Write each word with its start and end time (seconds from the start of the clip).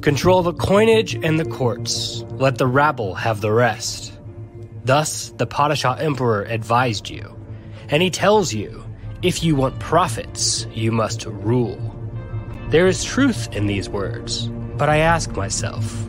Control 0.00 0.42
the 0.42 0.54
coinage 0.54 1.14
and 1.14 1.38
the 1.38 1.44
courts. 1.44 2.24
Let 2.32 2.58
the 2.58 2.66
rabble 2.66 3.14
have 3.14 3.40
the 3.40 3.52
rest. 3.52 4.12
Thus, 4.84 5.30
the 5.36 5.46
Padishah 5.46 6.00
Emperor 6.00 6.42
advised 6.42 7.08
you. 7.08 7.36
And 7.88 8.02
he 8.02 8.10
tells 8.10 8.52
you, 8.52 8.84
if 9.22 9.44
you 9.44 9.54
want 9.54 9.78
profits, 9.78 10.66
you 10.72 10.90
must 10.90 11.24
rule. 11.26 11.78
There 12.70 12.88
is 12.88 13.04
truth 13.04 13.54
in 13.54 13.66
these 13.66 13.88
words, 13.88 14.48
but 14.76 14.88
I 14.88 14.98
ask 14.98 15.30
myself, 15.36 16.08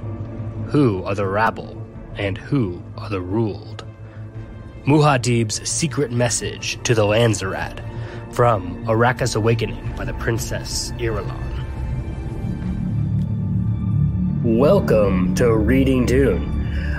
who 0.67 1.03
are 1.03 1.13
the 1.13 1.27
rabble 1.27 1.79
and 2.15 2.37
who 2.37 2.81
are 2.97 3.09
the 3.09 3.21
ruled? 3.21 3.85
Muad'Dib's 4.85 5.69
secret 5.69 6.11
message 6.11 6.81
to 6.83 6.95
the 6.95 7.03
Landsraad 7.03 7.83
from 8.33 8.83
Arrakis 8.85 9.35
Awakening 9.35 9.93
by 9.95 10.05
the 10.05 10.13
Princess 10.15 10.91
Irulan. 10.93 11.52
Welcome 14.53 15.33
to 15.35 15.57
Reading 15.57 16.05
Dune, 16.05 16.43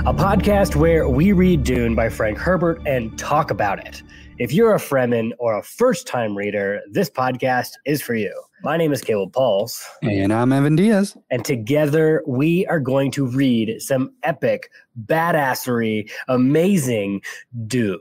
a 0.05 0.13
podcast 0.13 0.75
where 0.75 1.09
we 1.09 1.31
read 1.31 1.63
Dune 1.63 1.95
by 1.95 2.09
Frank 2.09 2.37
Herbert 2.37 2.83
and 2.85 3.17
talk 3.17 3.53
about 3.53 3.87
it. 3.87 4.03
If 4.39 4.53
you're 4.53 4.75
a 4.75 4.79
Fremen 4.79 5.31
or 5.39 5.57
a 5.57 5.63
first 5.63 6.09
time 6.09 6.37
reader, 6.37 6.83
this 6.91 7.09
podcast 7.09 7.71
is 7.87 8.03
for 8.03 8.17
you. 8.17 8.35
My 8.65 8.77
name 8.77 8.93
is 8.93 9.01
Caleb 9.01 9.33
Pauls. 9.33 9.83
And 10.03 10.33
I'm 10.33 10.53
Evan 10.53 10.75
Diaz. 10.75 11.17
And 11.31 11.45
together 11.45 12.25
we 12.27 12.67
are 12.67 12.81
going 12.81 13.13
to 13.13 13.25
read 13.25 13.81
some 13.81 14.13
epic, 14.25 14.69
badassery, 15.07 16.11
amazing 16.27 17.23
Dune. 17.69 18.01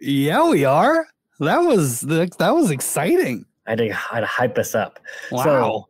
Yeah, 0.00 0.48
we 0.48 0.64
are. 0.64 1.08
That 1.40 1.58
was 1.58 2.02
that 2.02 2.54
was 2.54 2.70
exciting. 2.70 3.46
I 3.66 3.70
had 3.70 3.78
to, 3.78 3.90
I 3.90 4.14
had 4.14 4.20
to 4.20 4.26
hype 4.26 4.56
us 4.58 4.76
up. 4.76 5.00
Wow. 5.32 5.42
So, 5.42 5.88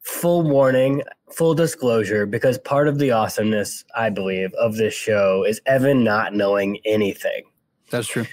full 0.00 0.42
warning, 0.44 1.02
full 1.32 1.54
disclosure, 1.54 2.26
because 2.26 2.58
part 2.58 2.88
of 2.88 2.98
the 2.98 3.10
awesomeness, 3.10 3.84
I 3.96 4.10
believe, 4.10 4.52
of 4.54 4.76
this 4.76 4.94
show 4.94 5.44
is 5.44 5.60
Evan 5.66 6.04
not 6.04 6.34
knowing 6.34 6.78
anything. 6.84 7.42
That's 7.90 8.08
true. 8.08 8.26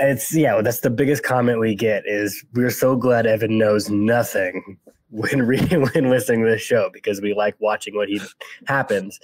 It's 0.00 0.34
yeah, 0.34 0.60
that's 0.60 0.80
the 0.80 0.90
biggest 0.90 1.22
comment 1.22 1.60
we 1.60 1.74
get 1.74 2.02
is 2.06 2.44
we're 2.54 2.70
so 2.70 2.96
glad 2.96 3.26
Evan 3.26 3.58
knows 3.58 3.88
nothing 3.88 4.78
when 5.10 5.42
reading 5.46 5.82
when 5.82 6.10
listening 6.10 6.44
to 6.44 6.50
this 6.50 6.62
show 6.62 6.90
because 6.92 7.20
we 7.20 7.34
like 7.34 7.54
watching 7.60 7.94
what 7.94 8.08
he 8.08 8.20
happens. 8.66 9.18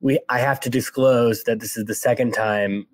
We 0.00 0.18
I 0.28 0.38
have 0.38 0.60
to 0.60 0.70
disclose 0.70 1.44
that 1.44 1.60
this 1.60 1.76
is 1.76 1.84
the 1.84 1.94
second 1.94 2.32
time 2.32 2.86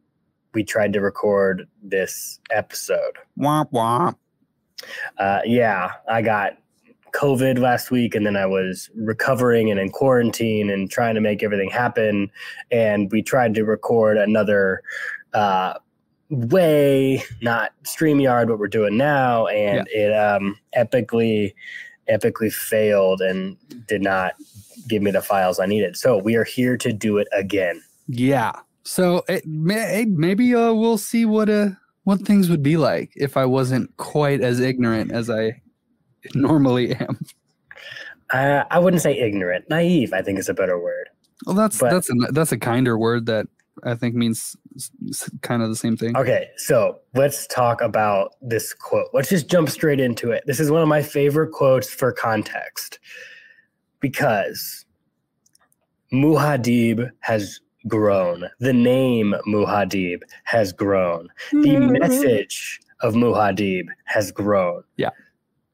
we 0.55 0.65
tried 0.65 0.93
to 0.95 1.01
record 1.01 1.69
this 1.83 2.41
episode. 2.51 3.17
Womp 3.39 3.71
womp. 3.71 4.17
Uh, 5.19 5.41
yeah, 5.45 5.93
I 6.09 6.23
got 6.23 6.59
COVID 7.13 7.59
last 7.59 7.91
week, 7.91 8.15
and 8.15 8.27
then 8.27 8.37
I 8.37 8.47
was 8.47 8.91
recovering 8.95 9.71
and 9.71 9.79
in 9.79 9.91
quarantine 9.91 10.71
and 10.71 10.91
trying 10.91 11.15
to 11.15 11.21
make 11.21 11.43
everything 11.43 11.71
happen. 11.71 12.31
And 12.71 13.11
we 13.11 13.23
tried 13.23 13.55
to 13.55 13.65
record 13.65 14.17
another 14.17 14.83
uh, 15.35 15.75
way, 16.31 17.23
not 17.41 17.73
StreamYard, 17.85 18.49
what 18.49 18.59
we're 18.59 18.69
doing 18.69 18.97
now, 18.97 19.47
and 19.47 19.87
yeah. 19.91 19.99
it 19.99 20.13
um, 20.15 20.59
epically, 20.77 21.55
epically 22.11 22.53
failed 22.53 23.21
and 23.21 23.57
did 23.87 24.03
not 24.03 24.35
give 24.87 25.03
me 25.03 25.11
the 25.11 25.23
files 25.23 25.59
I 25.59 25.67
needed. 25.67 25.97
So 25.97 26.19
we 26.19 26.37
are 26.37 26.45
here 26.45 26.77
to 26.79 26.93
do 26.93 27.19
it 27.19 27.29
again. 27.33 27.83
Yeah. 28.07 28.53
So 28.85 29.23
it 29.29 29.47
may, 29.47 30.07
maybe 30.09 30.55
uh, 30.55 30.73
we'll 30.73 30.99
see 30.99 31.27
what 31.27 31.51
uh 31.51 31.71
what 32.05 32.23
things 32.23 32.49
would 32.49 32.63
be 32.63 32.79
like 32.79 33.13
if 33.17 33.37
I 33.37 33.45
wasn't 33.45 33.95
quite 33.99 34.41
as 34.41 34.61
ignorant 34.61 35.13
as 35.13 35.29
I 35.29 35.61
normally 36.35 36.95
am. 36.95 37.19
Uh, 38.33 38.65
I 38.71 38.79
wouldn't 38.79 39.03
say 39.03 39.19
ignorant. 39.19 39.69
Naive, 39.71 40.13
I 40.13 40.23
think, 40.23 40.39
is 40.39 40.49
a 40.49 40.55
better 40.55 40.79
word. 40.79 41.09
Well, 41.47 41.55
that's 41.55 41.79
but, 41.79 41.91
that's 41.91 42.11
a 42.11 42.15
that's 42.33 42.53
a 42.53 42.59
kinder 42.59 42.99
word 42.99 43.27
that 43.27 43.47
I 43.85 43.95
think 43.95 44.15
means 44.15 44.57
kind 45.43 45.63
of 45.63 45.69
the 45.69 45.77
same 45.77 45.97
thing. 45.97 46.17
Okay, 46.17 46.49
so 46.57 46.99
let's 47.15 47.47
talk 47.47 47.81
about 47.81 48.35
this 48.41 48.75
quote. 48.75 49.09
Let's 49.13 49.29
just 49.29 49.49
jump 49.49 49.69
straight 49.69 50.01
into 50.01 50.31
it. 50.31 50.45
This 50.47 50.61
is 50.61 50.71
one 50.71 50.83
of 50.83 50.89
my 50.89 51.03
favorite 51.03 51.53
quotes 51.53 51.89
for 51.91 52.13
context 52.13 52.99
because 54.01 54.85
Muad'Dib 56.13 57.11
has 57.21 57.61
grown. 57.87 58.49
The 58.61 58.73
name 58.73 59.35
Muad'Dib 59.47 60.21
has 60.45 60.73
grown. 60.73 61.29
The 61.53 61.59
mm-hmm. 61.59 61.99
message 61.99 62.81
of 63.01 63.15
Muad'Dib 63.15 63.87
has 64.05 64.33
grown. 64.33 64.83
Yeah. 64.97 65.11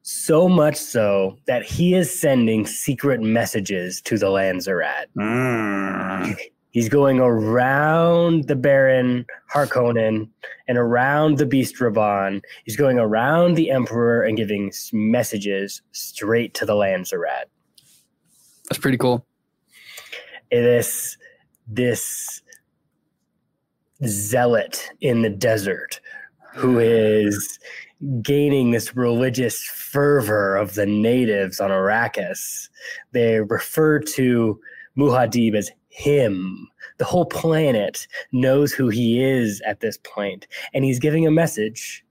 So 0.07 0.47
much 0.47 0.75
so 0.75 1.35
that 1.47 1.63
he 1.63 1.95
is 1.95 2.13
sending 2.19 2.67
secret 2.67 3.21
messages 3.21 4.01
to 4.01 4.19
the 4.19 4.27
Landsraad. 4.27 5.05
Mm. 5.17 6.37
He's 6.69 6.89
going 6.89 7.19
around 7.19 8.43
the 8.43 8.55
Baron 8.55 9.25
Harkonnen 9.51 10.29
and 10.67 10.77
around 10.77 11.39
the 11.39 11.47
Beast 11.47 11.77
Rabban. 11.77 12.43
He's 12.65 12.75
going 12.75 12.99
around 12.99 13.55
the 13.55 13.71
Emperor 13.71 14.21
and 14.21 14.37
giving 14.37 14.71
messages 14.93 15.81
straight 15.91 16.53
to 16.53 16.67
the 16.67 16.73
Landsraad. 16.73 17.45
That's 18.69 18.79
pretty 18.79 18.99
cool. 18.99 19.25
It 20.51 20.65
is 20.65 21.17
this 21.67 22.43
zealot 24.05 24.87
in 25.01 25.23
the 25.23 25.31
desert 25.31 25.99
who 26.53 26.77
is 26.77 27.57
gaining 28.21 28.71
this 28.71 28.95
religious 28.95 29.63
fervor 29.63 30.55
of 30.55 30.75
the 30.75 30.85
natives 30.85 31.59
on 31.59 31.71
Arrakis. 31.71 32.69
They 33.11 33.41
refer 33.41 33.99
to 33.99 34.59
Muad'Dib 34.97 35.55
as 35.55 35.71
him. 35.89 36.67
The 36.97 37.05
whole 37.05 37.25
planet 37.25 38.07
knows 38.31 38.71
who 38.73 38.89
he 38.89 39.23
is 39.23 39.61
at 39.65 39.79
this 39.79 39.97
point, 40.03 40.47
and 40.73 40.85
he's 40.85 40.99
giving 40.99 41.25
a 41.25 41.31
message 41.31 42.05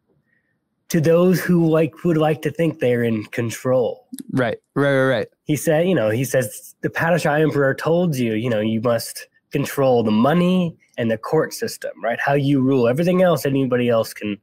to 0.89 1.01
those 1.01 1.41
who 1.41 1.67
like 1.69 2.05
would 2.05 2.19
like 2.19 2.43
to 2.43 2.51
think 2.51 2.79
they're 2.79 3.03
in 3.03 3.25
control. 3.27 4.07
Right, 4.33 4.59
right, 4.75 4.93
right, 4.93 5.09
right. 5.09 5.29
He 5.45 5.57
said, 5.57 5.89
you 5.89 5.95
know, 5.95 6.11
he 6.11 6.25
says 6.25 6.75
the 6.83 6.91
Padishah 6.91 7.41
Emperor 7.41 7.75
told 7.75 8.17
you, 8.17 8.35
you 8.35 8.51
know, 8.51 8.61
you 8.61 8.81
must 8.81 9.27
control 9.51 10.03
the 10.03 10.11
money 10.11 10.77
and 10.99 11.11
the 11.11 11.19
court 11.19 11.55
system, 11.55 11.93
right? 12.03 12.19
How 12.21 12.35
you 12.35 12.61
rule. 12.61 12.87
Everything 12.87 13.23
else 13.23 13.47
anybody 13.47 13.89
else 13.89 14.13
can 14.13 14.39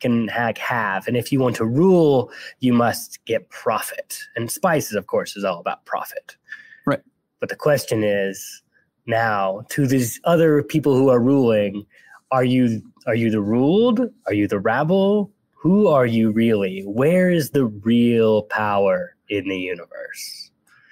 can 0.00 0.28
hack 0.28 0.58
have. 0.58 1.06
And 1.06 1.16
if 1.16 1.32
you 1.32 1.40
want 1.40 1.56
to 1.56 1.64
rule, 1.64 2.30
you 2.60 2.72
must 2.72 3.24
get 3.24 3.48
profit. 3.50 4.18
And 4.34 4.50
spices, 4.50 4.94
of 4.94 5.06
course, 5.06 5.36
is 5.36 5.44
all 5.44 5.60
about 5.60 5.84
profit. 5.84 6.36
Right. 6.84 7.00
But 7.40 7.48
the 7.48 7.56
question 7.56 8.04
is 8.04 8.62
now 9.06 9.62
to 9.70 9.86
these 9.86 10.20
other 10.24 10.62
people 10.62 10.94
who 10.94 11.08
are 11.08 11.20
ruling, 11.20 11.86
are 12.30 12.44
you 12.44 12.82
are 13.06 13.14
you 13.14 13.30
the 13.30 13.40
ruled? 13.40 14.00
Are 14.26 14.34
you 14.34 14.48
the 14.48 14.58
rabble? 14.58 15.32
Who 15.52 15.88
are 15.88 16.06
you 16.06 16.30
really? 16.32 16.82
Where 16.82 17.30
is 17.30 17.50
the 17.50 17.66
real 17.66 18.42
power 18.42 19.16
in 19.28 19.48
the 19.48 19.58
universe? 19.58 20.50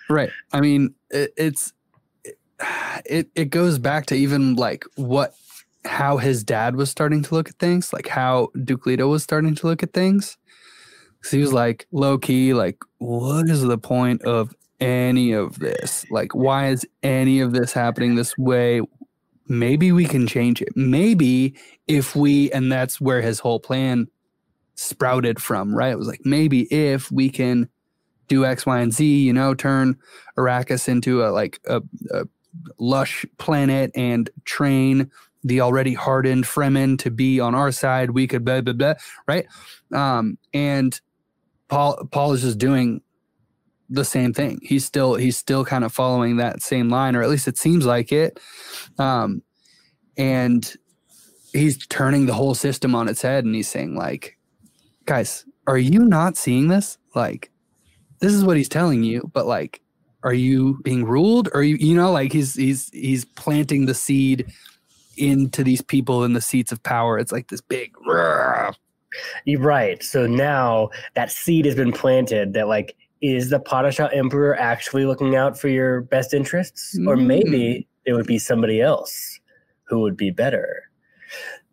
Right. 0.08 0.30
I 0.52 0.60
mean, 0.60 0.94
it, 1.10 1.32
it's 1.36 1.72
it 3.04 3.30
it 3.34 3.46
goes 3.46 3.78
back 3.78 4.06
to 4.06 4.14
even 4.14 4.54
like 4.54 4.84
what 4.96 5.34
how 5.84 6.16
his 6.16 6.42
dad 6.44 6.76
was 6.76 6.90
starting 6.90 7.22
to 7.22 7.34
look 7.34 7.48
at 7.48 7.58
things, 7.58 7.92
like 7.92 8.08
how 8.08 8.48
Duke 8.64 8.86
Leto 8.86 9.08
was 9.08 9.22
starting 9.22 9.54
to 9.54 9.66
look 9.66 9.82
at 9.82 9.92
things. 9.92 10.36
So 11.22 11.36
he 11.36 11.42
was 11.42 11.52
like 11.52 11.86
low 11.92 12.18
key, 12.18 12.54
like, 12.54 12.78
what 12.98 13.48
is 13.48 13.62
the 13.62 13.78
point 13.78 14.22
of 14.22 14.54
any 14.80 15.32
of 15.32 15.58
this? 15.58 16.04
Like, 16.10 16.34
why 16.34 16.68
is 16.68 16.86
any 17.02 17.40
of 17.40 17.52
this 17.52 17.72
happening 17.72 18.14
this 18.14 18.36
way? 18.36 18.82
Maybe 19.46 19.92
we 19.92 20.04
can 20.06 20.26
change 20.26 20.60
it. 20.62 20.70
Maybe 20.74 21.54
if 21.86 22.16
we, 22.16 22.50
and 22.52 22.70
that's 22.70 23.00
where 23.00 23.22
his 23.22 23.38
whole 23.38 23.60
plan 23.60 24.06
sprouted 24.74 25.40
from, 25.40 25.74
right? 25.74 25.92
It 25.92 25.98
was 25.98 26.08
like, 26.08 26.20
maybe 26.24 26.62
if 26.72 27.10
we 27.10 27.30
can 27.30 27.68
do 28.28 28.44
X, 28.44 28.66
Y, 28.66 28.78
and 28.80 28.92
Z, 28.92 29.04
you 29.04 29.32
know, 29.32 29.54
turn 29.54 29.98
Arrakis 30.38 30.88
into 30.88 31.24
a 31.24 31.28
like 31.28 31.60
a, 31.66 31.82
a 32.10 32.24
lush 32.78 33.26
planet 33.38 33.90
and 33.94 34.30
train 34.44 35.10
the 35.44 35.60
already 35.60 35.94
hardened 35.94 36.44
Fremen 36.44 36.98
to 37.00 37.10
be 37.10 37.38
on 37.38 37.54
our 37.54 37.70
side. 37.70 38.10
We 38.10 38.26
could 38.26 38.44
blah 38.44 38.62
blah 38.62 38.72
blah, 38.72 38.94
right? 39.28 39.46
Um, 39.92 40.38
and 40.52 40.98
Paul 41.68 42.08
Paul 42.10 42.32
is 42.32 42.42
just 42.42 42.58
doing 42.58 43.02
the 43.90 44.04
same 44.04 44.32
thing. 44.32 44.60
He's 44.62 44.84
still 44.84 45.14
he's 45.14 45.36
still 45.36 45.64
kind 45.64 45.84
of 45.84 45.92
following 45.92 46.38
that 46.38 46.62
same 46.62 46.88
line, 46.88 47.14
or 47.14 47.22
at 47.22 47.28
least 47.28 47.46
it 47.46 47.58
seems 47.58 47.86
like 47.86 48.10
it. 48.10 48.40
Um, 48.98 49.42
and 50.16 50.74
he's 51.52 51.86
turning 51.86 52.26
the 52.26 52.34
whole 52.34 52.54
system 52.54 52.94
on 52.94 53.08
its 53.08 53.22
head, 53.22 53.44
and 53.44 53.54
he's 53.54 53.68
saying 53.68 53.94
like, 53.94 54.38
guys, 55.04 55.44
are 55.66 55.78
you 55.78 56.00
not 56.00 56.36
seeing 56.36 56.68
this? 56.68 56.98
Like, 57.14 57.50
this 58.20 58.32
is 58.32 58.44
what 58.44 58.56
he's 58.56 58.68
telling 58.68 59.02
you, 59.02 59.30
but 59.32 59.46
like, 59.46 59.80
are 60.22 60.34
you 60.34 60.80
being 60.82 61.04
ruled? 61.04 61.50
Or 61.52 61.62
you 61.62 61.76
you 61.76 61.94
know 61.94 62.10
like 62.10 62.32
he's 62.32 62.54
he's 62.54 62.88
he's 62.90 63.24
planting 63.24 63.86
the 63.86 63.94
seed 63.94 64.50
into 65.16 65.64
these 65.64 65.82
people 65.82 66.24
in 66.24 66.32
the 66.32 66.40
seats 66.40 66.72
of 66.72 66.82
power. 66.82 67.18
It's 67.18 67.32
like 67.32 67.48
this 67.48 67.60
big. 67.60 67.92
You're 69.44 69.60
right. 69.60 70.02
So 70.02 70.26
now 70.26 70.90
that 71.14 71.30
seed 71.30 71.64
has 71.66 71.74
been 71.74 71.92
planted 71.92 72.52
that 72.54 72.68
like 72.68 72.96
is 73.20 73.50
the 73.50 73.60
Padishah 73.60 74.14
Emperor 74.14 74.54
actually 74.58 75.06
looking 75.06 75.34
out 75.36 75.58
for 75.58 75.68
your 75.68 76.02
best 76.02 76.34
interests? 76.34 76.98
Or 77.06 77.16
Mm. 77.16 77.26
maybe 77.26 77.88
it 78.04 78.12
would 78.12 78.26
be 78.26 78.38
somebody 78.38 78.80
else 78.82 79.40
who 79.84 80.00
would 80.00 80.16
be 80.16 80.30
better. 80.30 80.82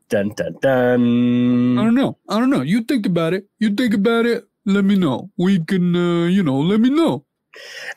Dun 0.10 0.30
dun 0.36 0.56
dun. 0.62 1.78
I 1.78 1.84
don't 1.84 1.96
know. 1.96 2.18
I 2.30 2.40
don't 2.40 2.50
know. 2.50 2.62
You 2.62 2.82
think 2.84 3.06
about 3.06 3.34
it. 3.34 3.48
You 3.60 3.70
think 3.74 3.94
about 3.94 4.26
it. 4.26 4.46
Let 4.66 4.86
me 4.86 4.96
know. 4.96 5.32
We 5.38 5.60
can, 5.60 5.96
uh, 5.96 6.26
you 6.28 6.44
know, 6.44 6.60
let 6.60 6.80
me 6.80 6.90
know. 6.90 7.26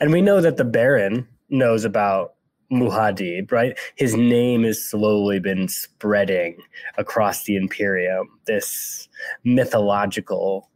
And 0.00 0.10
we 0.12 0.20
know 0.22 0.40
that 0.40 0.56
the 0.56 0.64
Baron 0.64 1.28
knows 1.50 1.84
about 1.84 2.34
Muad'Dib, 2.74 3.50
right? 3.50 3.78
His 3.96 4.14
name 4.14 4.64
has 4.64 4.84
slowly 4.84 5.38
been 5.40 5.68
spreading 5.68 6.58
across 6.98 7.44
the 7.44 7.56
Imperium, 7.56 8.28
this 8.46 9.08
mythological 9.44 10.70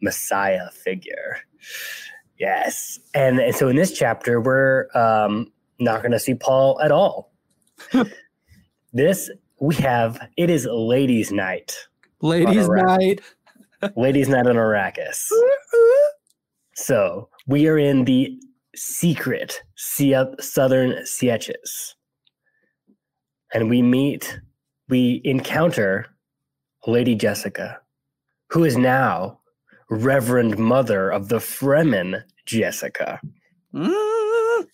messiah 0.00 0.70
figure. 0.70 1.38
Yes. 2.38 2.98
And, 3.14 3.38
and 3.40 3.54
so 3.54 3.68
in 3.68 3.76
this 3.76 3.92
chapter, 3.92 4.40
we're 4.40 4.86
um, 4.94 5.52
not 5.78 6.02
going 6.02 6.12
to 6.12 6.18
see 6.18 6.34
Paul 6.34 6.80
at 6.80 6.92
all. 6.92 7.32
this, 8.92 9.30
we 9.60 9.74
have, 9.76 10.28
it 10.36 10.50
is 10.50 10.66
ladies' 10.70 11.32
night. 11.32 11.76
Ladies' 12.20 12.68
night. 12.68 13.20
Ladies' 13.96 14.28
night 14.28 14.46
on 14.46 14.56
Arrakis. 14.56 15.28
So 16.74 17.28
we 17.46 17.68
are 17.68 17.78
in 17.78 18.04
the 18.04 18.40
secret 18.74 19.62
southern 19.76 20.92
Sietches. 21.04 21.94
And 23.52 23.70
we 23.70 23.82
meet, 23.82 24.40
we 24.88 25.20
encounter 25.24 26.06
Lady 26.86 27.14
Jessica, 27.14 27.80
who 28.50 28.64
is 28.64 28.76
now 28.76 29.40
Reverend 29.90 30.58
Mother 30.58 31.10
of 31.10 31.28
the 31.28 31.38
Fremen 31.38 32.22
Jessica. 32.46 33.20
Mm. 33.74 34.66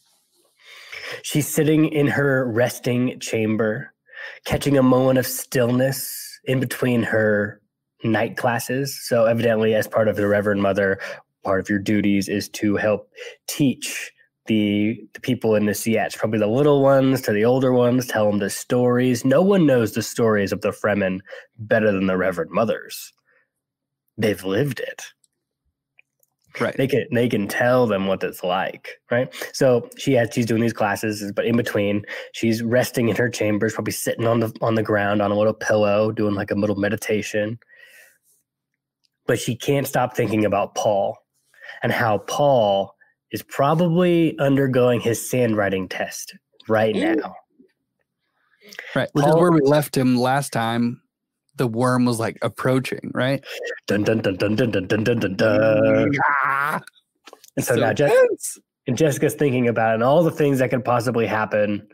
She's 1.23 1.49
sitting 1.49 1.87
in 1.87 2.07
her 2.07 2.51
resting 2.51 3.19
chamber, 3.21 3.93
catching 4.45 4.79
a 4.79 4.83
moment 4.83 5.19
of 5.19 5.27
stillness 5.27 6.41
in 6.45 6.61
between 6.61 7.03
her 7.03 7.61
night 8.03 8.37
classes. 8.37 8.99
So, 9.07 9.27
evidently, 9.27 9.75
as 9.75 9.87
part 9.87 10.09
of 10.09 10.17
the 10.17 10.27
Reverend 10.27 10.63
Mother, 10.63 10.99
part 11.45 11.61
of 11.61 11.69
your 11.69 11.79
duties 11.79 12.29
is 12.29 12.49
to 12.51 12.77
help 12.77 13.11
teach 13.49 14.13
the, 14.47 15.01
the 15.15 15.21
people 15.21 15.55
in 15.55 15.67
the 15.67 15.73
Sietch, 15.73 16.17
probably 16.17 16.39
the 16.39 16.47
little 16.47 16.83
ones 16.83 17.23
to 17.23 17.33
the 17.33 17.45
older 17.45 17.73
ones, 17.73 18.07
tell 18.07 18.29
them 18.29 18.41
the 18.41 18.51
stories. 18.51 19.25
No 19.25 19.43
one 19.43 19.67
knows 19.67 19.93
the 19.93 20.03
stories 20.03 20.53
of 20.53 20.61
the 20.63 20.71
Fremen 20.71 21.21
better 21.59 21.93
than 21.93 22.07
the 22.07 22.17
Reverend 22.17 22.51
Mothers. 22.51 23.13
They've 24.19 24.45
lived 24.45 24.81
it 24.81 25.05
Right. 26.59 26.77
they 26.77 26.89
can 26.89 27.07
they 27.13 27.29
can 27.29 27.47
tell 27.47 27.87
them 27.87 28.09
what 28.09 28.25
it's 28.25 28.43
like 28.43 29.01
right 29.09 29.33
so 29.53 29.89
she 29.97 30.15
has 30.15 30.31
she's 30.33 30.47
doing 30.47 30.61
these 30.61 30.73
classes 30.73 31.31
but 31.31 31.47
in 31.47 31.57
between 31.57 32.05
she's 32.33 32.61
resting 32.61 33.09
in 33.09 33.15
her 33.15 33.29
chambers 33.29 33.73
probably 33.75 33.93
sitting 33.93 34.27
on 34.27 34.41
the 34.41 34.53
on 34.61 34.75
the 34.75 34.83
ground 34.83 35.23
on 35.23 35.31
a 35.31 35.39
little 35.39 35.55
pillow 35.55 36.11
doing 36.11 36.35
like 36.35 36.51
a 36.51 36.57
little 36.57 36.75
meditation 36.75 37.57
but 39.29 39.39
she 39.39 39.55
can't 39.55 39.87
stop 39.87 40.17
thinking 40.17 40.45
about 40.45 40.75
paul 40.75 41.17
and 41.83 41.93
how 41.93 42.19
paul 42.19 42.95
is 43.33 43.43
probably 43.43 44.39
undergoing 44.39 45.01
his 45.01 45.21
sandriding 45.31 45.89
test 45.89 46.35
right 46.69 46.97
Ooh. 46.97 47.17
now 47.17 47.35
Right. 48.95 49.09
Which 49.13 49.27
is 49.27 49.35
where 49.35 49.53
we 49.53 49.61
left 49.61 49.97
him 49.97 50.17
last 50.17 50.53
time. 50.53 51.01
The 51.57 51.67
worm 51.67 52.05
was 52.07 52.19
like 52.19 52.39
approaching, 52.43 53.11
right? 53.13 53.45
dun 53.87 54.03
dun 54.03 54.21
dun 54.21 54.37
dun 54.37 54.57
dun 54.57 54.71
dun 54.71 54.87
dun 54.87 55.05
dun 55.05 55.19
dun, 55.19 55.37
dun. 55.37 56.11
Ah, 56.43 56.81
and 57.57 57.65
so, 57.65 57.75
now 57.75 57.93
Jess, 57.93 58.59
and 58.87 58.97
Jessica's 58.97 59.35
thinking 59.35 59.69
about 59.69 59.91
it 59.91 59.95
and 59.95 60.03
all 60.03 60.23
the 60.23 60.31
things 60.31 60.59
that 60.59 60.71
could 60.71 60.85
possibly 60.85 61.27
happen 61.27 61.87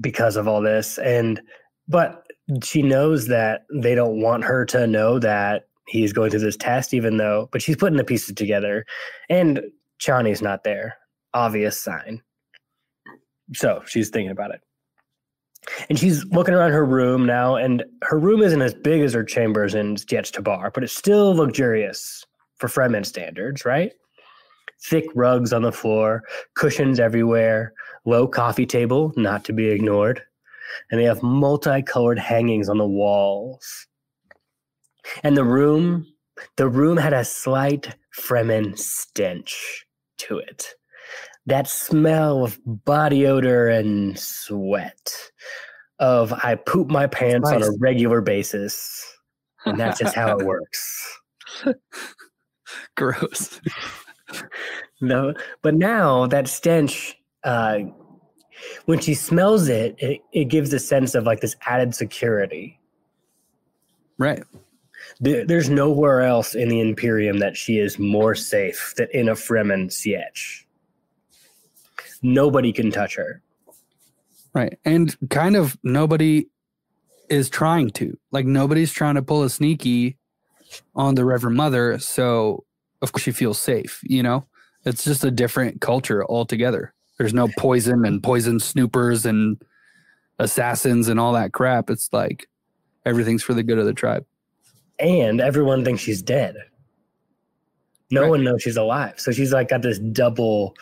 because 0.00 0.36
of 0.36 0.46
all 0.46 0.60
this. 0.60 0.98
And 0.98 1.40
but 1.88 2.24
she 2.62 2.82
knows 2.82 3.26
that 3.28 3.62
they 3.74 3.96
don't 3.96 4.20
want 4.20 4.44
her 4.44 4.64
to 4.66 4.86
know 4.86 5.18
that 5.18 5.64
he's 5.90 6.12
going 6.12 6.30
through 6.30 6.40
this 6.40 6.56
test, 6.56 6.94
even 6.94 7.16
though 7.16 7.48
but 7.52 7.60
she's 7.60 7.76
putting 7.76 7.98
the 7.98 8.04
pieces 8.04 8.34
together. 8.34 8.86
And 9.28 9.62
Chani's 10.00 10.40
not 10.40 10.64
there. 10.64 10.96
Obvious 11.34 11.78
sign. 11.78 12.22
So 13.54 13.82
she's 13.86 14.08
thinking 14.08 14.30
about 14.30 14.54
it. 14.54 14.60
And 15.90 15.98
she's 15.98 16.24
looking 16.26 16.54
around 16.54 16.72
her 16.72 16.86
room 16.86 17.26
now, 17.26 17.56
and 17.56 17.84
her 18.02 18.18
room 18.18 18.40
isn't 18.40 18.62
as 18.62 18.72
big 18.72 19.02
as 19.02 19.12
her 19.12 19.24
chambers 19.24 19.74
in 19.74 19.96
Sietch 19.96 20.32
Tabr, 20.32 20.72
but 20.72 20.82
it's 20.82 20.96
still 20.96 21.34
luxurious 21.34 22.24
for 22.56 22.68
Fremen 22.68 23.04
standards, 23.04 23.64
right? 23.66 23.92
Thick 24.82 25.04
rugs 25.14 25.52
on 25.52 25.60
the 25.60 25.72
floor, 25.72 26.22
cushions 26.54 26.98
everywhere, 26.98 27.74
low 28.06 28.26
coffee 28.26 28.64
table, 28.64 29.12
not 29.16 29.44
to 29.44 29.52
be 29.52 29.68
ignored. 29.68 30.22
And 30.90 30.98
they 30.98 31.04
have 31.04 31.22
multicolored 31.22 32.18
hangings 32.18 32.70
on 32.70 32.78
the 32.78 32.86
walls. 32.86 33.86
And 35.22 35.36
the 35.36 35.44
room, 35.44 36.06
the 36.56 36.68
room 36.68 36.96
had 36.96 37.12
a 37.12 37.24
slight 37.24 37.96
Fremen 38.18 38.78
stench 38.78 39.86
to 40.18 40.38
it. 40.38 40.74
That 41.46 41.68
smell 41.68 42.44
of 42.44 42.58
body 42.64 43.26
odor 43.26 43.68
and 43.68 44.18
sweat. 44.18 45.30
Of 45.98 46.32
I 46.32 46.54
poop 46.54 46.88
my 46.88 47.06
pants 47.06 47.50
on 47.50 47.62
a 47.62 47.70
regular 47.78 48.20
basis. 48.20 49.18
And 49.66 49.78
that's 49.78 49.98
just 49.98 50.14
how 50.14 50.38
it 50.38 50.46
works. 50.46 51.20
Gross. 52.96 53.60
No, 55.00 55.34
but 55.62 55.74
now 55.74 56.26
that 56.26 56.48
stench, 56.48 57.16
uh, 57.44 57.80
when 58.84 59.00
she 59.00 59.14
smells 59.14 59.68
it, 59.68 59.96
it, 59.98 60.20
it 60.32 60.44
gives 60.46 60.72
a 60.72 60.78
sense 60.78 61.14
of 61.14 61.24
like 61.24 61.40
this 61.40 61.56
added 61.66 61.94
security. 61.94 62.78
Right. 64.18 64.44
There, 65.20 65.44
there's 65.44 65.68
nowhere 65.68 66.22
else 66.22 66.54
in 66.54 66.68
the 66.68 66.80
Imperium 66.80 67.38
that 67.38 67.56
she 67.56 67.78
is 67.78 67.98
more 67.98 68.34
safe 68.34 68.94
than 68.96 69.08
in 69.12 69.28
a 69.28 69.34
Fremen 69.34 69.88
Sietch. 69.88 70.64
Nobody 72.22 72.72
can 72.72 72.90
touch 72.90 73.16
her. 73.16 73.42
Right. 74.54 74.78
And 74.84 75.16
kind 75.28 75.56
of 75.56 75.76
nobody 75.82 76.46
is 77.28 77.48
trying 77.48 77.90
to. 77.90 78.18
Like 78.32 78.46
nobody's 78.46 78.92
trying 78.92 79.14
to 79.14 79.22
pull 79.22 79.42
a 79.42 79.50
sneaky 79.50 80.16
on 80.94 81.14
the 81.14 81.24
Reverend 81.24 81.56
Mother. 81.56 81.98
So 81.98 82.64
of 83.02 83.12
course 83.12 83.22
she 83.22 83.32
feels 83.32 83.60
safe, 83.60 84.00
you 84.02 84.22
know? 84.22 84.46
It's 84.84 85.04
just 85.04 85.24
a 85.24 85.30
different 85.30 85.80
culture 85.80 86.24
altogether. 86.24 86.94
There's 87.18 87.34
no 87.34 87.48
poison 87.58 88.06
and 88.06 88.22
poison 88.22 88.60
snoopers 88.60 89.26
and 89.26 89.62
assassins 90.38 91.08
and 91.08 91.20
all 91.20 91.34
that 91.34 91.52
crap. 91.52 91.90
It's 91.90 92.08
like 92.12 92.48
everything's 93.04 93.42
for 93.42 93.52
the 93.52 93.62
good 93.62 93.78
of 93.78 93.84
the 93.84 93.92
tribe. 93.92 94.24
And 95.00 95.40
everyone 95.40 95.84
thinks 95.84 96.02
she's 96.02 96.22
dead. 96.22 96.56
No 98.10 98.22
Right. 98.22 98.30
one 98.30 98.44
knows 98.44 98.62
she's 98.62 98.76
alive. 98.76 99.18
So 99.18 99.32
she's 99.32 99.52
like 99.52 99.68
got 99.68 99.82
this 99.82 99.98
double 99.98 100.76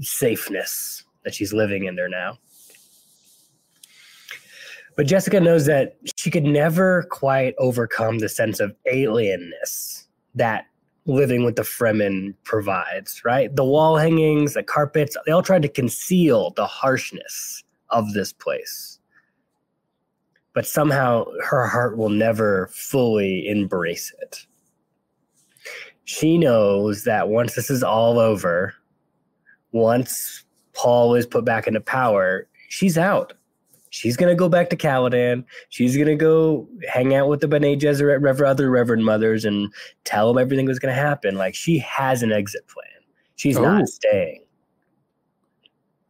safeness 0.00 1.04
that 1.24 1.34
she's 1.34 1.52
living 1.52 1.84
in 1.84 1.96
there 1.96 2.08
now. 2.08 2.38
But 4.96 5.06
Jessica 5.06 5.38
knows 5.40 5.66
that 5.66 5.96
she 6.16 6.30
could 6.30 6.44
never 6.44 7.04
quite 7.10 7.54
overcome 7.58 8.18
the 8.18 8.28
sense 8.28 8.58
of 8.58 8.74
alienness 8.92 10.06
that 10.34 10.66
living 11.06 11.44
with 11.44 11.56
the 11.56 11.62
Fremen 11.62 12.34
provides, 12.44 13.24
right? 13.24 13.54
The 13.54 13.64
wall 13.64 13.96
hangings, 13.96 14.54
the 14.54 14.62
carpets, 14.62 15.16
they 15.24 15.32
all 15.32 15.42
tried 15.42 15.62
to 15.62 15.68
conceal 15.68 16.50
the 16.56 16.66
harshness 16.66 17.62
of 17.90 18.12
this 18.12 18.32
place. 18.32 18.97
But 20.58 20.66
somehow 20.66 21.24
her 21.44 21.68
heart 21.68 21.96
will 21.96 22.08
never 22.08 22.66
fully 22.72 23.46
embrace 23.46 24.12
it. 24.22 24.44
She 26.02 26.36
knows 26.36 27.04
that 27.04 27.28
once 27.28 27.54
this 27.54 27.70
is 27.70 27.84
all 27.84 28.18
over, 28.18 28.74
once 29.70 30.44
Paul 30.72 31.14
is 31.14 31.26
put 31.26 31.44
back 31.44 31.68
into 31.68 31.80
power, 31.80 32.48
she's 32.70 32.98
out. 32.98 33.34
She's 33.90 34.16
gonna 34.16 34.34
go 34.34 34.48
back 34.48 34.68
to 34.70 34.76
Caladan. 34.76 35.44
She's 35.68 35.96
gonna 35.96 36.16
go 36.16 36.68
hang 36.88 37.14
out 37.14 37.28
with 37.28 37.40
the 37.40 37.46
Bene 37.46 37.76
Gesserit, 37.76 38.20
Rever- 38.20 38.44
other 38.44 38.68
Reverend 38.68 39.04
Mothers, 39.04 39.44
and 39.44 39.72
tell 40.02 40.26
them 40.26 40.42
everything 40.42 40.66
was 40.66 40.80
gonna 40.80 40.92
happen. 40.92 41.36
Like 41.36 41.54
she 41.54 41.78
has 41.78 42.24
an 42.24 42.32
exit 42.32 42.66
plan. 42.66 43.00
She's 43.36 43.56
Oh. 43.56 43.62
not 43.62 43.86
staying. 43.86 44.42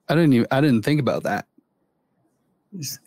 I 0.09 0.14
didn't 0.14 0.33
even 0.33 0.47
I 0.50 0.62
didn't 0.62 0.87
think 0.87 1.00
about 1.00 1.25
that. 1.25 1.45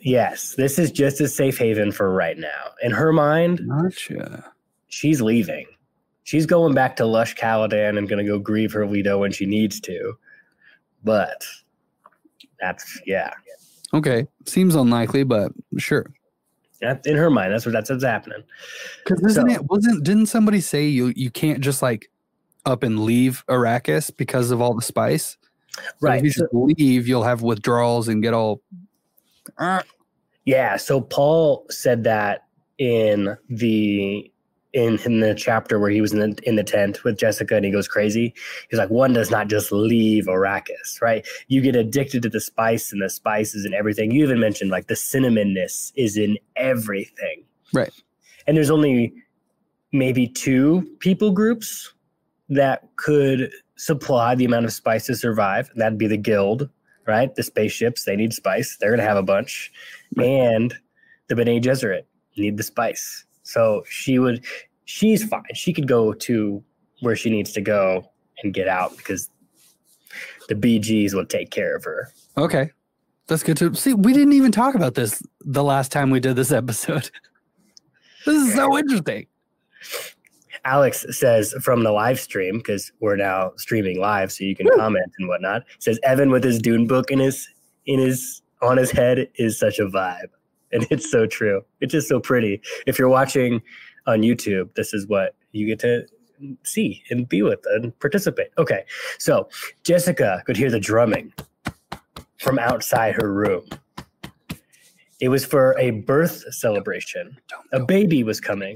Yes, 0.02 0.56
this 0.56 0.80
is 0.80 0.92
just 0.92 1.22
a 1.22 1.28
safe 1.28 1.58
haven 1.58 1.92
for 1.92 2.12
right 2.14 2.38
now. 2.38 2.72
In 2.82 2.92
her 2.92 3.14
mind, 3.14 3.62
Gotcha. 3.70 4.52
she's 4.88 5.22
leaving. 5.22 5.66
She's 6.24 6.46
going 6.46 6.74
back 6.74 6.96
to 6.98 7.06
Lush 7.06 7.36
Caladan 7.36 7.98
and 7.98 8.08
gonna 8.10 8.24
go 8.24 8.40
grieve 8.40 8.72
her 8.74 8.86
Leto 8.88 9.20
when 9.20 9.32
she 9.32 9.46
needs 9.46 9.80
to. 9.82 10.14
But 11.04 11.46
that's 12.60 13.00
yeah. 13.06 13.32
Okay. 13.94 14.26
Seems 14.46 14.76
unlikely, 14.76 15.24
but 15.24 15.52
sure. 15.78 16.06
In 17.06 17.16
her 17.16 17.30
mind. 17.30 17.54
That's 17.54 17.66
what 17.66 17.74
that's 17.74 17.90
what's 17.90 18.04
happening. 18.04 18.44
Because 19.06 19.24
isn't 19.32 19.50
So- 19.50 19.56
it 19.56 19.66
wasn't 19.70 20.04
didn't 20.04 20.28
somebody 20.28 20.62
say 20.62 20.88
you 20.88 21.14
you 21.16 21.30
can't 21.30 21.62
just 21.62 21.82
like 21.82 22.10
up 22.66 22.82
and 22.84 23.00
leave 23.04 23.44
Arrakis 23.48 24.16
because 24.16 24.50
of 24.52 24.62
all 24.62 24.74
the 24.74 24.82
spice. 24.82 25.38
So 25.76 25.82
Right. 26.02 26.18
If 26.20 26.24
you 26.26 26.32
so- 26.32 26.42
just 26.44 26.54
leave, 26.54 27.08
you'll 27.08 27.24
have 27.24 27.42
withdrawals 27.44 28.08
and 28.08 28.24
get 28.24 28.34
all. 28.34 28.62
Uh. 29.58 29.82
Yeah, 30.46 30.78
so 30.78 31.02
Paul 31.02 31.66
said 31.70 32.04
that 32.04 32.48
in 32.78 33.38
the 33.50 34.32
in 34.74 34.98
in 35.00 35.20
the 35.20 35.36
chapter 35.36 35.80
where 35.80 35.90
he 35.90 36.02
was 36.02 36.14
in 36.14 36.20
the 36.20 36.40
in 36.44 36.56
the 36.56 36.64
tent 36.64 37.04
with 37.04 37.18
Jessica 37.18 37.56
and 37.56 37.66
he 37.66 37.72
goes 37.72 37.88
crazy. 37.88 38.34
He's 38.70 38.80
like, 38.80 38.90
one 38.90 39.14
does 39.14 39.30
not 39.30 39.50
just 39.50 39.72
leave 39.72 40.26
Arrakis, 40.26 41.02
right? 41.02 41.26
You 41.48 41.62
get 41.62 41.76
addicted 41.76 42.24
to 42.24 42.30
the 42.30 42.40
spice 42.40 42.92
and 42.92 43.02
the 43.02 43.10
spices 43.10 43.66
and 43.66 43.74
everything. 43.74 44.12
You 44.12 44.24
even 44.24 44.40
mentioned 44.40 44.72
like 44.72 44.88
the 44.88 44.96
cinnamonness 44.96 45.92
is 45.96 46.18
in 46.18 46.38
everything. 46.56 47.44
Right. 47.74 47.92
And 48.48 48.58
there's 48.58 48.72
only 48.72 49.14
maybe 49.92 50.28
two 50.28 50.90
people 51.00 51.32
groups 51.32 51.94
that 52.50 52.90
could 52.96 53.52
supply 53.76 54.36
the 54.36 54.46
amount 54.46 54.66
of 54.66 54.74
spice 54.74 55.06
to 55.08 55.16
survive. 55.16 55.70
And 55.72 55.82
that'd 55.82 55.98
be 55.98 56.08
the 56.08 56.18
guild, 56.18 56.70
right? 57.12 57.34
The 57.36 57.44
spaceships, 57.44 58.06
they 58.06 58.16
need 58.16 58.34
spice. 58.34 58.78
They're 58.80 58.92
gonna 58.92 59.04
have 59.04 59.18
a 59.18 59.24
bunch 59.24 59.72
and 60.18 60.74
the 61.28 61.36
Bene 61.36 61.60
Gesserit 61.60 62.04
need 62.38 62.58
the 62.58 62.64
spice. 62.64 63.26
So 63.44 63.84
she 63.90 64.20
would, 64.20 64.46
she's 64.86 65.24
fine. 65.24 65.44
She 65.54 65.74
could 65.74 65.88
go 65.88 66.14
to 66.14 66.64
where 67.02 67.16
she 67.16 67.30
needs 67.30 67.52
to 67.54 67.62
go 67.62 68.10
and 68.44 68.54
get 68.54 68.68
out 68.68 68.96
because 68.98 69.30
the 70.48 70.56
BGs 70.56 71.14
will 71.14 71.26
take 71.26 71.52
care 71.52 71.76
of 71.76 71.84
her. 71.84 72.12
Okay. 72.38 72.72
That's 73.28 73.44
good 73.44 73.58
to 73.58 73.74
see. 73.76 73.94
We 73.94 74.14
didn't 74.14 74.34
even 74.34 74.52
talk 74.52 74.76
about 74.76 74.96
this 74.96 75.24
the 75.42 75.64
last 75.64 75.92
time 75.92 76.10
we 76.10 76.20
did 76.20 76.36
this 76.36 76.52
episode. 76.52 77.10
this 78.26 78.48
is 78.48 78.54
so 78.54 78.78
interesting. 78.78 79.28
Alex 80.66 81.06
says 81.10 81.54
from 81.62 81.84
the 81.84 81.92
live 81.92 82.20
stream 82.20 82.58
because 82.58 82.92
we're 83.00 83.16
now 83.16 83.52
streaming 83.58 84.00
live, 84.00 84.32
so 84.32 84.44
you 84.44 84.56
can 84.56 84.68
comment 84.78 85.12
and 85.18 85.28
whatnot. 85.28 85.64
Says 85.80 86.00
Evan 86.04 86.30
with 86.30 86.44
his 86.44 86.60
Dune 86.60 86.88
book 86.88 87.12
in 87.12 87.20
his 87.20 87.48
in 87.86 88.00
his 88.00 88.42
on 88.62 88.78
his 88.78 88.92
head 88.92 89.28
is 89.36 89.60
such 89.60 89.80
a 89.80 89.86
vibe, 89.86 90.30
and 90.72 90.86
it's 90.90 91.10
so 91.10 91.26
true. 91.26 91.62
It's 91.80 91.92
just 91.92 92.08
so 92.08 92.20
pretty. 92.20 92.62
If 92.86 93.00
you're 93.00 93.10
watching 93.10 93.62
on 94.08 94.22
YouTube, 94.22 94.74
this 94.76 94.94
is 94.94 95.08
what 95.08 95.36
you 95.52 95.66
get 95.66 95.80
to 95.80 96.06
see 96.64 97.04
and 97.10 97.28
be 97.28 97.42
with 97.42 97.60
and 97.68 97.98
participate. 98.00 98.48
Okay, 98.58 98.84
so 99.20 99.50
Jessica 99.84 100.44
could 100.46 100.58
hear 100.58 100.72
the 100.72 100.80
drumming 100.80 101.34
from 102.40 102.58
outside 102.60 103.14
her 103.16 103.32
room. 103.32 103.64
It 105.20 105.30
was 105.30 105.46
for 105.46 105.78
a 105.78 105.92
birth 105.92 106.44
celebration. 106.52 107.38
A 107.74 107.80
baby 107.80 108.24
was 108.24 108.40
coming. 108.40 108.76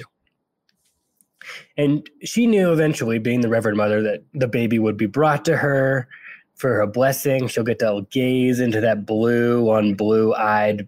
And 1.78 2.10
she 2.24 2.48
knew 2.48 2.72
eventually, 2.72 3.20
being 3.20 3.42
the 3.42 3.50
Reverend 3.50 3.78
Mother, 3.78 4.02
that 4.04 4.24
the 4.34 4.48
baby 4.48 4.80
would 4.80 4.98
be 4.98 5.06
brought 5.06 5.46
to 5.46 5.58
her 5.58 6.08
for 6.56 6.74
her 6.76 6.88
blessing. 6.88 7.48
She'll 7.48 7.64
get 7.64 7.80
to 7.80 8.06
gaze 8.12 8.60
into 8.60 8.82
that 8.82 9.06
blue 9.06 9.70
on 9.70 9.96
blue 9.96 10.34
eyed 10.34 10.88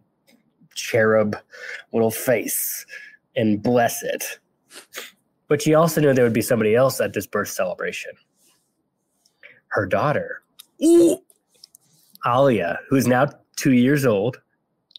cherub 0.75 1.35
little 1.93 2.11
face 2.11 2.85
and 3.35 3.61
bless 3.61 4.03
it. 4.03 4.39
But 5.47 5.61
she 5.61 5.73
also 5.73 6.01
knew 6.01 6.13
there 6.13 6.23
would 6.23 6.33
be 6.33 6.41
somebody 6.41 6.75
else 6.75 6.99
at 7.01 7.13
this 7.13 7.27
birth 7.27 7.49
celebration. 7.49 8.11
Her 9.69 9.85
daughter, 9.85 10.43
Alia, 12.25 12.79
who's 12.89 13.07
now 13.07 13.27
two 13.55 13.73
years 13.73 14.05
old, 14.05 14.37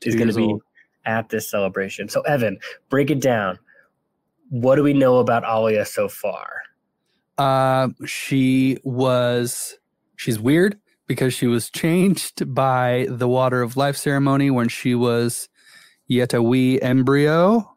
is 0.02 0.14
going 0.14 0.28
to 0.28 0.34
be 0.34 0.44
old. 0.44 0.62
at 1.04 1.28
this 1.30 1.50
celebration. 1.50 2.08
So, 2.08 2.20
Evan, 2.22 2.58
break 2.90 3.10
it 3.10 3.20
down. 3.20 3.58
What 4.50 4.76
do 4.76 4.82
we 4.82 4.92
know 4.92 5.18
about 5.18 5.44
Alia 5.44 5.84
so 5.84 6.08
far? 6.08 6.62
Uh, 7.36 7.88
she 8.06 8.78
was 8.82 9.78
she's 10.16 10.40
weird 10.40 10.78
because 11.06 11.32
she 11.32 11.46
was 11.46 11.70
changed 11.70 12.54
by 12.54 13.06
the 13.08 13.28
water 13.28 13.62
of 13.62 13.76
life 13.76 13.96
ceremony 13.96 14.50
when 14.50 14.68
she 14.68 14.94
was 14.94 15.48
yet 16.06 16.34
a 16.34 16.42
wee 16.42 16.80
embryo, 16.80 17.76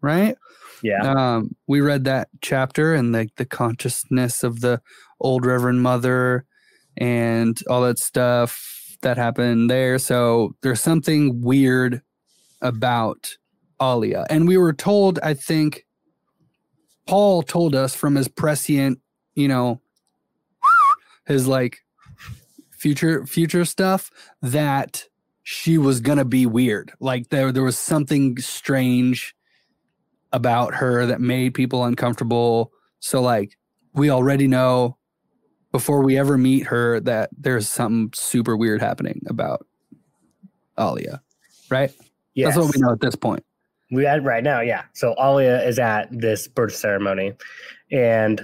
right? 0.00 0.36
Yeah. 0.82 1.02
Um, 1.02 1.54
we 1.68 1.80
read 1.80 2.04
that 2.04 2.28
chapter 2.40 2.94
and 2.94 3.12
like 3.12 3.36
the 3.36 3.44
consciousness 3.44 4.42
of 4.42 4.60
the 4.60 4.80
old 5.20 5.46
Reverend 5.46 5.82
Mother 5.82 6.44
and 6.96 7.58
all 7.68 7.82
that 7.82 7.98
stuff 7.98 8.96
that 9.02 9.16
happened 9.16 9.70
there. 9.70 9.98
So 9.98 10.56
there's 10.62 10.80
something 10.80 11.40
weird 11.40 12.02
about 12.60 13.36
Alia. 13.80 14.26
And 14.30 14.48
we 14.48 14.56
were 14.56 14.72
told, 14.72 15.18
I 15.22 15.34
think 15.34 15.84
Paul 17.12 17.42
told 17.42 17.74
us 17.74 17.94
from 17.94 18.14
his 18.14 18.26
prescient, 18.26 18.98
you 19.34 19.46
know, 19.46 19.82
his 21.26 21.46
like 21.46 21.80
future 22.70 23.26
future 23.26 23.66
stuff 23.66 24.10
that 24.40 25.04
she 25.42 25.76
was 25.76 26.00
gonna 26.00 26.24
be 26.24 26.46
weird. 26.46 26.90
Like 27.00 27.28
there 27.28 27.52
there 27.52 27.64
was 27.64 27.76
something 27.76 28.38
strange 28.38 29.34
about 30.32 30.76
her 30.76 31.04
that 31.04 31.20
made 31.20 31.52
people 31.52 31.84
uncomfortable. 31.84 32.72
So 33.00 33.20
like 33.20 33.58
we 33.92 34.08
already 34.08 34.48
know 34.48 34.96
before 35.70 36.02
we 36.02 36.16
ever 36.16 36.38
meet 36.38 36.68
her 36.68 36.98
that 37.00 37.28
there's 37.36 37.68
something 37.68 38.10
super 38.14 38.56
weird 38.56 38.80
happening 38.80 39.20
about 39.26 39.66
Alia. 40.80 41.20
Right? 41.68 41.92
Yes. 42.32 42.54
That's 42.54 42.64
what 42.66 42.74
we 42.74 42.80
know 42.80 42.92
at 42.92 43.02
this 43.02 43.16
point. 43.16 43.44
We 43.92 44.06
at 44.06 44.24
right 44.24 44.42
now, 44.42 44.60
yeah. 44.60 44.84
So 44.94 45.14
Alia 45.20 45.62
is 45.62 45.78
at 45.78 46.08
this 46.10 46.48
birth 46.48 46.74
ceremony, 46.74 47.34
and 47.90 48.42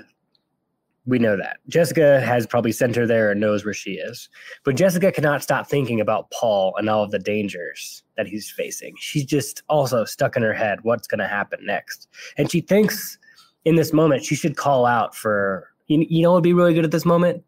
we 1.06 1.18
know 1.18 1.38
that 1.38 1.56
Jessica 1.68 2.20
has 2.20 2.46
probably 2.46 2.70
sent 2.70 2.94
her 2.96 3.06
there 3.06 3.30
and 3.30 3.40
knows 3.40 3.64
where 3.64 3.72
she 3.72 3.92
is. 3.92 4.28
But 4.62 4.76
Jessica 4.76 5.10
cannot 5.10 5.42
stop 5.42 5.66
thinking 5.66 6.02
about 6.02 6.30
Paul 6.32 6.74
and 6.76 6.90
all 6.90 7.02
of 7.02 7.12
the 7.12 7.18
dangers 7.18 8.02
that 8.18 8.26
he's 8.26 8.50
facing. 8.50 8.94
She's 8.98 9.24
just 9.24 9.62
also 9.70 10.04
stuck 10.04 10.36
in 10.36 10.42
her 10.42 10.52
head 10.52 10.80
what's 10.82 11.08
going 11.08 11.20
to 11.20 11.26
happen 11.26 11.60
next, 11.64 12.08
and 12.36 12.50
she 12.50 12.60
thinks 12.60 13.18
in 13.64 13.76
this 13.76 13.92
moment 13.92 14.24
she 14.24 14.34
should 14.34 14.56
call 14.56 14.84
out 14.84 15.16
for 15.16 15.70
you. 15.86 16.06
You 16.10 16.22
know 16.22 16.34
would 16.34 16.42
be 16.42 16.52
really 16.52 16.74
good 16.74 16.84
at 16.84 16.90
this 16.90 17.06
moment? 17.06 17.42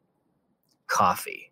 Coffee. 0.86 1.49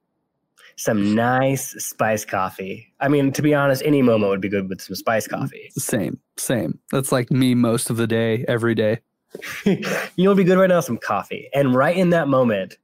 Some 0.78 1.12
nice 1.12 1.70
spice 1.85 2.25
coffee. 2.25 2.94
I 3.00 3.08
mean, 3.08 3.32
to 3.32 3.42
be 3.42 3.52
honest, 3.52 3.82
any 3.85 4.00
moment 4.00 4.30
would 4.30 4.40
be 4.40 4.49
good 4.49 4.68
with 4.68 4.80
some 4.80 4.94
spice 4.94 5.26
coffee. 5.26 5.70
Same, 5.76 6.20
same. 6.37 6.78
That's 6.92 7.11
like 7.11 7.32
me 7.32 7.56
most 7.56 7.90
of 7.90 7.97
the 7.97 8.06
day, 8.06 8.44
every 8.47 8.76
day. 8.76 9.00
you 9.64 9.82
know, 10.18 10.37
be 10.37 10.44
good 10.44 10.56
right 10.56 10.68
now? 10.68 10.78
Some 10.78 10.97
coffee. 10.97 11.49
And 11.52 11.75
right 11.75 11.97
in 11.97 12.11
that 12.11 12.28
moment, 12.28 12.78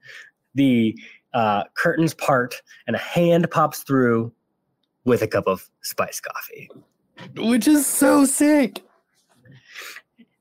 the 0.56 0.98
uh, 1.34 1.64
curtains 1.74 2.14
part 2.14 2.60
and 2.88 2.96
a 2.96 2.98
hand 2.98 3.48
pops 3.52 3.84
through 3.84 4.32
with 5.04 5.22
a 5.22 5.28
cup 5.28 5.46
of 5.46 5.70
spice 5.82 6.20
coffee. 6.20 6.68
Which 7.36 7.68
is 7.68 7.86
so 7.86 8.24
sick. 8.24 8.82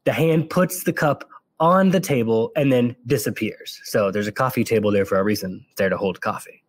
The 0.06 0.14
hand 0.14 0.50
puts 0.50 0.86
the 0.86 0.94
cup 0.94 1.30
on 1.60 1.92
the 1.92 2.00
table 2.00 2.52
and 2.56 2.74
then 2.74 2.96
disappears. 3.06 3.80
So 3.84 4.10
there's 4.10 4.28
a 4.28 4.32
coffee 4.32 4.64
table 4.64 4.92
there 4.92 5.06
for 5.06 5.20
a 5.20 5.24
reason, 5.24 5.64
there 5.78 5.90
to 5.90 5.98
hold 5.98 6.20
coffee. 6.20 6.63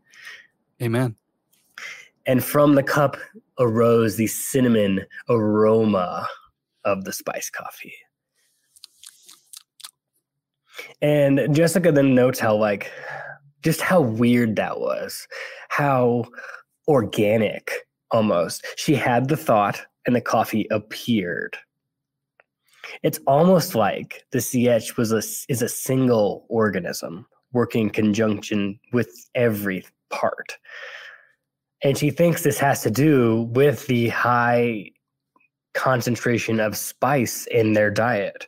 Amen. 0.82 1.16
And 2.26 2.42
from 2.42 2.74
the 2.74 2.82
cup 2.82 3.16
arose 3.58 4.16
the 4.16 4.26
cinnamon 4.26 5.04
aroma 5.28 6.26
of 6.84 7.04
the 7.04 7.12
spice 7.12 7.50
coffee. 7.50 7.94
And 11.00 11.54
Jessica 11.54 11.92
then 11.92 12.14
notes 12.14 12.38
how, 12.38 12.56
like, 12.56 12.90
just 13.62 13.80
how 13.80 14.00
weird 14.00 14.56
that 14.56 14.80
was, 14.80 15.26
how 15.68 16.24
organic 16.88 17.70
almost. 18.10 18.66
She 18.76 18.94
had 18.94 19.28
the 19.28 19.36
thought, 19.36 19.80
and 20.06 20.14
the 20.14 20.20
coffee 20.20 20.66
appeared. 20.70 21.56
It's 23.02 23.18
almost 23.26 23.74
like 23.74 24.24
the 24.30 24.38
sietch 24.38 24.96
was 24.96 25.12
a 25.12 25.22
is 25.50 25.62
a 25.62 25.68
single 25.68 26.44
organism 26.48 27.26
working 27.52 27.84
in 27.84 27.90
conjunction 27.90 28.78
with 28.92 29.28
every 29.34 29.84
part. 30.14 30.56
And 31.82 31.98
she 31.98 32.10
thinks 32.10 32.42
this 32.42 32.58
has 32.58 32.82
to 32.82 32.90
do 32.90 33.42
with 33.52 33.86
the 33.86 34.08
high 34.08 34.90
concentration 35.74 36.60
of 36.60 36.76
spice 36.76 37.46
in 37.46 37.72
their 37.72 37.90
diet. 37.90 38.46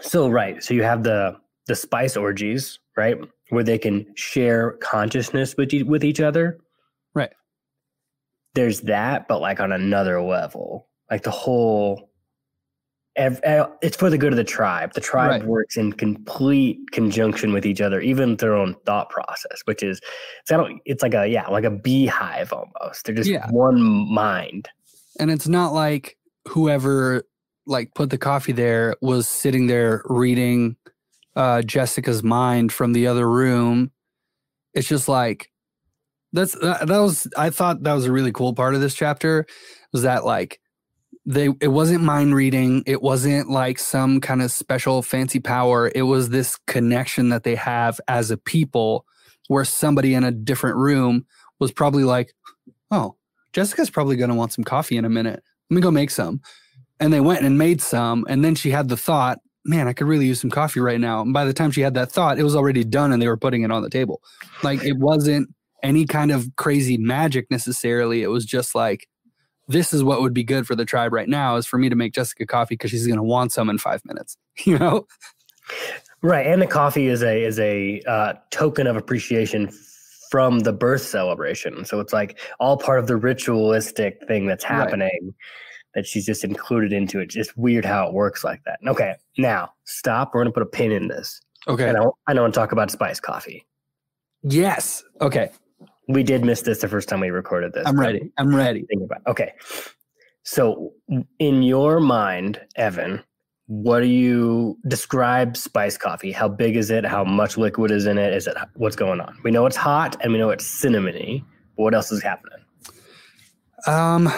So 0.00 0.28
right, 0.28 0.62
so 0.62 0.74
you 0.74 0.82
have 0.82 1.02
the 1.02 1.36
the 1.66 1.76
spice 1.76 2.16
orgies, 2.16 2.78
right, 2.96 3.16
where 3.50 3.64
they 3.64 3.78
can 3.78 4.06
share 4.16 4.72
consciousness 4.82 5.56
with 5.56 5.72
e- 5.74 5.82
with 5.82 6.04
each 6.04 6.20
other. 6.20 6.58
Right. 7.14 7.32
There's 8.54 8.80
that, 8.82 9.28
but 9.28 9.40
like 9.40 9.60
on 9.60 9.72
another 9.72 10.20
level, 10.22 10.88
like 11.10 11.22
the 11.22 11.30
whole. 11.30 12.09
Eh, 13.16 13.64
It's 13.82 13.96
for 13.96 14.10
the 14.10 14.18
good 14.18 14.32
of 14.32 14.36
the 14.36 14.44
tribe. 14.44 14.94
The 14.94 15.00
tribe 15.00 15.30
Right. 15.30 15.44
works 15.44 15.76
in 15.76 15.92
complete 15.92 16.78
conjunction 16.92 17.52
with 17.52 17.66
each 17.66 17.80
other, 17.80 18.00
even 18.00 18.36
their 18.36 18.54
own 18.54 18.74
thought 18.86 19.10
process, 19.10 19.60
which 19.64 19.82
is 19.82 20.00
it's, 20.40 20.50
kind 20.50 20.62
of, 20.62 20.78
it's 20.84 21.02
like 21.02 21.14
a 21.14 21.26
yeah, 21.26 21.46
like 21.48 21.64
a 21.64 21.70
beehive 21.70 22.52
almost. 22.52 23.04
They're 23.04 23.14
just 23.14 23.30
Yeah. 23.30 23.46
one 23.50 23.80
mind. 23.80 24.68
And 25.18 25.30
it's 25.30 25.48
not 25.48 25.72
like 25.72 26.16
whoever 26.48 27.24
like 27.66 27.94
put 27.94 28.10
the 28.10 28.18
coffee 28.18 28.52
there 28.52 28.96
was 29.00 29.28
sitting 29.28 29.66
there 29.66 30.02
reading 30.06 30.76
uh, 31.36 31.62
Jessica's 31.62 32.22
mind 32.22 32.72
from 32.72 32.92
the 32.92 33.06
other 33.06 33.30
room. 33.30 33.90
It's 34.74 34.88
just 34.88 35.08
like 35.08 35.50
that's 36.32 36.52
that, 36.60 36.86
that 36.86 36.98
was 36.98 37.26
I 37.36 37.50
thought 37.50 37.82
that 37.82 37.92
was 37.92 38.06
a 38.06 38.12
really 38.12 38.32
cool 38.32 38.54
part 38.54 38.74
of 38.74 38.80
this 38.80 38.94
chapter 38.94 39.46
was 39.92 40.02
that 40.02 40.24
like 40.24 40.60
they 41.26 41.48
it 41.60 41.68
wasn't 41.68 42.02
mind 42.02 42.34
reading. 42.34 42.82
It 42.86 43.02
wasn't 43.02 43.50
like 43.50 43.78
some 43.78 44.20
kind 44.20 44.42
of 44.42 44.50
special 44.50 45.02
fancy 45.02 45.40
power. 45.40 45.90
It 45.94 46.02
was 46.02 46.30
this 46.30 46.58
connection 46.66 47.28
that 47.28 47.44
they 47.44 47.54
have 47.54 48.00
as 48.08 48.30
a 48.30 48.36
people 48.36 49.06
where 49.48 49.64
somebody 49.64 50.14
in 50.14 50.24
a 50.24 50.30
different 50.30 50.76
room 50.76 51.26
was 51.58 51.72
probably 51.72 52.04
like 52.04 52.32
oh 52.90 53.16
jessica's 53.52 53.90
probably 53.90 54.16
going 54.16 54.30
to 54.30 54.36
want 54.36 54.52
some 54.52 54.64
coffee 54.64 54.96
in 54.96 55.04
a 55.04 55.10
minute. 55.10 55.42
Let 55.70 55.74
me 55.74 55.80
go 55.80 55.90
make 55.90 56.10
some. 56.10 56.40
And 56.98 57.12
they 57.12 57.20
went 57.20 57.44
and 57.44 57.58
made 57.58 57.80
some 57.80 58.24
and 58.28 58.44
then 58.44 58.54
she 58.54 58.70
had 58.70 58.88
the 58.88 58.96
thought 58.96 59.38
man 59.64 59.86
i 59.86 59.92
could 59.92 60.06
really 60.06 60.26
use 60.26 60.40
some 60.40 60.50
coffee 60.50 60.80
right 60.80 61.00
now. 61.00 61.20
And 61.20 61.32
by 61.32 61.44
the 61.44 61.52
time 61.52 61.70
she 61.70 61.82
had 61.82 61.94
that 61.94 62.10
thought 62.10 62.38
it 62.38 62.44
was 62.44 62.56
already 62.56 62.84
done 62.84 63.12
and 63.12 63.20
they 63.20 63.28
were 63.28 63.36
putting 63.36 63.62
it 63.62 63.70
on 63.70 63.82
the 63.82 63.90
table. 63.90 64.22
Like 64.62 64.82
it 64.82 64.96
wasn't 64.96 65.48
any 65.82 66.06
kind 66.06 66.30
of 66.30 66.48
crazy 66.56 66.96
magic 66.96 67.50
necessarily. 67.50 68.22
It 68.22 68.28
was 68.28 68.44
just 68.44 68.74
like 68.74 69.06
this 69.70 69.92
is 69.92 70.02
what 70.02 70.20
would 70.20 70.34
be 70.34 70.44
good 70.44 70.66
for 70.66 70.74
the 70.74 70.84
tribe 70.84 71.12
right 71.12 71.28
now 71.28 71.56
is 71.56 71.66
for 71.66 71.78
me 71.78 71.88
to 71.88 71.96
make 71.96 72.12
Jessica 72.12 72.46
coffee 72.46 72.74
because 72.74 72.90
she's 72.90 73.06
going 73.06 73.18
to 73.18 73.22
want 73.22 73.52
some 73.52 73.70
in 73.70 73.78
five 73.78 74.04
minutes, 74.04 74.36
you 74.64 74.78
know? 74.78 75.06
Right. 76.22 76.46
And 76.46 76.60
the 76.60 76.66
coffee 76.66 77.06
is 77.06 77.22
a, 77.22 77.44
is 77.44 77.58
a 77.58 78.00
uh, 78.06 78.34
token 78.50 78.86
of 78.86 78.96
appreciation 78.96 79.70
from 80.30 80.60
the 80.60 80.72
birth 80.72 81.02
celebration. 81.02 81.84
So 81.84 81.98
it's 82.00 82.12
like 82.12 82.38
all 82.58 82.76
part 82.76 82.98
of 82.98 83.06
the 83.06 83.16
ritualistic 83.16 84.20
thing 84.28 84.46
that's 84.46 84.64
happening 84.64 85.18
right. 85.22 85.34
that 85.94 86.06
she's 86.06 86.26
just 86.26 86.44
included 86.44 86.92
into 86.92 87.20
it. 87.20 87.26
Just 87.30 87.56
weird 87.56 87.84
how 87.84 88.06
it 88.06 88.12
works 88.12 88.44
like 88.44 88.62
that. 88.64 88.78
Okay. 88.86 89.14
Now 89.38 89.72
stop. 89.84 90.32
We're 90.34 90.42
going 90.42 90.52
to 90.52 90.54
put 90.54 90.62
a 90.62 90.66
pin 90.66 90.92
in 90.92 91.08
this. 91.08 91.40
Okay. 91.66 91.88
And 91.88 91.96
I, 91.96 92.02
I 92.26 92.34
don't 92.34 92.42
want 92.42 92.54
to 92.54 92.60
talk 92.60 92.72
about 92.72 92.90
spice 92.90 93.18
coffee. 93.18 93.66
Yes. 94.42 95.02
Okay. 95.20 95.50
We 96.10 96.22
did 96.22 96.44
miss 96.44 96.62
this 96.62 96.80
the 96.80 96.88
first 96.88 97.08
time 97.08 97.20
we 97.20 97.30
recorded 97.30 97.72
this. 97.72 97.86
I'm 97.86 97.98
ready. 97.98 98.32
I'm 98.36 98.54
ready. 98.54 98.84
Think 98.88 99.02
about 99.04 99.20
it. 99.26 99.30
okay. 99.30 99.52
So, 100.42 100.92
in 101.38 101.62
your 101.62 102.00
mind, 102.00 102.60
Evan, 102.76 103.22
what 103.66 104.00
do 104.00 104.08
you 104.08 104.76
describe 104.88 105.56
spice 105.56 105.96
coffee? 105.96 106.32
How 106.32 106.48
big 106.48 106.74
is 106.74 106.90
it? 106.90 107.04
How 107.04 107.22
much 107.22 107.56
liquid 107.56 107.92
is 107.92 108.06
in 108.06 108.18
it? 108.18 108.34
Is 108.34 108.48
it 108.48 108.56
what's 108.74 108.96
going 108.96 109.20
on? 109.20 109.38
We 109.44 109.52
know 109.52 109.66
it's 109.66 109.76
hot 109.76 110.16
and 110.20 110.32
we 110.32 110.38
know 110.38 110.50
it's 110.50 110.66
cinnamony. 110.66 111.44
But 111.76 111.84
what 111.84 111.94
else 111.94 112.10
is 112.10 112.20
happening? 112.22 112.58
Um, 113.86 114.28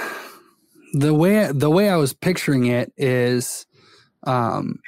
the 0.93 1.14
way 1.14 1.50
the 1.50 1.71
way 1.71 1.88
I 1.88 1.97
was 1.97 2.12
picturing 2.12 2.67
it 2.67 2.93
is, 2.99 3.67
um, 4.25 4.81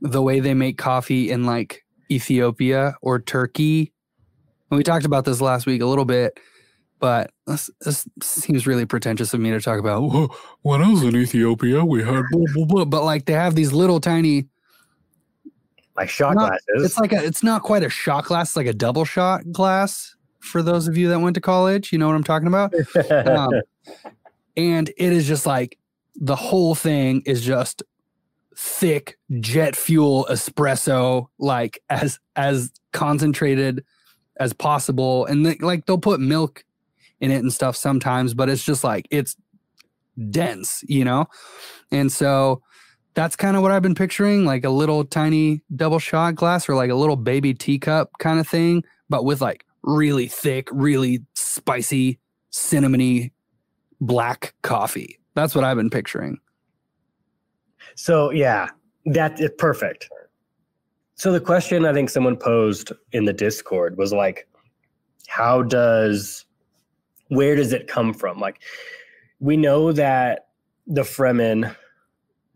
the 0.00 0.20
way 0.20 0.40
they 0.40 0.54
make 0.54 0.78
coffee 0.78 1.30
in 1.30 1.44
like 1.44 1.84
Ethiopia 2.10 2.96
or 3.02 3.20
Turkey 3.20 3.92
and 4.70 4.78
we 4.78 4.82
talked 4.82 5.06
about 5.06 5.24
this 5.24 5.40
last 5.40 5.66
week 5.66 5.80
a 5.80 5.86
little 5.86 6.04
bit, 6.04 6.38
but 6.98 7.30
this, 7.46 7.70
this 7.80 8.06
seems 8.22 8.66
really 8.66 8.86
pretentious 8.86 9.32
of 9.34 9.40
me 9.40 9.50
to 9.50 9.60
talk 9.60 9.78
about. 9.78 10.02
Well, 10.02 10.36
when 10.62 10.82
I 10.82 10.88
was 10.90 11.02
in 11.02 11.14
Ethiopia, 11.14 11.84
we 11.84 12.02
had 12.02 12.24
blah, 12.30 12.44
blah, 12.54 12.64
blah. 12.64 12.84
But 12.84 13.04
like 13.04 13.26
they 13.26 13.34
have 13.34 13.54
these 13.54 13.72
little 13.72 14.00
tiny, 14.00 14.46
like 15.96 16.08
shot 16.08 16.34
not, 16.34 16.48
glasses. 16.48 16.84
It's 16.84 16.98
like 16.98 17.12
a, 17.12 17.24
it's 17.24 17.42
not 17.42 17.62
quite 17.62 17.82
a 17.82 17.90
shot 17.90 18.24
glass, 18.24 18.50
it's 18.50 18.56
like 18.56 18.66
a 18.66 18.74
double 18.74 19.04
shot 19.04 19.50
glass. 19.52 20.14
For 20.40 20.62
those 20.62 20.86
of 20.86 20.96
you 20.96 21.08
that 21.08 21.20
went 21.20 21.34
to 21.34 21.40
college, 21.40 21.92
you 21.92 21.98
know 21.98 22.06
what 22.06 22.14
I'm 22.14 22.24
talking 22.24 22.48
about. 22.48 22.72
um, 23.26 23.52
and 24.56 24.88
it 24.96 25.12
is 25.12 25.26
just 25.26 25.44
like 25.44 25.78
the 26.14 26.36
whole 26.36 26.74
thing 26.74 27.22
is 27.26 27.42
just 27.42 27.82
thick 28.56 29.18
jet 29.40 29.76
fuel 29.76 30.26
espresso, 30.30 31.28
like 31.38 31.82
as 31.90 32.18
as 32.36 32.72
concentrated 32.92 33.84
as 34.38 34.52
possible. 34.52 35.26
And 35.26 35.46
they, 35.46 35.56
like 35.56 35.86
they'll 35.86 35.98
put 35.98 36.20
milk 36.20 36.64
in 37.20 37.30
it 37.30 37.38
and 37.38 37.52
stuff 37.52 37.76
sometimes, 37.76 38.34
but 38.34 38.48
it's 38.48 38.64
just 38.64 38.84
like 38.84 39.06
it's 39.10 39.36
dense, 40.30 40.82
you 40.86 41.04
know? 41.04 41.26
And 41.90 42.10
so 42.10 42.62
that's 43.14 43.36
kind 43.36 43.56
of 43.56 43.62
what 43.62 43.72
I've 43.72 43.82
been 43.82 43.94
picturing 43.94 44.44
like 44.44 44.64
a 44.64 44.70
little 44.70 45.04
tiny 45.04 45.62
double 45.74 45.98
shot 45.98 46.34
glass 46.34 46.68
or 46.68 46.74
like 46.74 46.90
a 46.90 46.94
little 46.94 47.16
baby 47.16 47.54
teacup 47.54 48.10
kind 48.18 48.38
of 48.38 48.46
thing, 48.46 48.84
but 49.08 49.24
with 49.24 49.40
like 49.40 49.64
really 49.82 50.26
thick, 50.26 50.68
really 50.70 51.22
spicy, 51.34 52.18
cinnamony 52.52 53.30
black 54.00 54.54
coffee. 54.62 55.18
That's 55.34 55.54
what 55.54 55.64
I've 55.64 55.76
been 55.76 55.90
picturing. 55.90 56.38
So, 57.94 58.30
yeah, 58.30 58.68
that 59.06 59.40
is 59.40 59.50
perfect. 59.56 60.10
So 61.16 61.32
the 61.32 61.40
question 61.40 61.86
I 61.86 61.94
think 61.94 62.10
someone 62.10 62.36
posed 62.36 62.92
in 63.12 63.24
the 63.24 63.32
Discord 63.32 63.96
was 63.96 64.12
like, 64.12 64.46
how 65.26 65.62
does 65.62 66.44
where 67.28 67.56
does 67.56 67.72
it 67.72 67.88
come 67.88 68.12
from? 68.12 68.38
Like 68.38 68.60
we 69.40 69.56
know 69.56 69.92
that 69.92 70.48
the 70.86 71.02
Fremen 71.02 71.74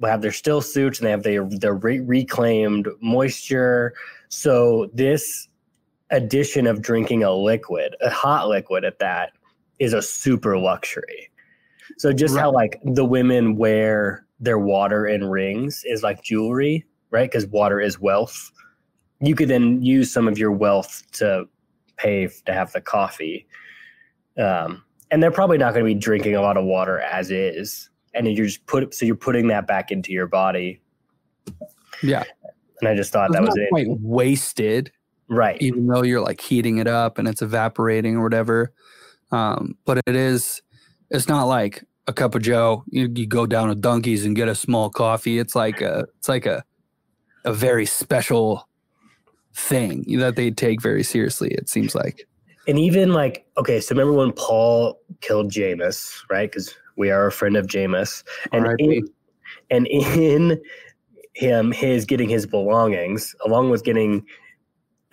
have 0.02 0.22
their 0.22 0.32
still 0.32 0.60
suits 0.60 0.98
and 0.98 1.06
they 1.06 1.10
have 1.10 1.22
their 1.22 1.44
their 1.48 1.74
re- 1.74 2.00
reclaimed 2.00 2.86
moisture. 3.00 3.94
So 4.28 4.90
this 4.92 5.48
addition 6.10 6.66
of 6.66 6.82
drinking 6.82 7.24
a 7.24 7.32
liquid, 7.32 7.96
a 8.02 8.10
hot 8.10 8.48
liquid 8.48 8.84
at 8.84 8.98
that, 8.98 9.32
is 9.78 9.94
a 9.94 10.02
super 10.02 10.58
luxury. 10.58 11.30
So 11.96 12.12
just 12.12 12.34
right. 12.34 12.42
how 12.42 12.52
like 12.52 12.78
the 12.84 13.06
women 13.06 13.56
wear 13.56 14.26
their 14.38 14.58
water 14.58 15.06
in 15.06 15.24
rings 15.24 15.82
is 15.86 16.02
like 16.02 16.22
jewelry 16.22 16.86
right? 17.10 17.30
Because 17.30 17.46
water 17.46 17.80
is 17.80 18.00
wealth. 18.00 18.50
You 19.20 19.34
could 19.34 19.48
then 19.48 19.82
use 19.82 20.12
some 20.12 20.28
of 20.28 20.38
your 20.38 20.52
wealth 20.52 21.02
to 21.12 21.46
pay 21.96 22.28
to 22.46 22.52
have 22.52 22.72
the 22.72 22.80
coffee. 22.80 23.46
Um, 24.38 24.82
and 25.10 25.22
they're 25.22 25.30
probably 25.30 25.58
not 25.58 25.74
going 25.74 25.84
to 25.84 25.94
be 25.94 25.98
drinking 25.98 26.36
a 26.36 26.40
lot 26.40 26.56
of 26.56 26.64
water 26.64 27.00
as 27.00 27.30
is. 27.30 27.90
And 28.14 28.26
you're 28.26 28.46
just 28.46 28.64
put 28.66 28.94
so 28.94 29.04
you're 29.04 29.14
putting 29.14 29.48
that 29.48 29.66
back 29.66 29.90
into 29.90 30.12
your 30.12 30.26
body. 30.26 30.80
Yeah. 32.02 32.24
And 32.80 32.88
I 32.88 32.94
just 32.94 33.12
thought 33.12 33.30
it's 33.30 33.34
that 33.34 33.42
was 33.42 33.56
it. 33.56 33.68
Quite 33.70 33.88
wasted. 34.00 34.90
Right. 35.28 35.60
Even 35.60 35.86
though 35.86 36.02
you're 36.02 36.20
like 36.20 36.40
heating 36.40 36.78
it 36.78 36.88
up 36.88 37.18
and 37.18 37.28
it's 37.28 37.42
evaporating 37.42 38.16
or 38.16 38.22
whatever. 38.22 38.72
Um, 39.30 39.76
but 39.84 40.00
it 40.06 40.16
is 40.16 40.60
it's 41.10 41.28
not 41.28 41.44
like 41.44 41.84
a 42.06 42.12
cup 42.12 42.34
of 42.34 42.42
joe 42.42 42.82
you, 42.88 43.08
you 43.14 43.26
go 43.26 43.46
down 43.46 43.68
to 43.68 43.74
Dunkies 43.74 44.24
and 44.24 44.34
get 44.34 44.48
a 44.48 44.54
small 44.54 44.90
coffee 44.90 45.38
it's 45.38 45.54
like 45.54 45.80
a 45.80 46.06
it's 46.18 46.28
like 46.28 46.46
a 46.46 46.64
a 47.44 47.52
very 47.52 47.86
special 47.86 48.68
thing 49.54 50.04
that 50.18 50.36
they 50.36 50.50
take 50.50 50.80
very 50.80 51.02
seriously. 51.02 51.50
It 51.50 51.68
seems 51.68 51.94
like. 51.94 52.26
And 52.68 52.78
even 52.78 53.12
like, 53.12 53.46
okay, 53.56 53.80
so 53.80 53.94
remember 53.94 54.12
when 54.12 54.32
Paul 54.32 55.00
killed 55.20 55.50
Jameis, 55.50 56.14
right? 56.30 56.50
Because 56.50 56.74
we 56.96 57.10
are 57.10 57.26
a 57.26 57.32
friend 57.32 57.56
of 57.56 57.66
Jameis, 57.66 58.22
and 58.52 58.66
in, 58.78 59.08
and 59.70 59.86
in 59.86 60.60
him, 61.34 61.72
his 61.72 62.04
getting 62.04 62.28
his 62.28 62.46
belongings, 62.46 63.34
along 63.44 63.70
with 63.70 63.82
getting 63.82 64.24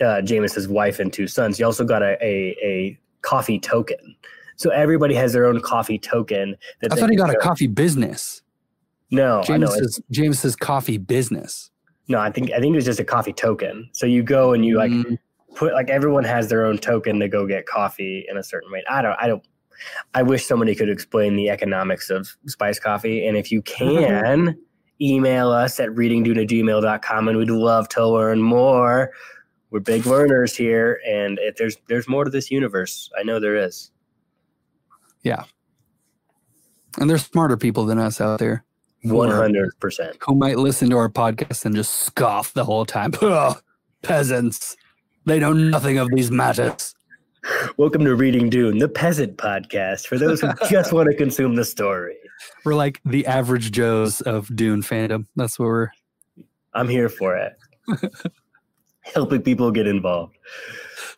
uh, 0.02 0.22
Jameis's 0.22 0.68
wife 0.68 1.00
and 1.00 1.12
two 1.12 1.28
sons, 1.28 1.58
he 1.58 1.64
also 1.64 1.86
got 1.86 2.02
a, 2.04 2.18
a, 2.24 2.58
a 2.64 3.00
coffee 3.22 3.60
token. 3.60 4.16
So 4.58 4.70
everybody 4.72 5.16
has 5.16 5.34
their 5.34 5.46
own 5.46 5.62
coffee 5.62 5.98
token. 5.98 6.56
That 6.82 6.92
I 6.92 6.96
thought 6.96 7.10
he 7.10 7.16
got 7.16 7.30
a 7.30 7.38
coffee 7.38 7.68
business. 7.68 8.42
No, 9.10 9.42
James's, 9.44 10.02
James's 10.12 10.56
coffee 10.56 10.98
business. 10.98 11.72
No, 12.08 12.20
I 12.20 12.32
think 12.32 12.52
I 12.52 12.60
think 12.60 12.74
it 12.74 12.76
was 12.76 12.86
just 12.86 13.00
a 13.00 13.04
coffee 13.04 13.34
token. 13.34 13.90
So 13.92 14.06
you 14.06 14.24
go 14.24 14.54
and 14.54 14.66
you 14.66 14.78
like 14.78 14.92
mm-hmm. 14.92 15.16
put 15.56 15.74
like 15.74 15.90
everyone 15.90 16.24
has 16.24 16.50
their 16.50 16.66
own 16.66 16.78
token 16.78 17.20
to 17.20 17.28
go 17.28 17.46
get 17.46 17.66
coffee 17.66 18.26
in 18.30 18.38
a 18.38 18.44
certain 18.44 18.72
way. 18.72 18.84
I 18.90 19.02
don't 19.02 19.16
I 19.20 19.28
don't 19.28 19.44
I 20.14 20.24
wish 20.24 20.46
somebody 20.46 20.74
could 20.74 20.90
explain 20.90 21.36
the 21.36 21.50
economics 21.50 22.10
of 22.10 22.30
spice 22.48 22.80
coffee. 22.80 23.28
And 23.28 23.38
if 23.38 23.52
you 23.52 23.62
can, 23.62 24.58
email 25.02 25.52
us 25.52 25.80
at 25.80 25.90
readingdune@gmail.com 25.90 27.28
and 27.28 27.38
we'd 27.38 27.50
love 27.50 27.90
to 27.90 28.08
learn 28.08 28.42
more. 28.42 29.12
We're 29.70 29.82
big 29.82 30.06
learners 30.06 30.56
here, 30.56 31.02
and 31.06 31.38
if 31.42 31.58
there's 31.58 31.76
there's 31.90 32.08
more 32.08 32.24
to 32.24 32.32
this 32.32 32.50
universe. 32.50 33.10
I 33.20 33.24
know 33.24 33.40
there 33.40 33.58
is. 33.58 33.92
Yeah. 35.24 35.44
And 36.98 37.10
there's 37.10 37.26
smarter 37.26 37.58
people 37.58 37.86
than 37.86 38.00
us 38.00 38.22
out 38.22 38.40
there. 38.40 38.64
One 39.04 39.30
hundred 39.30 39.72
percent. 39.80 40.18
Who 40.22 40.36
might 40.36 40.58
listen 40.58 40.90
to 40.90 40.98
our 40.98 41.10
podcast 41.10 41.66
and 41.66 41.76
just 41.76 41.94
scoff 41.94 42.54
the 42.54 42.66
whole 42.66 42.86
time? 42.86 43.14
peasants. 44.02 44.76
They 45.26 45.40
know 45.40 45.54
nothing 45.54 45.98
of 45.98 46.10
these 46.12 46.32
matters. 46.32 46.96
Welcome 47.78 48.04
to 48.06 48.16
Reading 48.16 48.50
Dune, 48.50 48.80
the 48.80 48.90
peasant 48.90 49.38
podcast 49.38 50.08
for 50.08 50.18
those 50.18 50.42
who 50.42 50.50
just 50.70 50.92
want 50.94 51.10
to 51.10 51.16
consume 51.16 51.56
the 51.56 51.64
story. 51.64 52.16
We're 52.66 52.76
like 52.76 53.00
the 53.06 53.26
average 53.28 53.72
Joes 53.72 54.22
of 54.22 54.54
Dune 54.56 54.82
fandom. 54.82 55.28
That's 55.36 55.60
what 55.60 55.66
we're. 55.68 55.90
I'm 56.74 56.88
here 56.88 57.10
for 57.10 57.38
it. 57.38 57.54
Helping 59.02 59.42
people 59.44 59.72
get 59.72 59.88
involved. 59.88 60.38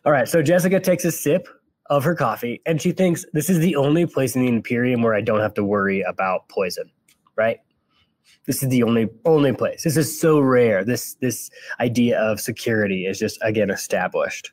All 0.04 0.12
right, 0.12 0.28
so 0.28 0.42
Jessica 0.42 0.80
takes 0.80 1.04
a 1.04 1.10
sip 1.10 1.48
of 1.86 2.04
her 2.04 2.14
coffee 2.14 2.60
and 2.66 2.80
she 2.80 2.92
thinks 2.92 3.24
this 3.32 3.50
is 3.50 3.58
the 3.58 3.74
only 3.74 4.06
place 4.06 4.36
in 4.36 4.42
the 4.42 4.48
Imperium 4.48 5.02
where 5.02 5.14
I 5.14 5.20
don't 5.20 5.40
have 5.40 5.54
to 5.54 5.64
worry 5.64 6.02
about 6.02 6.48
poison, 6.48 6.90
right? 7.36 7.58
This 8.46 8.62
is 8.62 8.68
the 8.68 8.82
only 8.82 9.08
only 9.24 9.52
place. 9.52 9.84
This 9.84 9.96
is 9.96 10.20
so 10.20 10.40
rare. 10.40 10.84
This 10.84 11.14
this 11.14 11.50
idea 11.78 12.18
of 12.18 12.40
security 12.40 13.06
is 13.06 13.18
just 13.18 13.38
again 13.42 13.70
established. 13.70 14.52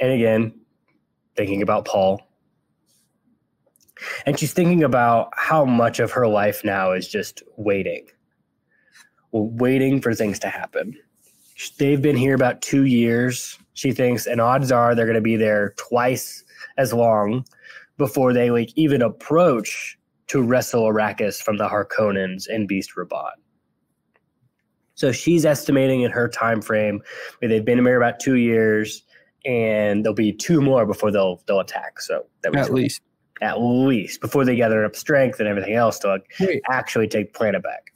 And 0.00 0.12
again, 0.12 0.52
thinking 1.36 1.62
about 1.62 1.84
Paul. 1.84 2.20
And 4.26 4.38
she's 4.38 4.52
thinking 4.52 4.82
about 4.82 5.30
how 5.34 5.64
much 5.64 6.00
of 6.00 6.10
her 6.10 6.28
life 6.28 6.62
now 6.64 6.92
is 6.92 7.08
just 7.08 7.42
waiting. 7.56 8.06
Waiting 9.32 10.00
for 10.00 10.14
things 10.14 10.38
to 10.40 10.48
happen. 10.48 10.94
They've 11.78 12.02
been 12.02 12.16
here 12.16 12.34
about 12.34 12.60
two 12.60 12.84
years, 12.84 13.58
she 13.72 13.92
thinks, 13.92 14.26
and 14.26 14.40
odds 14.40 14.70
are 14.70 14.94
they're 14.94 15.06
going 15.06 15.14
to 15.14 15.22
be 15.22 15.36
there 15.36 15.72
twice 15.78 16.44
as 16.76 16.92
long 16.92 17.46
before 17.96 18.34
they 18.34 18.50
like 18.50 18.70
even 18.76 19.00
approach 19.00 19.98
to 20.28 20.42
wrestle 20.42 20.84
Arrakis 20.84 21.42
from 21.42 21.56
the 21.56 21.68
Harkonnens 21.68 22.46
and 22.48 22.66
Beast 22.66 22.92
Rabban. 22.96 23.30
So 24.94 25.12
she's 25.12 25.44
estimating 25.44 26.00
in 26.02 26.10
her 26.10 26.26
time 26.26 26.62
frame, 26.62 27.02
they've 27.40 27.64
been 27.64 27.84
here 27.84 27.98
about 27.98 28.18
two 28.18 28.36
years, 28.36 29.02
and 29.44 30.04
there'll 30.04 30.14
be 30.14 30.32
two 30.32 30.60
more 30.62 30.86
before 30.86 31.10
they'll 31.10 31.42
they'll 31.46 31.60
attack. 31.60 32.00
So 32.00 32.26
that 32.42 32.56
at 32.56 32.72
least, 32.72 33.02
at 33.42 33.60
least 33.60 34.22
before 34.22 34.44
they 34.44 34.56
gather 34.56 34.84
up 34.84 34.96
strength 34.96 35.38
and 35.38 35.48
everything 35.48 35.74
else 35.74 35.98
to 36.00 36.20
wait. 36.40 36.62
actually 36.70 37.08
take 37.08 37.34
planet 37.34 37.62
back. 37.62 37.92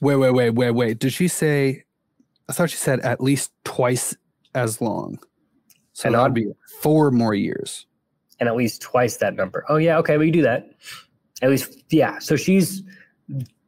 Wait, 0.00 0.16
wait, 0.16 0.30
wait, 0.30 0.50
wait, 0.50 0.70
wait. 0.70 0.98
Did 0.98 1.12
she 1.12 1.28
say? 1.28 1.84
I 2.48 2.54
thought 2.54 2.70
she 2.70 2.76
said 2.76 3.00
at 3.00 3.20
least 3.20 3.52
twice 3.64 4.16
as 4.54 4.80
long. 4.80 5.18
So 5.92 6.06
and 6.06 6.14
that'd 6.14 6.32
be 6.32 6.50
four 6.80 7.10
more 7.10 7.34
years. 7.34 7.86
And 8.40 8.48
at 8.48 8.56
least 8.56 8.80
twice 8.80 9.18
that 9.18 9.34
number. 9.34 9.64
Oh 9.68 9.76
yeah, 9.76 9.98
okay, 9.98 10.16
we 10.16 10.26
can 10.26 10.32
do 10.32 10.42
that. 10.42 10.70
At 11.42 11.50
least, 11.50 11.84
yeah. 11.90 12.18
So 12.18 12.36
she's 12.36 12.82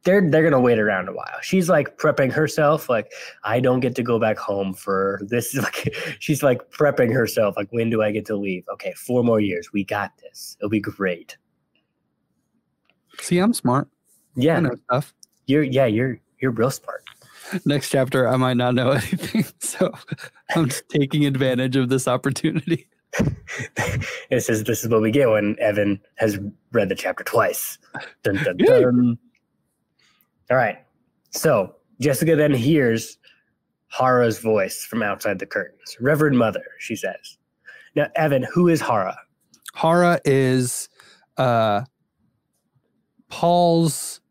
they're 0.03 0.27
they're 0.29 0.43
gonna 0.43 0.59
wait 0.59 0.79
around 0.79 1.07
a 1.09 1.13
while. 1.13 1.39
She's 1.41 1.69
like 1.69 1.97
prepping 1.97 2.31
herself. 2.31 2.89
Like 2.89 3.11
I 3.43 3.59
don't 3.59 3.79
get 3.79 3.95
to 3.95 4.03
go 4.03 4.19
back 4.19 4.37
home 4.37 4.73
for 4.73 5.21
this. 5.23 5.55
Like 5.61 5.95
she's 6.19 6.41
like 6.43 6.71
prepping 6.71 7.13
herself. 7.13 7.55
Like 7.55 7.71
when 7.71 7.89
do 7.89 8.01
I 8.01 8.11
get 8.11 8.25
to 8.27 8.35
leave? 8.35 8.63
Okay, 8.73 8.93
four 8.93 9.23
more 9.23 9.39
years. 9.39 9.69
We 9.71 9.83
got 9.83 10.11
this. 10.21 10.57
It'll 10.59 10.69
be 10.69 10.79
great. 10.79 11.37
See, 13.19 13.37
I'm 13.37 13.53
smart. 13.53 13.87
Yeah, 14.35 14.57
I 14.57 14.59
know 14.61 14.75
stuff. 14.85 15.13
You're 15.45 15.63
yeah, 15.63 15.85
you're 15.85 16.19
you're 16.39 16.51
real 16.51 16.71
smart. 16.71 17.03
Next 17.65 17.89
chapter, 17.89 18.27
I 18.27 18.37
might 18.37 18.57
not 18.57 18.73
know 18.73 18.91
anything, 18.91 19.45
so 19.59 19.93
I'm 20.55 20.69
just 20.69 20.87
taking 20.89 21.25
advantage 21.25 21.75
of 21.75 21.89
this 21.89 22.07
opportunity. 22.07 22.87
It 24.29 24.41
says 24.41 24.63
this 24.63 24.83
is 24.83 24.89
what 24.89 25.01
we 25.01 25.11
get 25.11 25.29
when 25.29 25.55
Evan 25.59 25.99
has 26.15 26.39
read 26.71 26.89
the 26.89 26.95
chapter 26.95 27.23
twice. 27.23 27.77
Dun, 28.23 28.35
dun, 28.43 28.57
dun. 28.57 29.17
All 30.49 30.57
right. 30.57 30.77
So 31.31 31.75
Jessica 31.99 32.35
then 32.35 32.53
hears 32.53 33.17
Hara's 33.87 34.39
voice 34.39 34.85
from 34.85 35.03
outside 35.03 35.39
the 35.39 35.45
curtains. 35.45 35.97
Reverend 35.99 36.37
Mother, 36.37 36.63
she 36.79 36.95
says. 36.95 37.37
Now, 37.95 38.07
Evan, 38.15 38.43
who 38.43 38.67
is 38.69 38.79
Hara? 38.81 39.17
Hara 39.73 40.19
is 40.23 40.87
uh, 41.37 41.81
Paul's 43.29 44.21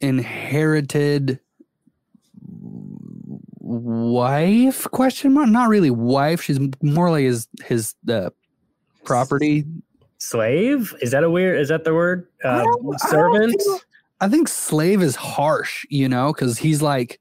inherited 0.00 1.40
wife 3.66 4.88
question 4.92 5.34
mark? 5.34 5.48
Not 5.48 5.68
really 5.68 5.90
wife. 5.90 6.42
She's 6.42 6.60
more 6.82 7.10
like 7.10 7.24
his 7.24 7.48
his 7.64 7.94
the 8.04 8.26
uh, 8.26 8.30
property. 9.04 9.64
Slave? 10.18 10.94
Is 11.02 11.10
that 11.10 11.24
a 11.24 11.30
weird 11.30 11.60
is 11.60 11.68
that 11.68 11.84
the 11.84 11.94
word? 11.94 12.28
Uh, 12.44 12.64
I 12.64 12.96
servant 13.08 13.54
I 13.60 13.64
think, 13.64 13.82
I 14.20 14.28
think 14.28 14.48
slave 14.48 15.02
is 15.02 15.16
harsh 15.16 15.84
you 15.90 16.08
know 16.08 16.32
because 16.32 16.58
he's 16.58 16.80
like 16.80 17.20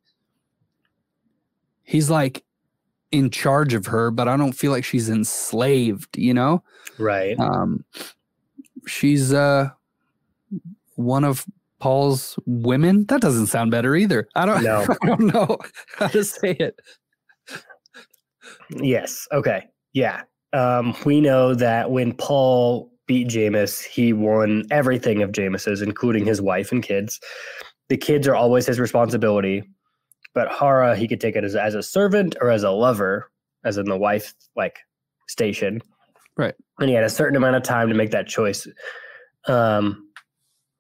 he's 1.84 2.10
like 2.10 2.44
in 3.12 3.30
charge 3.30 3.74
of 3.74 3.86
her 3.86 4.12
but 4.12 4.28
i 4.28 4.36
don't 4.36 4.54
feel 4.54 4.72
like 4.72 4.84
she's 4.84 5.10
enslaved 5.10 6.18
you 6.18 6.34
know? 6.34 6.64
Right. 6.98 7.38
Um 7.40 7.84
she's 8.88 9.34
uh 9.34 9.70
one 10.96 11.24
of 11.24 11.46
Paul's 11.86 12.40
women. 12.48 13.06
That 13.10 13.22
doesn't 13.22 13.46
sound 13.46 13.70
better 13.70 13.96
either. 13.96 14.28
I 14.34 14.48
don't, 14.48 14.64
no. 14.64 14.88
I 15.04 15.06
don't 15.06 15.32
know 15.32 15.60
how 15.98 16.08
to 16.08 16.24
say 16.24 16.54
it. 16.54 16.80
Yes. 18.72 19.28
Okay. 19.32 19.68
Yeah. 19.94 20.24
Um, 20.52 20.96
we 21.06 21.22
know 21.22 21.54
that 21.54 21.92
when 21.92 22.14
Paul 22.14 22.92
beat 23.06 23.28
Jameis, 23.28 23.84
he 23.84 24.14
won 24.14 24.64
everything 24.72 25.22
of 25.22 25.32
Jameis's, 25.32 25.84
including 25.84 26.26
his 26.26 26.42
wife 26.42 26.72
and 26.72 26.82
kids. 26.82 27.20
The 27.90 27.98
kids 27.98 28.28
are 28.28 28.36
always 28.36 28.66
his 28.66 28.80
responsibility, 28.80 29.62
but 30.34 30.52
Hara, 30.52 30.96
he 30.96 31.08
could 31.08 31.22
take 31.22 31.36
it 31.36 31.44
as, 31.44 31.56
as 31.56 31.76
a 31.76 31.84
servant 31.84 32.36
or 32.42 32.50
as 32.50 32.64
a 32.64 32.72
lover, 32.72 33.30
as 33.64 33.78
in 33.78 33.86
the 33.86 33.98
wife 33.98 34.34
like 34.56 34.80
station. 35.28 35.84
Right. 36.36 36.56
And 36.80 36.90
he 36.90 36.96
had 36.96 37.04
a 37.04 37.12
certain 37.12 37.38
amount 37.38 37.58
of 37.58 37.62
time 37.62 37.90
to 37.90 37.94
make 37.94 38.10
that 38.10 38.26
choice. 38.26 38.68
Um, 39.48 40.05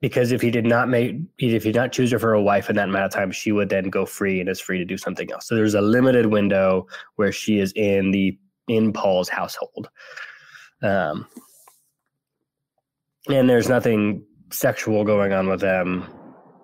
because 0.01 0.31
if 0.31 0.41
he 0.41 0.51
did 0.51 0.65
not 0.65 0.89
make 0.89 1.15
if 1.37 1.63
he 1.63 1.71
did 1.71 1.79
not 1.79 1.91
choose 1.91 2.11
her 2.11 2.19
for 2.19 2.33
a 2.33 2.41
wife 2.41 2.69
in 2.69 2.75
that 2.75 2.89
amount 2.89 3.05
of 3.05 3.11
time 3.11 3.31
she 3.31 3.51
would 3.51 3.69
then 3.69 3.89
go 3.89 4.05
free 4.05 4.39
and 4.39 4.49
is 4.49 4.59
free 4.59 4.77
to 4.77 4.85
do 4.85 4.97
something 4.97 5.31
else. 5.31 5.47
So 5.47 5.55
there's 5.55 5.73
a 5.73 5.81
limited 5.81 6.27
window 6.27 6.87
where 7.15 7.31
she 7.31 7.59
is 7.59 7.71
in 7.75 8.11
the 8.11 8.37
in 8.67 8.93
paul's 8.93 9.29
household. 9.29 9.89
Um 10.81 11.27
and 13.29 13.49
there's 13.49 13.69
nothing 13.69 14.23
sexual 14.51 15.03
going 15.03 15.33
on 15.33 15.49
with 15.49 15.61
them. 15.61 16.07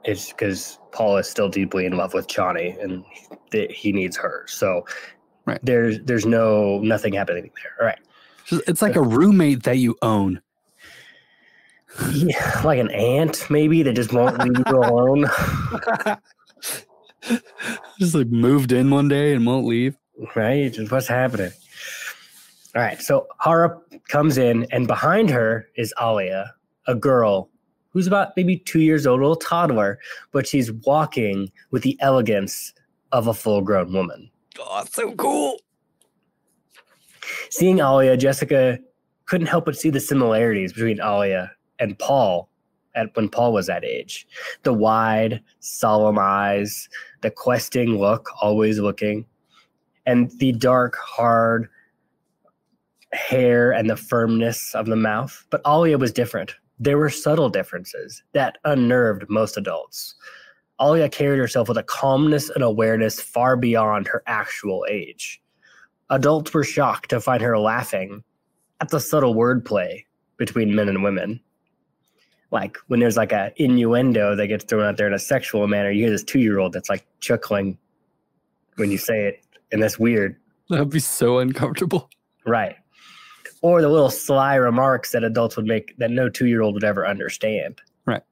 It's 0.03 0.29
because 0.29 0.79
paul 0.91 1.17
is 1.17 1.27
still 1.27 1.49
deeply 1.49 1.85
in 1.85 1.95
love 1.97 2.13
with 2.13 2.27
Chani 2.27 2.81
and 2.83 3.03
th- 3.51 3.75
he 3.75 3.91
needs 3.91 4.17
her. 4.17 4.45
So 4.47 4.85
right. 5.45 5.59
there's 5.63 5.99
there's 6.01 6.25
no 6.25 6.79
nothing 6.79 7.13
happening 7.13 7.49
there. 7.63 7.73
All 7.79 7.85
right. 7.85 7.99
It's 8.67 8.81
like 8.81 8.95
a 8.95 9.01
roommate 9.01 9.63
that 9.63 9.77
you 9.77 9.95
own 10.01 10.41
yeah, 12.13 12.62
like 12.63 12.80
an 12.80 12.91
ant, 12.91 13.49
maybe 13.49 13.84
that 13.84 13.93
just 13.93 14.13
won't 14.13 14.39
leave 14.39 14.58
you 14.58 14.77
alone. 14.77 15.25
just 17.99 18.15
like 18.15 18.27
moved 18.27 18.71
in 18.71 18.89
one 18.89 19.08
day 19.08 19.34
and 19.34 19.45
won't 19.45 19.65
leave. 19.65 19.97
Right? 20.36 20.71
Just 20.71 20.91
what's 20.91 21.08
happening? 21.08 21.51
All 22.75 22.82
right. 22.82 23.01
So 23.01 23.27
Hara 23.39 23.77
comes 24.08 24.38
in, 24.38 24.67
and 24.71 24.88
behind 24.88 25.30
her 25.30 25.67
is 25.75 25.93
Alia, 25.99 26.54
a 26.88 26.95
girl 26.95 27.49
who's 27.89 28.08
about 28.08 28.30
maybe 28.38 28.58
two 28.58 28.80
years 28.80 29.06
old, 29.06 29.19
a 29.19 29.23
little 29.23 29.36
toddler, 29.36 29.99
but 30.32 30.47
she's 30.47 30.71
walking 30.71 31.51
with 31.71 31.84
the 31.84 31.97
elegance 31.99 32.73
of 33.12 33.27
a 33.27 33.34
full 33.34 33.62
grown 33.62 33.91
woman. 33.91 34.32
Oh, 34.60 34.86
so 34.89 35.13
cool. 35.13 35.60
Seeing 37.49 37.80
Alia, 37.80 38.15
Jessica 38.15 38.80
couldn't 39.25 39.47
help 39.47 39.65
but 39.65 39.77
see 39.77 39.89
the 39.89 39.99
similarities 39.99 40.73
between 40.73 41.01
Alia 41.01 41.51
and 41.81 41.99
Paul 41.99 42.47
at 42.95 43.15
when 43.15 43.29
Paul 43.29 43.53
was 43.53 43.67
that 43.67 43.83
age. 43.83 44.27
The 44.63 44.73
wide, 44.73 45.41
solemn 45.59 46.19
eyes, 46.19 46.87
the 47.21 47.31
questing 47.31 47.97
look, 47.97 48.29
always 48.41 48.79
looking, 48.79 49.25
and 50.05 50.31
the 50.39 50.51
dark, 50.53 50.95
hard 50.95 51.69
hair 53.13 53.71
and 53.71 53.89
the 53.89 53.97
firmness 53.97 54.73
of 54.75 54.85
the 54.85 54.95
mouth. 54.95 55.45
But 55.49 55.61
Alia 55.67 55.97
was 55.97 56.13
different. 56.13 56.53
There 56.79 56.97
were 56.97 57.09
subtle 57.09 57.49
differences 57.49 58.23
that 58.33 58.57
unnerved 58.63 59.25
most 59.29 59.57
adults. 59.57 60.15
Alia 60.81 61.09
carried 61.09 61.37
herself 61.37 61.67
with 61.67 61.77
a 61.77 61.83
calmness 61.83 62.49
and 62.49 62.63
awareness 62.63 63.21
far 63.21 63.55
beyond 63.55 64.07
her 64.07 64.23
actual 64.25 64.85
age. 64.89 65.41
Adults 66.09 66.53
were 66.53 66.63
shocked 66.63 67.09
to 67.11 67.21
find 67.21 67.41
her 67.41 67.59
laughing 67.59 68.23
at 68.79 68.89
the 68.89 68.99
subtle 68.99 69.35
wordplay 69.35 70.03
between 70.37 70.73
men 70.73 70.89
and 70.89 71.03
women 71.03 71.39
like 72.51 72.77
when 72.87 72.99
there's 72.99 73.17
like 73.17 73.31
a 73.31 73.51
innuendo 73.55 74.35
that 74.35 74.47
gets 74.47 74.65
thrown 74.65 74.83
out 74.83 74.97
there 74.97 75.07
in 75.07 75.13
a 75.13 75.19
sexual 75.19 75.67
manner, 75.67 75.89
you 75.89 76.03
hear 76.03 76.11
this 76.11 76.23
two 76.23 76.39
year 76.39 76.59
old 76.59 76.73
that's 76.73 76.89
like 76.89 77.05
chuckling 77.21 77.77
when 78.75 78.91
you 78.91 78.97
say 78.97 79.27
it, 79.27 79.43
and 79.71 79.81
that's 79.81 79.97
weird. 79.97 80.35
That'd 80.69 80.89
be 80.89 80.99
so 80.99 81.39
uncomfortable. 81.39 82.09
Right. 82.45 82.75
Or 83.61 83.81
the 83.81 83.89
little 83.89 84.09
sly 84.09 84.55
remarks 84.55 85.11
that 85.11 85.23
adults 85.23 85.55
would 85.55 85.65
make 85.65 85.95
that 85.97 86.11
no 86.11 86.29
two 86.29 86.47
year 86.47 86.61
old 86.61 86.73
would 86.73 86.83
ever 86.83 87.07
understand. 87.07 87.81
Right. 88.05 88.23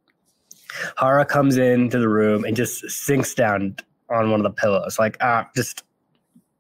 Hara 0.98 1.26
comes 1.26 1.58
into 1.58 2.00
the 2.00 2.10
room 2.10 2.44
and 2.44 2.56
just 2.56 2.90
sinks 2.90 3.34
down 3.34 3.76
on 4.10 4.32
one 4.32 4.40
of 4.40 4.44
the 4.44 4.52
pillows, 4.62 5.00
like 5.00 5.18
ah, 5.22 5.48
just 5.56 5.84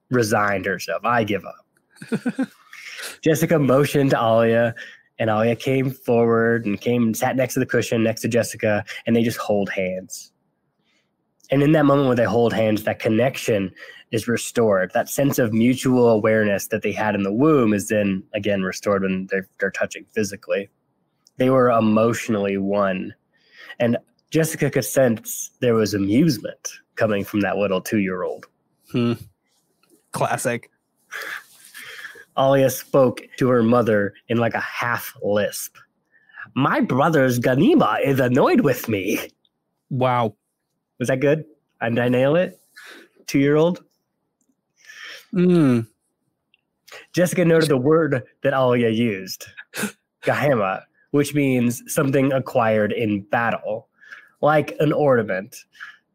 resigned 0.10 0.66
herself. 0.66 1.04
I 1.04 1.24
give 1.24 1.44
up. 1.46 2.50
Jessica 3.22 3.60
motioned 3.60 4.12
to 4.12 4.18
Alia 4.18 4.76
and 5.20 5.30
Alia 5.30 5.56
came 5.56 5.92
forward 5.92 6.66
and 6.66 6.80
came 6.80 7.04
and 7.04 7.18
sat 7.18 7.36
next 7.36 7.54
to 7.54 7.60
the 7.60 7.66
cushion 7.66 8.04
next 8.04 8.22
to 8.22 8.28
Jessica, 8.28 8.84
and 9.06 9.16
they 9.16 9.24
just 9.24 9.38
hold 9.38 9.70
hands. 9.70 10.32
And 11.52 11.62
in 11.62 11.74
that 11.74 11.86
moment 11.86 12.08
where 12.08 12.16
they 12.16 12.26
hold 12.26 12.54
hands, 12.54 12.84
that 12.84 13.00
connection 13.00 13.72
is 14.12 14.28
restored. 14.28 14.92
That 14.94 15.10
sense 15.10 15.40
of 15.40 15.54
mutual 15.54 16.10
awareness 16.10 16.68
that 16.68 16.82
they 16.82 16.92
had 16.92 17.16
in 17.16 17.24
the 17.24 17.34
womb 17.34 17.74
is 17.74 17.90
then 17.90 18.24
again 18.34 18.64
restored 18.64 19.04
when 19.04 19.28
they're, 19.28 19.48
they're 19.60 19.72
touching 19.72 20.06
physically. 20.14 20.70
They 21.38 21.50
were 21.50 21.70
emotionally 21.70 22.58
one. 22.58 23.14
And 23.80 23.98
Jessica 24.30 24.70
could 24.70 24.86
sense 24.86 25.52
there 25.60 25.74
was 25.74 25.94
amusement 25.94 26.70
coming 26.96 27.24
from 27.24 27.42
that 27.42 27.58
little 27.58 27.82
two 27.82 28.00
year 28.00 28.24
old. 28.24 28.46
Hmm. 28.92 29.14
Classic. 30.12 30.70
Alia 32.38 32.70
spoke 32.70 33.22
to 33.38 33.50
her 33.50 33.64
mother 33.64 34.14
in 34.28 34.38
like 34.38 34.54
a 34.54 34.60
half 34.60 35.16
lisp. 35.24 35.76
My 36.56 36.80
brother's 36.80 37.40
Ganima 37.40 38.04
is 38.04 38.20
annoyed 38.20 38.62
with 38.62 38.90
me. 38.90 39.20
Wow. 39.90 40.36
Was 41.00 41.08
that 41.08 41.20
good? 41.20 41.46
Did 41.82 42.00
I 42.00 42.10
nail 42.10 42.36
it? 42.36 42.60
Two 43.28 43.40
year 43.40 43.56
old? 43.56 43.84
Mm. 45.34 45.88
Jessica 47.14 47.46
noted 47.46 47.70
the 47.70 47.78
word 47.78 48.24
that 48.44 48.54
Alia 48.54 48.90
used, 48.90 49.46
Ganima, 50.24 50.84
which 51.12 51.34
means 51.34 51.82
something 51.88 52.32
acquired 52.32 52.92
in 52.92 53.22
battle, 53.22 53.88
like 54.42 54.76
an 54.80 54.92
ornament, 54.92 55.56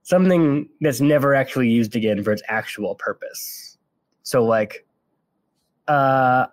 something 0.02 0.68
that's 0.80 1.00
never 1.00 1.34
actually 1.34 1.68
used 1.68 1.96
again 1.96 2.22
for 2.22 2.32
its 2.32 2.42
actual 2.48 2.94
purpose. 2.96 3.78
So, 4.22 4.44
like, 4.44 4.83
uh, 5.88 6.46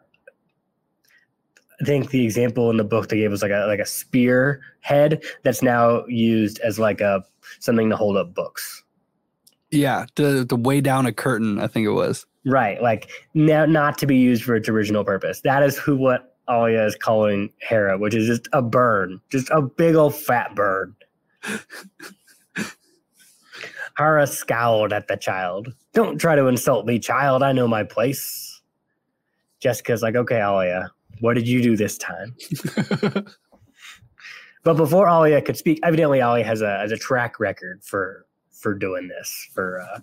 I 1.81 1.85
think 1.85 2.11
the 2.11 2.23
example 2.23 2.69
in 2.69 2.77
the 2.77 2.83
book 2.83 3.09
they 3.09 3.17
gave 3.17 3.31
was 3.31 3.41
like 3.41 3.51
a 3.51 3.65
like 3.67 3.79
a 3.79 3.85
spear 3.85 4.61
head 4.81 5.23
that's 5.43 5.63
now 5.63 6.05
used 6.05 6.59
as 6.59 6.77
like 6.77 7.01
a 7.01 7.23
something 7.59 7.89
to 7.89 7.95
hold 7.95 8.17
up 8.17 8.33
books. 8.33 8.83
Yeah, 9.71 10.05
the 10.15 10.45
the 10.47 10.55
way 10.55 10.81
down 10.81 11.05
a 11.05 11.13
curtain, 11.13 11.59
I 11.59 11.67
think 11.67 11.85
it 11.87 11.91
was. 11.91 12.25
Right, 12.45 12.81
like 12.81 13.09
now 13.33 13.65
not 13.65 13.97
to 13.99 14.05
be 14.05 14.17
used 14.17 14.43
for 14.43 14.55
its 14.55 14.69
original 14.69 15.03
purpose. 15.03 15.41
That 15.41 15.63
is 15.63 15.77
who 15.77 15.95
what 15.95 16.35
Alia 16.49 16.85
is 16.85 16.95
calling 16.95 17.51
Hara, 17.61 17.97
which 17.97 18.13
is 18.13 18.27
just 18.27 18.47
a 18.53 18.61
burn, 18.61 19.21
just 19.29 19.49
a 19.49 19.61
big 19.61 19.95
old 19.95 20.13
fat 20.15 20.53
burn. 20.55 20.95
Hara 23.95 24.27
scowled 24.27 24.93
at 24.93 25.07
the 25.07 25.17
child. 25.17 25.69
Don't 25.93 26.19
try 26.19 26.35
to 26.35 26.47
insult 26.47 26.85
me, 26.85 26.99
child. 26.99 27.43
I 27.43 27.51
know 27.51 27.67
my 27.67 27.83
place. 27.83 28.50
Jessica's 29.61 30.01
like, 30.01 30.15
okay, 30.15 30.41
Alia, 30.41 30.91
what 31.19 31.35
did 31.35 31.47
you 31.47 31.61
do 31.61 31.77
this 31.77 31.97
time? 31.97 32.35
but 34.63 34.75
before 34.75 35.07
Alia 35.07 35.41
could 35.41 35.55
speak, 35.55 35.79
evidently 35.83 36.19
Alia 36.19 36.43
has 36.43 36.61
a 36.61 36.79
has 36.79 36.91
a 36.91 36.97
track 36.97 37.39
record 37.39 37.83
for 37.83 38.25
for 38.51 38.73
doing 38.73 39.07
this, 39.07 39.49
for 39.53 39.81
uh, 39.81 39.99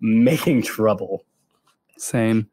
making 0.00 0.62
trouble. 0.62 1.24
Same. 1.98 2.48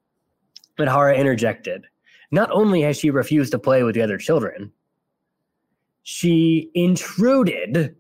But 0.77 0.87
Hara 0.87 1.15
interjected. 1.15 1.85
Not 2.31 2.49
only 2.51 2.81
has 2.81 2.97
she 2.97 3.09
refused 3.09 3.51
to 3.51 3.59
play 3.59 3.83
with 3.83 3.95
the 3.95 4.01
other 4.01 4.17
children, 4.17 4.71
she 6.03 6.71
intruded. 6.73 7.95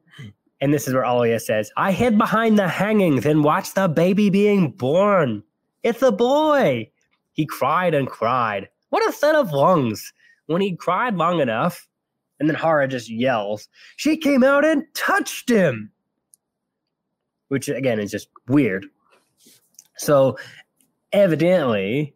And 0.61 0.73
this 0.73 0.87
is 0.87 0.93
where 0.93 1.03
Alia 1.03 1.39
says, 1.39 1.71
I 1.75 1.91
hid 1.91 2.17
behind 2.17 2.57
the 2.57 2.67
hangings 2.67 3.25
and 3.25 3.43
watched 3.43 3.75
the 3.75 3.87
baby 3.87 4.29
being 4.29 4.71
born. 4.71 5.43
It's 5.83 6.01
a 6.01 6.11
boy. 6.11 6.89
He 7.33 7.45
cried 7.45 7.93
and 7.93 8.07
cried. 8.07 8.69
What 8.89 9.07
a 9.07 9.13
set 9.13 9.35
of 9.35 9.51
lungs. 9.51 10.13
When 10.47 10.61
he 10.61 10.75
cried 10.75 11.15
long 11.15 11.39
enough, 11.39 11.87
and 12.39 12.49
then 12.49 12.55
Hara 12.55 12.87
just 12.87 13.09
yells, 13.09 13.69
She 13.95 14.17
came 14.17 14.43
out 14.43 14.65
and 14.65 14.83
touched 14.95 15.49
him. 15.49 15.91
Which 17.47 17.69
again 17.69 17.99
is 17.99 18.11
just 18.11 18.29
weird. 18.47 18.85
So 19.97 20.37
evidently, 21.13 22.13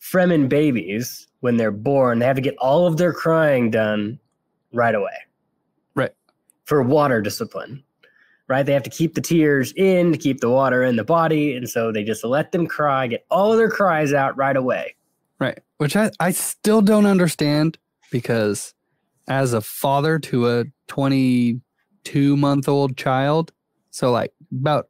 Fremen 0.00 0.48
babies, 0.48 1.28
when 1.40 1.56
they're 1.56 1.70
born, 1.70 2.18
they 2.18 2.26
have 2.26 2.36
to 2.36 2.42
get 2.42 2.56
all 2.58 2.86
of 2.86 2.96
their 2.96 3.12
crying 3.12 3.70
done 3.70 4.18
right 4.72 4.94
away. 4.94 5.12
Right. 5.94 6.12
For 6.64 6.82
water 6.82 7.20
discipline. 7.20 7.84
Right? 8.50 8.66
They 8.66 8.72
have 8.72 8.82
to 8.82 8.90
keep 8.90 9.14
the 9.14 9.20
tears 9.20 9.72
in 9.76 10.10
to 10.10 10.18
keep 10.18 10.40
the 10.40 10.50
water 10.50 10.82
in 10.82 10.96
the 10.96 11.04
body. 11.04 11.54
And 11.54 11.70
so 11.70 11.92
they 11.92 12.02
just 12.02 12.24
let 12.24 12.50
them 12.50 12.66
cry, 12.66 13.06
get 13.06 13.24
all 13.30 13.52
of 13.52 13.58
their 13.58 13.70
cries 13.70 14.12
out 14.12 14.36
right 14.36 14.56
away. 14.56 14.96
Right. 15.38 15.60
Which 15.78 15.94
I, 15.94 16.10
I 16.18 16.32
still 16.32 16.82
don't 16.82 17.06
understand 17.06 17.78
because 18.10 18.74
as 19.28 19.52
a 19.52 19.60
father 19.60 20.18
to 20.18 20.48
a 20.48 20.64
22 20.88 22.36
month 22.36 22.68
old 22.68 22.96
child, 22.96 23.52
so 23.92 24.10
like 24.10 24.32
about 24.50 24.88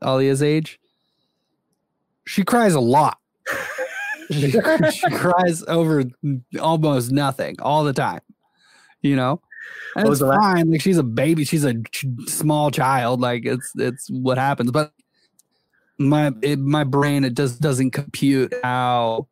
Alia's 0.00 0.42
age, 0.42 0.80
she 2.26 2.42
cries 2.42 2.72
a 2.72 2.80
lot. 2.80 3.18
she, 4.30 4.50
she 4.50 5.10
cries 5.10 5.62
over 5.68 6.04
almost 6.58 7.12
nothing 7.12 7.56
all 7.60 7.84
the 7.84 7.92
time, 7.92 8.20
you 9.02 9.14
know? 9.14 9.42
What 9.94 10.02
it's 10.02 10.08
was 10.10 10.18
the 10.20 10.26
last- 10.26 10.38
fine. 10.40 10.70
Like 10.70 10.80
she's 10.80 10.98
a 10.98 11.02
baby, 11.02 11.44
she's 11.44 11.64
a 11.64 11.74
ch- 11.84 12.06
small 12.26 12.70
child. 12.70 13.20
Like 13.20 13.44
it's 13.44 13.72
it's 13.76 14.08
what 14.10 14.38
happens. 14.38 14.70
But 14.70 14.92
my 15.98 16.32
it, 16.42 16.58
my 16.58 16.84
brain 16.84 17.24
it 17.24 17.34
just 17.34 17.60
doesn't 17.60 17.90
compute 17.90 18.52
how 18.64 19.28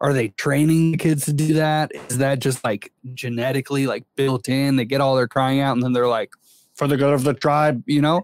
are 0.00 0.12
they 0.14 0.28
training 0.28 0.92
the 0.92 0.96
kids 0.96 1.26
to 1.26 1.32
do 1.34 1.54
that? 1.54 1.92
Is 2.08 2.16
that 2.18 2.38
just 2.38 2.64
like 2.64 2.90
genetically 3.12 3.86
like 3.86 4.04
built 4.16 4.48
in? 4.48 4.76
They 4.76 4.86
get 4.86 5.02
all 5.02 5.14
their 5.14 5.28
crying 5.28 5.60
out 5.60 5.74
and 5.74 5.82
then 5.82 5.92
they're 5.92 6.08
like, 6.08 6.30
for 6.74 6.86
the 6.88 6.96
good 6.96 7.12
of 7.12 7.22
the 7.24 7.34
tribe, 7.34 7.82
you 7.86 8.00
know? 8.00 8.22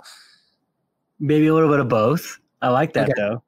Maybe 1.21 1.49
a 1.49 1.55
little 1.55 1.69
bit 1.69 1.81
of 1.81 1.89
both. 1.89 2.39
I 2.63 2.69
like 2.71 2.95
that 2.95 3.11
Okay. 3.11 3.13
though. 3.19 3.43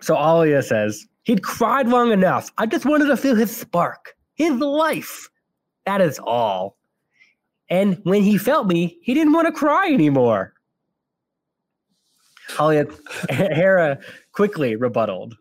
So 0.00 0.16
Alia 0.16 0.62
says, 0.62 1.06
He'd 1.24 1.42
cried 1.42 1.86
long 1.88 2.10
enough. 2.12 2.50
I 2.58 2.66
just 2.66 2.84
wanted 2.84 3.06
to 3.06 3.16
feel 3.16 3.36
his 3.36 3.54
spark, 3.56 4.16
his 4.34 4.52
life. 4.58 5.28
That 5.86 6.00
is 6.00 6.18
all. 6.18 6.76
And 7.68 7.98
when 8.04 8.22
he 8.22 8.38
felt 8.38 8.66
me, 8.66 8.98
he 9.02 9.14
didn't 9.14 9.32
want 9.32 9.46
to 9.46 9.52
cry 9.52 9.90
anymore. 9.92 10.54
Alia 12.60 12.86
Hara 13.30 13.98
quickly 14.32 14.76
rebutted. 14.76 15.34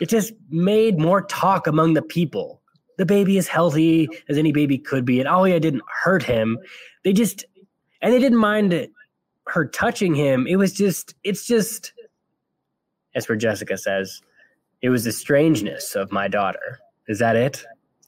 It 0.00 0.08
just 0.08 0.32
made 0.50 0.98
more 0.98 1.22
talk 1.22 1.66
among 1.66 1.94
the 1.94 2.02
people. 2.02 2.60
The 2.98 3.06
baby 3.06 3.36
is 3.36 3.48
healthy 3.48 4.08
as 4.28 4.38
any 4.38 4.52
baby 4.52 4.78
could 4.78 5.04
be, 5.04 5.20
and 5.20 5.28
Alia 5.28 5.60
didn't 5.60 5.82
hurt 6.02 6.22
him. 6.22 6.58
They 7.04 7.12
just 7.12 7.44
and 8.02 8.12
they 8.12 8.18
didn't 8.18 8.38
mind 8.38 8.88
her 9.46 9.66
touching 9.66 10.14
him. 10.14 10.46
It 10.46 10.56
was 10.56 10.72
just, 10.72 11.14
it's 11.24 11.46
just, 11.46 11.92
as 13.14 13.28
where 13.28 13.36
Jessica 13.36 13.76
says, 13.78 14.20
it 14.82 14.90
was 14.90 15.04
the 15.04 15.12
strangeness 15.12 15.94
of 15.94 16.12
my 16.12 16.28
daughter. 16.28 16.78
Is 17.08 17.18
that 17.20 17.36
it? 17.36 17.64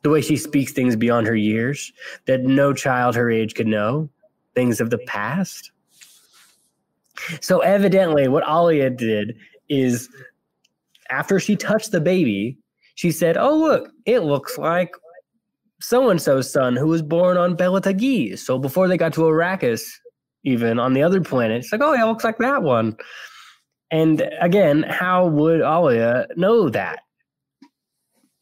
The 0.08 0.12
way 0.14 0.22
she 0.22 0.38
speaks 0.38 0.72
things 0.72 0.96
beyond 0.96 1.26
her 1.26 1.36
years 1.36 1.92
that 2.24 2.40
no 2.40 2.72
child 2.72 3.14
her 3.14 3.30
age 3.30 3.54
could 3.54 3.66
know, 3.66 4.08
things 4.54 4.80
of 4.80 4.88
the 4.88 4.96
past. 4.96 5.70
So 7.42 7.58
evidently, 7.58 8.26
what 8.26 8.42
Alia 8.48 8.88
did 8.88 9.36
is, 9.68 10.08
after 11.10 11.38
she 11.38 11.56
touched 11.56 11.92
the 11.92 12.00
baby, 12.00 12.56
she 12.94 13.10
said, 13.10 13.36
"Oh 13.36 13.54
look, 13.54 13.90
it 14.06 14.20
looks 14.20 14.56
like 14.56 14.94
so 15.78 16.08
and 16.08 16.22
so's 16.22 16.50
son 16.50 16.74
who 16.74 16.86
was 16.86 17.02
born 17.02 17.36
on 17.36 17.54
Belatagis. 17.54 18.38
So 18.38 18.58
before 18.58 18.88
they 18.88 18.96
got 18.96 19.12
to 19.12 19.20
Arrakis, 19.20 19.90
even 20.42 20.78
on 20.78 20.94
the 20.94 21.02
other 21.02 21.20
planet, 21.20 21.58
it's 21.58 21.70
like, 21.70 21.82
oh 21.84 21.92
yeah, 21.92 22.04
looks 22.04 22.24
like 22.24 22.38
that 22.38 22.62
one. 22.62 22.96
And 23.90 24.26
again, 24.40 24.84
how 24.84 25.26
would 25.26 25.60
Alia 25.60 26.28
know 26.34 26.70
that? 26.70 27.00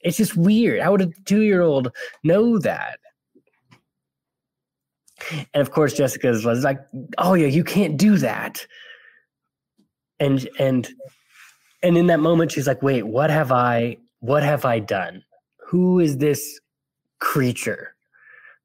It's 0.06 0.16
just 0.16 0.36
weird. 0.36 0.80
How 0.80 0.92
would 0.92 1.00
a 1.02 1.10
two-year-old 1.24 1.90
know 2.22 2.60
that? 2.60 3.00
And 5.52 5.60
of 5.60 5.72
course, 5.72 5.94
Jessica's 5.94 6.44
was 6.44 6.62
like, 6.62 6.78
"Oh 7.18 7.34
yeah, 7.34 7.48
you 7.48 7.64
can't 7.64 7.96
do 7.96 8.16
that." 8.18 8.64
And 10.20 10.48
and 10.60 10.88
and 11.82 11.98
in 11.98 12.06
that 12.06 12.20
moment, 12.20 12.52
she's 12.52 12.68
like, 12.68 12.82
"Wait, 12.84 13.02
what 13.02 13.30
have 13.30 13.50
I? 13.50 13.96
What 14.20 14.44
have 14.44 14.64
I 14.64 14.78
done? 14.78 15.24
Who 15.58 15.98
is 15.98 16.18
this 16.18 16.60
creature? 17.18 17.96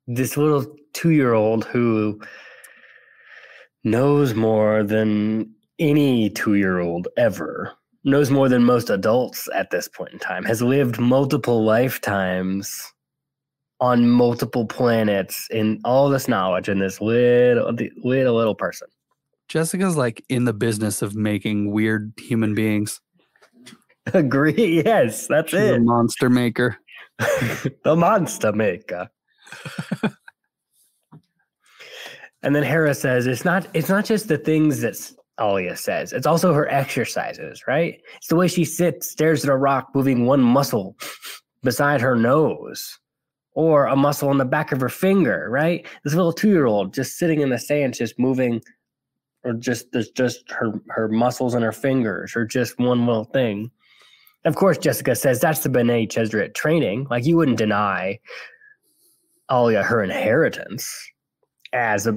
This 0.06 0.38
little 0.38 0.68
two-year-old 0.94 1.66
who 1.66 2.22
knows 3.84 4.36
more 4.36 4.84
than 4.84 5.56
any 5.80 6.30
two-year-old 6.30 7.08
ever." 7.18 7.76
Knows 8.04 8.32
more 8.32 8.50
than 8.50 8.64
most 8.64 8.90
adults 8.90 9.48
at 9.54 9.70
this 9.70 9.88
point 9.88 10.14
in 10.14 10.20
time, 10.20 10.44
has 10.46 10.62
lived 10.62 11.00
multiple 11.00 11.64
lifetimes 11.64 12.92
on 13.80 14.10
multiple 14.10 14.66
planets 14.66 15.48
in 15.52 15.80
all 15.84 16.10
this 16.10 16.28
knowledge 16.28 16.70
in 16.70 16.80
this 16.80 17.00
little 17.02 17.72
little 18.04 18.36
little 18.36 18.56
person. 18.56 18.88
Jessica's 19.50 19.98
like 19.98 20.24
in 20.30 20.46
the 20.46 20.54
business 20.54 21.02
of 21.02 21.16
making 21.16 21.72
weird 21.72 22.14
human 22.18 22.56
beings. 22.56 23.02
Agree? 24.14 24.82
Yes, 24.86 25.28
that's 25.28 25.52
She's 25.52 25.60
it. 25.60 25.82
monster 25.82 26.30
maker. 26.30 26.78
the 27.84 27.96
monster 27.96 28.54
maker. 28.54 29.10
and 32.42 32.56
then 32.56 32.64
Hara 32.64 32.96
says 32.96 33.28
it's 33.28 33.44
not 33.46 33.68
it's 33.74 33.90
not 33.90 34.06
just 34.06 34.28
the 34.28 34.38
things 34.38 34.82
that 34.82 34.96
Alia 35.42 35.76
says, 35.78 36.14
it's 36.14 36.28
also 36.28 36.54
her 36.54 36.70
exercises, 36.72 37.64
right? 37.68 38.00
It's 38.18 38.28
the 38.28 38.36
way 38.38 38.48
she 38.48 38.66
sits, 38.66 39.10
stares 39.12 39.44
at 39.44 39.50
a 39.52 39.58
rock, 39.58 39.90
moving 39.96 40.26
one 40.28 40.42
muscle 40.42 40.96
beside 41.64 42.02
her 42.02 42.16
nose. 42.16 43.00
or 43.54 43.86
a 43.86 43.96
muscle 43.96 44.32
in 44.32 44.38
the 44.38 44.46
back 44.46 44.72
of 44.72 44.82
her 44.82 44.90
finger, 44.90 45.48
right? 45.50 45.86
This 46.04 46.14
little 46.14 46.34
two 46.34 46.50
year 46.50 46.66
old 46.66 46.94
just 46.94 47.18
sitting 47.18 47.42
in 47.42 47.50
the 47.50 47.60
stands, 47.60 47.98
just 47.98 48.18
moving, 48.20 48.62
or 49.44 49.54
just 49.54 49.92
there's 49.92 50.12
just 50.12 50.50
her 50.52 50.72
her 50.90 51.08
muscles 51.10 51.56
in 51.56 51.62
her 51.64 51.72
fingers, 51.72 52.36
or 52.36 52.46
just 52.46 52.80
one 52.80 53.06
little 53.06 53.26
thing. 53.26 53.72
Of 54.46 54.56
course, 54.56 54.78
Jessica 54.78 55.16
says 55.16 55.40
that's 55.40 55.62
the 55.64 55.70
Bene 55.70 56.08
Gesserit 56.08 56.54
training. 56.56 57.08
Like 57.10 57.26
you 57.26 57.38
wouldn't 57.38 57.58
deny 57.58 58.20
Alia 59.52 59.84
her 59.84 60.04
inheritance 60.04 60.90
as 61.74 62.08
a 62.08 62.14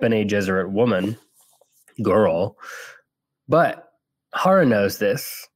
Bene 0.00 0.24
Gesserit 0.26 0.70
woman, 0.70 1.16
girl. 2.02 2.56
But 3.48 3.88
Hara 4.34 4.66
knows 4.66 4.98
this. 4.98 5.46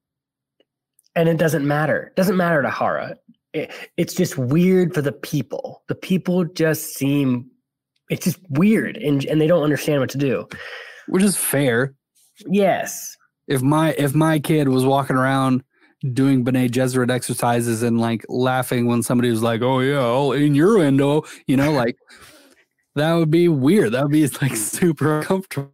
And 1.17 1.29
it 1.29 1.39
doesn't 1.39 1.67
matter. 1.67 2.09
It 2.09 2.17
doesn't 2.17 2.37
matter 2.37 2.63
to 2.63 2.71
Hara. 2.71 3.17
It, 3.53 3.73
it's 3.97 4.15
just 4.15 4.39
weird 4.39 4.95
for 4.95 5.03
the 5.03 5.13
people. 5.13 5.83
The 5.89 5.97
people 5.97 6.45
just 6.45 6.95
seem 6.95 7.51
it's 8.11 8.25
just 8.25 8.39
weird 8.51 8.97
and, 8.97 9.25
and 9.27 9.41
they 9.41 9.47
don't 9.47 9.63
understand 9.63 10.01
what 10.01 10.11
to 10.11 10.19
do. 10.19 10.49
Which 11.09 11.23
is 11.23 11.37
fair. 11.37 11.95
Yes. 12.47 13.17
If 13.49 13.63
my 13.63 13.93
if 13.93 14.15
my 14.15 14.39
kid 14.39 14.69
was 14.69 14.85
walking 14.85 15.17
around 15.17 15.65
doing 16.13 16.45
Bene 16.45 16.69
Gesserit 16.69 17.11
exercises 17.11 17.83
and 17.83 18.01
like 18.01 18.25
laughing 18.29 18.87
when 18.87 19.03
somebody 19.03 19.31
was 19.31 19.43
like, 19.43 19.61
"Oh 19.63 19.81
yeah, 19.81 19.99
all 19.99 20.29
window," 20.29 21.25
you 21.47 21.57
know, 21.57 21.73
like 21.73 21.97
that 22.95 23.15
would 23.15 23.31
be 23.31 23.49
weird. 23.49 23.93
That 23.93 24.03
would 24.03 24.13
be 24.13 24.27
like 24.41 24.57
super 24.57 25.19
uncomfortable. 25.19 25.73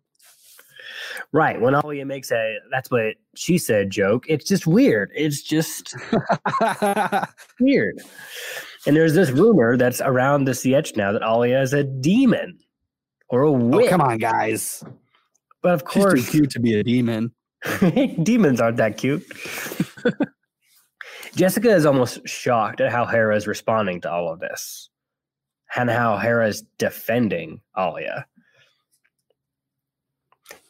Right. 1.36 1.60
When 1.60 1.74
Alia 1.74 2.06
makes 2.06 2.32
a 2.32 2.56
that's 2.70 2.90
what 2.90 3.16
she 3.34 3.58
said 3.58 3.90
joke, 3.90 4.24
it's 4.26 4.46
just 4.46 4.66
weird. 4.66 5.10
It's 5.14 5.42
just 5.42 5.94
weird. 7.60 8.00
And 8.86 8.96
there's 8.96 9.12
this 9.12 9.28
rumor 9.28 9.76
that's 9.76 10.00
around 10.00 10.46
the 10.46 10.52
Sietch 10.52 10.96
now 10.96 11.12
that 11.12 11.20
Alia 11.20 11.60
is 11.60 11.74
a 11.74 11.84
demon 11.84 12.58
or 13.28 13.42
a 13.42 13.50
oh, 13.50 13.52
witch. 13.52 13.88
Oh, 13.88 13.90
come 13.90 14.00
on, 14.00 14.16
guys. 14.16 14.82
But 15.60 15.74
of 15.74 15.80
She's 15.92 16.02
course, 16.02 16.24
too 16.24 16.30
cute 16.38 16.50
to 16.52 16.60
be 16.60 16.80
a 16.80 16.82
demon. 16.82 17.30
demons 18.22 18.58
aren't 18.58 18.78
that 18.78 18.96
cute. 18.96 19.22
Jessica 21.36 21.68
is 21.68 21.84
almost 21.84 22.26
shocked 22.26 22.80
at 22.80 22.90
how 22.90 23.04
Hara 23.04 23.36
is 23.36 23.46
responding 23.46 24.00
to 24.00 24.10
all 24.10 24.32
of 24.32 24.40
this 24.40 24.88
and 25.76 25.90
how 25.90 26.16
Hara 26.16 26.48
is 26.48 26.62
defending 26.78 27.60
Alia. 27.76 28.24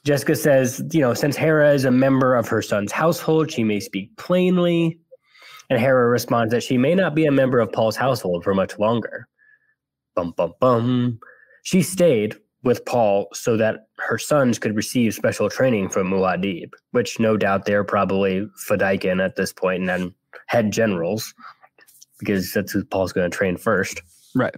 Jessica 0.07 0.37
says, 0.37 0.81
you 0.93 1.01
know, 1.01 1.15
since 1.15 1.35
Hara 1.35 1.73
is 1.73 1.85
a 1.85 1.91
member 1.91 2.37
of 2.37 2.47
her 2.47 2.63
son's 2.63 2.93
household, 2.93 3.51
she 3.51 3.65
may 3.65 3.81
speak 3.81 4.17
plainly. 4.17 5.01
And 5.69 5.81
Hara 5.81 6.07
responds 6.07 6.53
that 6.53 6.63
she 6.63 6.79
may 6.79 6.95
not 6.95 7.17
be 7.17 7.27
a 7.27 7.33
member 7.33 7.59
of 7.59 7.73
Paul's 7.73 7.97
household 7.97 8.45
for 8.45 8.55
much 8.55 8.79
longer. 8.79 9.27
Bum, 10.15 10.33
bum, 10.37 10.53
bum. 10.61 11.19
She 11.65 11.83
stayed 11.83 12.37
with 12.63 12.85
Paul 12.85 13.27
so 13.33 13.57
that 13.57 13.89
her 13.99 14.17
sons 14.17 14.61
could 14.61 14.77
receive 14.77 15.13
special 15.13 15.51
training 15.51 15.89
from 15.89 16.09
Muad'Dib, 16.09 16.71
which 16.93 17.19
no 17.19 17.37
doubt 17.37 17.65
they're 17.65 17.83
probably 17.83 18.47
Fedaykin 18.69 19.21
at 19.21 19.35
this 19.35 19.53
point 19.53 19.81
and 19.81 19.89
then 19.89 20.15
head 20.47 20.71
generals, 20.71 21.35
because 22.21 22.53
that's 22.53 22.71
who 22.71 22.85
Paul's 22.85 23.13
going 23.13 23.29
to 23.29 23.37
train 23.37 23.57
first. 23.57 24.03
Right. 24.37 24.55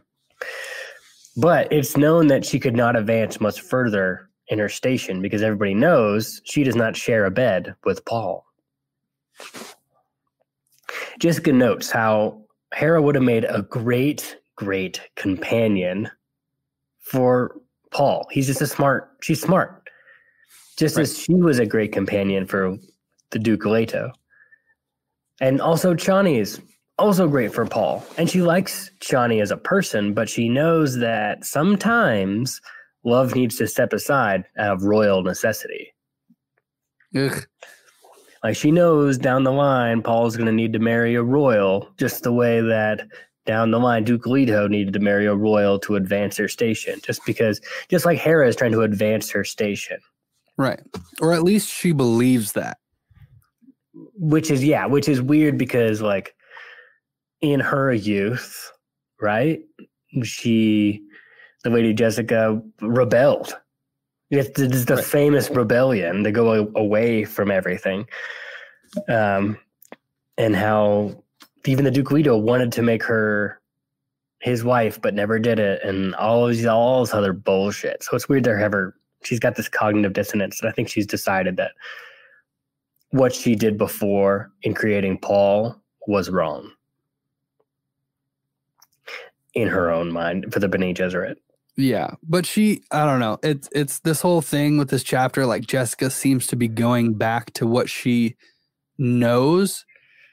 But 1.39 1.73
it's 1.73 1.97
known 1.97 2.27
that 2.27 2.45
she 2.45 2.61
could 2.61 2.77
not 2.77 2.97
advance 2.97 3.41
much 3.41 3.63
further 3.63 4.28
in 4.51 4.59
her 4.59 4.69
station 4.69 5.21
because 5.21 5.43
everybody 5.43 5.75
knows 5.75 6.41
she 6.45 6.65
does 6.65 6.77
not 6.77 6.97
share 6.97 7.27
a 7.27 7.31
bed 7.31 7.75
with 7.85 8.05
Paul. 8.05 8.45
Jessica 11.19 11.53
notes 11.53 11.91
how 11.91 12.43
Hara 12.73 13.01
would 13.03 13.15
have 13.15 13.25
made 13.25 13.45
a 13.45 13.63
great, 13.63 14.39
great 14.57 15.01
companion 15.17 16.09
for 17.01 17.57
Paul. 17.91 18.27
He's 18.31 18.47
just 18.47 18.63
a 18.63 18.67
smart, 18.67 19.11
she's 19.23 19.41
smart. 19.41 19.89
Just 20.77 20.97
Right. 20.97 21.03
as 21.03 21.19
she 21.19 21.35
was 21.35 21.59
a 21.59 21.67
great 21.67 21.93
companion 21.93 22.47
for 22.47 22.77
the 23.31 23.39
Duke 23.39 23.65
Leto. 23.65 24.13
And 25.41 25.61
also 25.61 25.95
Chani 25.95 26.41
is 26.41 26.61
also 26.99 27.29
great 27.29 27.53
for 27.53 27.65
Paul. 27.67 28.05
And 28.17 28.29
she 28.29 28.43
likes 28.43 28.91
Chani 29.01 29.41
as 29.41 29.51
a 29.51 29.57
person, 29.57 30.15
but 30.15 30.29
she 30.29 30.49
knows 30.49 30.99
that 30.99 31.45
sometimes 31.45 32.61
love 33.05 33.35
needs 33.35 33.57
to 33.57 33.67
step 33.67 33.93
aside 33.93 34.45
out 34.59 34.75
of 34.77 34.83
royal 34.85 35.23
necessity. 35.23 35.95
Ugh. 37.17 37.47
Like 38.45 38.57
she 38.57 38.71
knows 38.71 39.19
down 39.19 39.45
the 39.45 39.53
line, 39.53 40.03
Paul's 40.03 40.37
going 40.37 40.47
to 40.47 40.53
need 40.53 40.73
to 40.73 40.79
marry 40.79 41.15
a 41.15 41.23
royal, 41.23 41.89
just 41.99 42.23
the 42.23 42.33
way 42.33 42.61
that 42.61 43.07
down 43.47 43.71
the 43.71 43.81
line, 43.81 44.05
Duke 44.05 44.27
Leto 44.27 44.69
needed 44.69 44.93
to 44.93 45.01
marry 45.01 45.27
a 45.27 45.35
royal 45.35 45.79
to 45.81 45.97
advance 45.97 46.37
their 46.37 46.49
station. 46.49 47.01
Just 47.03 47.25
because, 47.25 47.61
just 47.89 48.05
like 48.05 48.19
Hara 48.19 48.47
is 48.47 48.55
trying 48.57 48.73
to 48.73 48.83
advance 48.83 49.31
her 49.31 49.43
station, 49.45 49.99
Right. 50.59 50.81
Or 51.21 51.33
at 51.33 51.45
least 51.45 51.71
she 51.71 51.93
believes 51.93 52.53
that. 52.53 52.79
which 54.15 54.51
is 54.51 54.63
yeah, 54.65 54.87
which 54.87 55.09
is 55.09 55.23
weird 55.23 55.57
because 55.57 56.03
like 56.03 56.35
in 57.41 57.61
her 57.61 57.93
youth, 57.93 58.71
right? 59.21 59.61
She, 60.25 61.01
the 61.65 61.71
Lady 61.71 61.93
Jessica, 61.93 62.61
rebelled. 62.81 63.55
It's 64.31 64.51
the, 64.59 64.67
it's 64.67 64.85
the 64.85 64.97
Right. 64.97 65.05
famous 65.05 65.51
rebellion 65.51 66.23
to 66.25 66.31
go 66.31 66.71
away 66.77 67.25
from 67.25 67.51
everything, 67.51 68.07
um, 69.09 69.59
and 70.37 70.55
how 70.55 71.23
even 71.67 71.85
the 71.85 71.91
Duke 71.91 72.11
Leto 72.11 72.37
wanted 72.37 72.73
to 72.73 72.83
make 72.83 73.03
her 73.05 73.61
his 74.41 74.63
wife, 74.65 75.01
but 75.01 75.15
never 75.15 75.39
did 75.39 75.59
it, 75.59 75.83
and 75.83 76.15
all 76.15 76.47
of 76.47 76.55
these 76.55 76.67
all 76.67 77.01
this 77.05 77.15
other 77.15 77.33
bullshit. 77.33 78.03
So 78.05 78.15
it's 78.15 78.29
weird 78.29 78.45
to 78.45 78.57
have 78.57 78.73
her. 78.73 78.95
She's 79.25 79.41
got 79.41 79.57
this 79.57 79.69
cognitive 79.69 80.13
dissonance, 80.13 80.61
and 80.61 80.69
I 80.69 80.73
think 80.73 80.89
she's 80.89 81.07
decided 81.07 81.57
that 81.57 81.73
what 83.11 83.35
she 83.35 83.55
did 83.55 83.79
before 83.79 84.53
in 84.63 84.75
creating 84.75 85.19
Paul 85.19 85.75
was 86.07 86.31
wrong 86.31 86.71
in 89.55 89.67
her 89.69 89.91
own 89.91 90.13
mind 90.13 90.53
for 90.53 90.61
the 90.61 90.69
Bene 90.69 90.95
Gesserit. 90.95 91.37
Yeah, 91.79 92.15
but 92.29 92.45
she 92.45 92.83
I 92.91 93.05
don't 93.07 93.21
know. 93.21 93.39
It's 93.41 93.69
it's 93.71 94.01
this 94.01 94.21
whole 94.21 94.43
thing 94.43 94.79
with 94.79 94.91
this 94.91 95.05
chapter 95.05 95.47
like 95.47 95.65
Jessica 95.65 96.11
seems 96.11 96.49
to 96.49 96.57
be 96.57 96.67
going 96.67 97.15
back 97.15 97.53
to 97.53 97.69
what 97.69 97.89
she 97.89 98.35
knows 98.99 99.85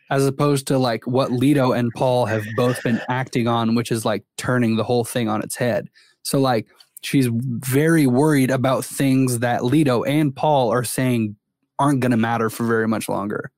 as 0.10 0.25
opposed 0.25 0.65
to 0.67 0.79
like 0.79 1.05
what 1.05 1.31
Leto 1.31 1.71
and 1.71 1.91
Paul 1.95 2.25
have 2.25 2.43
both 2.58 2.81
been 2.81 2.99
acting 3.10 3.47
on 3.47 3.75
which 3.75 3.91
is 3.91 4.03
like 4.03 4.23
turning 4.38 4.75
the 4.75 4.84
whole 4.84 5.05
thing 5.05 5.29
on 5.29 5.43
its 5.43 5.55
head. 5.55 5.88
So 6.23 6.39
like 6.39 6.65
she's 7.03 7.29
very 7.31 8.08
worried 8.08 8.49
about 8.49 8.84
things 8.84 9.38
that 9.39 9.63
Leto 9.63 10.03
and 10.03 10.36
Paul 10.36 10.71
are 10.71 10.84
saying 10.84 11.36
aren't 11.77 11.99
going 11.99 12.10
to 12.12 12.17
matter 12.17 12.49
for 12.49 12.65
very 12.65 12.88
much 12.88 13.08
longer. 13.08 13.51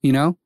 You 0.00 0.12
know? 0.12 0.38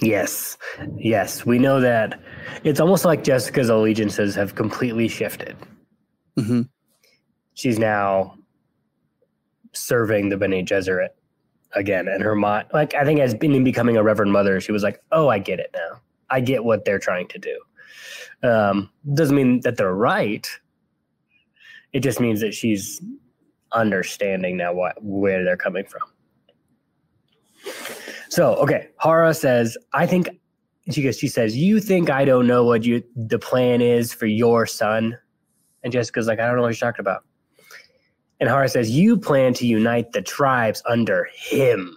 Yes, 0.00 0.58
yes, 0.96 1.46
we 1.46 1.60
know 1.60 1.80
that. 1.80 2.20
It's 2.64 2.80
almost 2.80 3.04
like 3.04 3.22
Jessica's 3.22 3.68
allegiances 3.68 4.34
have 4.34 4.56
completely 4.56 5.06
shifted. 5.06 5.56
Hmm 6.38 6.62
She's 7.54 7.78
now 7.78 8.36
serving 9.72 10.28
the 10.28 10.36
Bene 10.36 10.62
Gesserit 10.62 11.08
again, 11.72 12.08
and 12.08 12.22
her 12.22 12.34
mind, 12.34 12.68
like 12.72 12.94
I 12.94 13.04
think, 13.04 13.20
as 13.20 13.34
in 13.34 13.64
becoming 13.64 13.96
a 13.96 14.02
Reverend 14.02 14.32
Mother, 14.32 14.60
she 14.60 14.72
was 14.72 14.82
like, 14.82 15.02
"Oh, 15.12 15.28
I 15.28 15.38
get 15.38 15.58
it 15.60 15.70
now. 15.74 16.00
I 16.30 16.40
get 16.40 16.64
what 16.64 16.84
they're 16.84 16.98
trying 16.98 17.28
to 17.28 17.38
do." 17.38 17.60
Um, 18.48 18.90
doesn't 19.14 19.34
mean 19.34 19.60
that 19.62 19.76
they're 19.76 19.94
right. 19.94 20.48
It 21.92 22.00
just 22.00 22.20
means 22.20 22.40
that 22.40 22.54
she's 22.54 23.00
understanding 23.72 24.56
now 24.56 24.72
what 24.72 25.02
where 25.02 25.44
they're 25.44 25.56
coming 25.56 25.84
from. 25.84 26.02
So, 28.28 28.54
okay, 28.56 28.88
Hara 28.98 29.34
says, 29.34 29.76
"I 29.92 30.06
think." 30.06 30.28
She 30.90 31.02
goes. 31.02 31.18
She 31.18 31.28
says, 31.28 31.56
"You 31.56 31.80
think 31.80 32.08
I 32.08 32.24
don't 32.24 32.46
know 32.46 32.64
what 32.64 32.84
you 32.84 33.02
the 33.14 33.38
plan 33.38 33.82
is 33.82 34.12
for 34.14 34.26
your 34.26 34.64
son?" 34.64 35.18
And 35.82 35.92
Jessica's 35.92 36.26
like, 36.26 36.40
"I 36.40 36.46
don't 36.46 36.56
know 36.56 36.62
what 36.62 36.68
you're 36.68 36.90
talking 36.90 37.00
about." 37.00 37.24
And 38.40 38.48
Hara 38.48 38.68
says, 38.68 38.90
"You 38.90 39.16
plan 39.16 39.54
to 39.54 39.66
unite 39.66 40.12
the 40.12 40.22
tribes 40.22 40.82
under 40.86 41.28
him." 41.34 41.96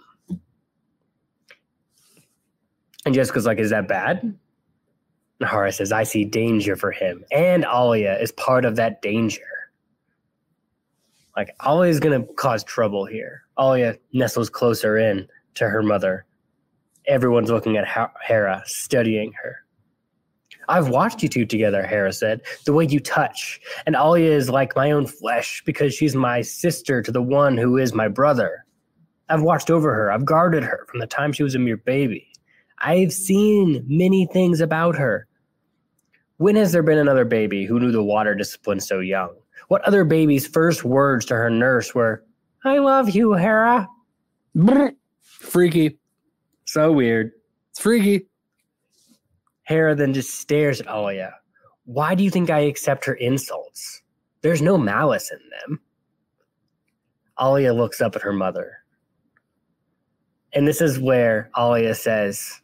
And 3.04 3.14
Jessica's 3.14 3.46
like, 3.46 3.58
"Is 3.58 3.70
that 3.70 3.88
bad?" 3.88 4.22
And 4.22 5.48
Hara 5.48 5.72
says, 5.72 5.90
"I 5.92 6.04
see 6.04 6.24
danger 6.24 6.76
for 6.76 6.92
him, 6.92 7.24
and 7.32 7.64
Alia 7.64 8.18
is 8.18 8.32
part 8.32 8.64
of 8.64 8.76
that 8.76 9.02
danger." 9.02 9.42
Like 11.36 11.54
Alia 11.66 11.90
is 11.90 11.98
going 11.98 12.20
to 12.20 12.32
cause 12.34 12.62
trouble 12.62 13.06
here. 13.06 13.44
Alia 13.58 13.96
nestles 14.12 14.50
closer 14.50 14.98
in 14.98 15.28
to 15.54 15.68
her 15.68 15.82
mother. 15.82 16.24
Everyone's 17.06 17.50
looking 17.50 17.76
at 17.76 17.86
Hara, 17.86 18.62
studying 18.66 19.32
her. 19.42 19.64
I've 20.68 20.88
watched 20.88 21.22
you 21.22 21.28
two 21.28 21.44
together, 21.44 21.84
Hara 21.84 22.12
said. 22.12 22.42
The 22.64 22.72
way 22.72 22.86
you 22.86 23.00
touch. 23.00 23.60
And 23.86 23.96
Alia 23.96 24.30
is 24.30 24.48
like 24.48 24.76
my 24.76 24.90
own 24.90 25.06
flesh 25.06 25.62
because 25.64 25.94
she's 25.94 26.14
my 26.14 26.42
sister 26.42 27.02
to 27.02 27.12
the 27.12 27.22
one 27.22 27.56
who 27.56 27.76
is 27.76 27.92
my 27.92 28.08
brother. 28.08 28.64
I've 29.28 29.42
watched 29.42 29.70
over 29.70 29.94
her. 29.94 30.12
I've 30.12 30.24
guarded 30.24 30.62
her 30.62 30.86
from 30.90 31.00
the 31.00 31.06
time 31.06 31.32
she 31.32 31.42
was 31.42 31.54
a 31.54 31.58
mere 31.58 31.76
baby. 31.76 32.28
I've 32.78 33.12
seen 33.12 33.84
many 33.86 34.26
things 34.26 34.60
about 34.60 34.96
her. 34.96 35.26
When 36.38 36.56
has 36.56 36.72
there 36.72 36.82
been 36.82 36.98
another 36.98 37.24
baby 37.24 37.64
who 37.64 37.78
knew 37.78 37.92
the 37.92 38.02
water 38.02 38.34
discipline 38.34 38.80
so 38.80 38.98
young? 38.98 39.34
What 39.68 39.82
other 39.82 40.04
baby's 40.04 40.46
first 40.46 40.84
words 40.84 41.24
to 41.26 41.34
her 41.34 41.48
nurse 41.48 41.94
were, 41.94 42.24
I 42.64 42.78
love 42.78 43.10
you, 43.10 43.32
Hara? 43.32 43.88
Freaky. 45.20 45.98
So 46.64 46.92
weird. 46.92 47.32
It's 47.70 47.80
freaky. 47.80 48.26
Hara 49.64 49.94
then 49.94 50.12
just 50.12 50.40
stares 50.40 50.80
at 50.80 50.88
Alia. 50.88 51.34
Why 51.84 52.14
do 52.14 52.24
you 52.24 52.30
think 52.30 52.50
I 52.50 52.60
accept 52.60 53.04
her 53.04 53.14
insults? 53.14 54.02
There's 54.42 54.62
no 54.62 54.76
malice 54.76 55.30
in 55.30 55.38
them. 55.50 55.80
Alia 57.40 57.72
looks 57.72 58.00
up 58.00 58.16
at 58.16 58.22
her 58.22 58.32
mother. 58.32 58.78
And 60.52 60.66
this 60.68 60.80
is 60.80 60.98
where 60.98 61.50
Alia 61.56 61.94
says, 61.94 62.60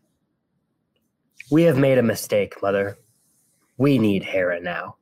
We 1.50 1.62
have 1.62 1.78
made 1.78 1.98
a 1.98 2.02
mistake, 2.02 2.60
mother. 2.62 2.96
We 3.78 3.98
need 3.98 4.24
Hara 4.24 4.60
now. 4.60 4.96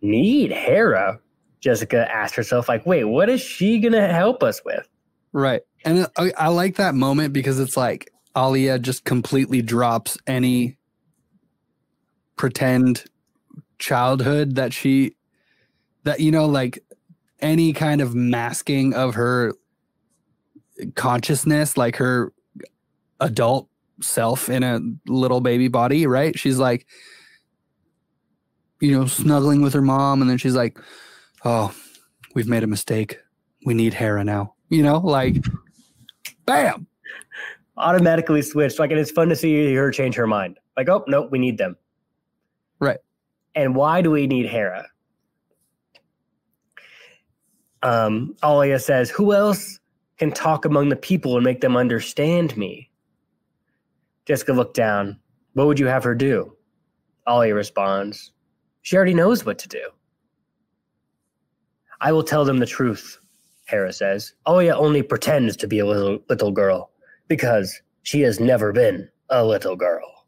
Need 0.00 0.52
Hara? 0.52 1.20
Jessica 1.60 2.06
asked 2.14 2.34
herself, 2.34 2.68
like, 2.68 2.84
wait, 2.84 3.04
what 3.04 3.30
is 3.30 3.40
she 3.40 3.78
gonna 3.78 4.12
help 4.12 4.42
us 4.42 4.60
with? 4.66 4.86
Right. 5.32 5.62
And 5.84 6.00
uh, 6.00 6.08
I, 6.16 6.32
I 6.36 6.48
like 6.48 6.76
that 6.76 6.94
moment 6.94 7.32
because 7.32 7.58
it's 7.58 7.76
like 7.76 8.10
Alia 8.36 8.78
just 8.78 9.04
completely 9.04 9.62
drops 9.62 10.18
any 10.26 10.76
pretend 12.36 13.04
childhood 13.78 14.56
that 14.56 14.72
she 14.72 15.16
that 16.04 16.20
you 16.20 16.30
know 16.30 16.46
like 16.46 16.78
any 17.40 17.72
kind 17.72 18.00
of 18.00 18.14
masking 18.14 18.94
of 18.94 19.14
her 19.14 19.54
consciousness 20.94 21.76
like 21.76 21.96
her 21.96 22.32
adult 23.20 23.68
self 24.00 24.48
in 24.48 24.62
a 24.62 24.80
little 25.06 25.40
baby 25.40 25.68
body 25.68 26.06
right? 26.06 26.38
She's 26.38 26.58
like 26.58 26.86
you 28.80 28.92
know 28.92 29.06
snuggling 29.06 29.62
with 29.62 29.72
her 29.74 29.82
mom 29.82 30.20
and 30.20 30.30
then 30.30 30.38
she's 30.38 30.56
like 30.56 30.78
oh 31.44 31.72
we've 32.34 32.48
made 32.48 32.64
a 32.64 32.68
mistake. 32.68 33.18
We 33.64 33.74
need 33.74 33.94
Hara 33.94 34.24
now. 34.24 34.54
You 34.68 34.82
know 34.82 34.98
like 34.98 35.36
bam 36.46 36.86
Automatically 37.76 38.42
switched. 38.42 38.78
Like, 38.78 38.90
and 38.90 39.00
it's 39.00 39.10
fun 39.10 39.28
to 39.28 39.36
see 39.36 39.74
her 39.74 39.90
change 39.90 40.14
her 40.14 40.26
mind. 40.26 40.58
Like, 40.76 40.88
oh, 40.88 41.04
nope, 41.08 41.28
we 41.30 41.38
need 41.38 41.58
them. 41.58 41.76
Right. 42.80 42.98
And 43.54 43.74
why 43.74 44.02
do 44.02 44.10
we 44.10 44.26
need 44.26 44.46
Hara? 44.46 44.86
Um, 47.82 48.34
Alia 48.42 48.78
says, 48.78 49.10
Who 49.10 49.32
else 49.32 49.78
can 50.18 50.32
talk 50.32 50.64
among 50.64 50.88
the 50.88 50.96
people 50.96 51.36
and 51.36 51.44
make 51.44 51.60
them 51.60 51.76
understand 51.76 52.56
me? 52.56 52.90
Jessica 54.24 54.52
looked 54.52 54.74
down. 54.74 55.18
What 55.52 55.66
would 55.66 55.78
you 55.78 55.86
have 55.86 56.04
her 56.04 56.14
do? 56.14 56.56
Alia 57.28 57.54
responds, 57.54 58.32
She 58.82 58.96
already 58.96 59.14
knows 59.14 59.44
what 59.44 59.58
to 59.60 59.68
do. 59.68 59.90
I 62.00 62.12
will 62.12 62.24
tell 62.24 62.44
them 62.44 62.58
the 62.58 62.66
truth, 62.66 63.18
Hara 63.66 63.92
says. 63.92 64.34
Alia 64.48 64.76
only 64.76 65.02
pretends 65.02 65.56
to 65.58 65.66
be 65.66 65.78
a 65.78 65.86
little, 65.86 66.18
little 66.28 66.50
girl 66.50 66.90
because 67.28 67.80
she 68.02 68.20
has 68.22 68.40
never 68.40 68.72
been 68.72 69.08
a 69.30 69.44
little 69.44 69.76
girl. 69.76 70.26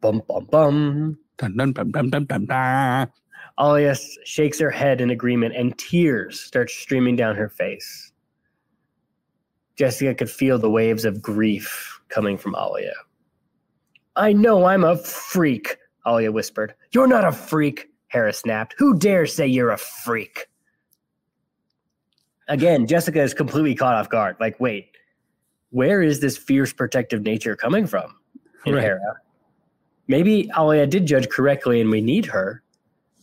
Bum, 0.00 0.22
bum, 0.28 0.46
bum. 0.50 1.18
Dun, 1.38 1.56
dun, 1.56 1.72
dun, 1.72 1.90
dun, 1.90 2.10
dun, 2.10 2.24
dun, 2.26 2.46
dun. 2.46 3.12
Alia 3.60 3.94
shakes 4.24 4.58
her 4.58 4.70
head 4.70 5.00
in 5.00 5.10
agreement, 5.10 5.54
and 5.54 5.76
tears 5.78 6.40
start 6.40 6.70
streaming 6.70 7.16
down 7.16 7.36
her 7.36 7.48
face. 7.48 8.12
Jessica 9.76 10.14
could 10.14 10.30
feel 10.30 10.58
the 10.58 10.70
waves 10.70 11.04
of 11.04 11.22
grief 11.22 12.00
coming 12.08 12.36
from 12.38 12.54
Alia. 12.54 12.94
I 14.16 14.32
know 14.32 14.66
I'm 14.66 14.84
a 14.84 14.96
freak, 14.96 15.76
Alia 16.06 16.32
whispered. 16.32 16.74
You're 16.92 17.06
not 17.06 17.24
a 17.24 17.32
freak, 17.32 17.88
Hara 18.08 18.32
snapped. 18.32 18.74
Who 18.78 18.98
dares 18.98 19.34
say 19.34 19.46
you're 19.46 19.70
a 19.70 19.78
freak? 19.78 20.48
Again, 22.48 22.86
Jessica 22.86 23.22
is 23.22 23.32
completely 23.32 23.74
caught 23.74 23.94
off 23.94 24.10
guard. 24.10 24.36
Like, 24.40 24.60
wait, 24.60 24.91
where 25.72 26.02
is 26.02 26.20
this 26.20 26.36
fierce 26.36 26.72
protective 26.72 27.22
nature 27.22 27.56
coming 27.56 27.86
from 27.86 28.14
in 28.64 28.74
Right. 28.74 28.84
Hara? 28.84 29.16
Maybe 30.06 30.50
Alia 30.56 30.86
did 30.86 31.06
judge 31.06 31.28
correctly 31.28 31.80
and 31.80 31.90
we 31.90 32.00
need 32.00 32.26
her. 32.26 32.62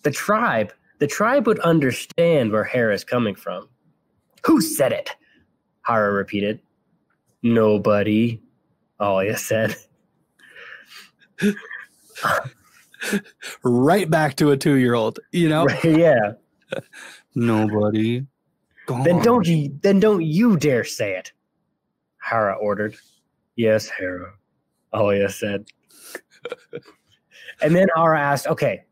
The 0.04 0.12
tribe, 0.12 0.74
the 0.98 1.08
tribe 1.08 1.48
would 1.48 1.60
understand 1.60 2.52
where 2.52 2.64
Hara 2.64 2.94
is 2.94 3.04
coming 3.04 3.36
from. 3.36 3.70
Who 4.46 4.62
said 4.62 4.92
it? 4.92 5.12
Hara 5.84 6.12
repeated. 6.12 6.60
Nobody, 7.44 8.42
Alia 9.00 9.38
said. 9.38 9.76
right 13.64 14.10
back 14.10 14.36
to 14.38 14.52
a 14.52 14.58
two 14.58 14.76
year 14.76 14.96
old, 14.96 15.20
you 15.32 15.50
know? 15.50 15.68
Yeah. 15.84 16.34
Nobody. 17.36 18.26
Then 18.88 19.22
don't 19.22 19.46
you 19.48 19.78
then 19.82 20.00
don't 20.00 20.22
you 20.22 20.58
dare 20.58 20.84
say 20.84 21.16
it. 21.16 21.32
Hara 22.30 22.56
ordered. 22.56 22.96
Yes, 23.56 23.90
Hara. 23.90 24.34
Alia 24.94 25.30
said. 25.30 25.66
and 27.62 27.76
then 27.76 27.88
Hara 27.96 28.20
asked, 28.20 28.48
okay, 28.48 28.84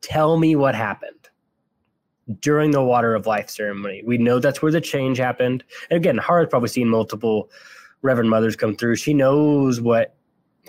tell 0.00 0.38
me 0.38 0.56
what 0.56 0.74
happened 0.74 1.12
during 2.40 2.70
the 2.70 2.82
water 2.82 3.14
of 3.14 3.26
life 3.26 3.50
ceremony. 3.50 4.02
We 4.06 4.18
know 4.18 4.38
that's 4.38 4.62
where 4.62 4.72
the 4.72 4.80
change 4.80 5.18
happened. 5.18 5.64
And 5.90 5.96
again, 5.98 6.18
Hara's 6.18 6.48
probably 6.48 6.68
seen 6.68 6.88
multiple 6.88 7.50
Reverend 8.02 8.30
Mothers 8.30 8.56
come 8.56 8.74
through. 8.74 8.96
She 8.96 9.12
knows 9.12 9.80
what 9.80 10.14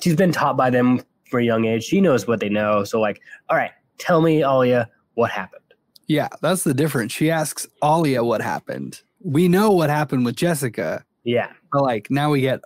she's 0.01 0.15
been 0.15 0.31
taught 0.31 0.57
by 0.57 0.69
them 0.69 1.01
from 1.29 1.41
a 1.41 1.43
young 1.43 1.65
age. 1.65 1.83
She 1.83 2.01
knows 2.01 2.27
what 2.27 2.39
they 2.39 2.49
know. 2.49 2.83
So, 2.83 2.99
like, 2.99 3.21
all 3.49 3.57
right, 3.57 3.71
tell 3.97 4.21
me, 4.21 4.43
Alia, 4.43 4.89
what 5.13 5.31
happened. 5.31 5.61
Yeah, 6.07 6.29
that's 6.41 6.63
the 6.63 6.73
difference. 6.73 7.11
She 7.13 7.29
asks 7.29 7.67
Alia 7.83 8.23
what 8.23 8.41
happened. 8.41 9.01
We 9.21 9.47
know 9.47 9.71
what 9.71 9.89
happened 9.89 10.25
with 10.25 10.35
Jessica, 10.35 11.05
Yeah. 11.23 11.51
But 11.71 11.83
like 11.83 12.09
now 12.09 12.31
we 12.31 12.41
get 12.41 12.61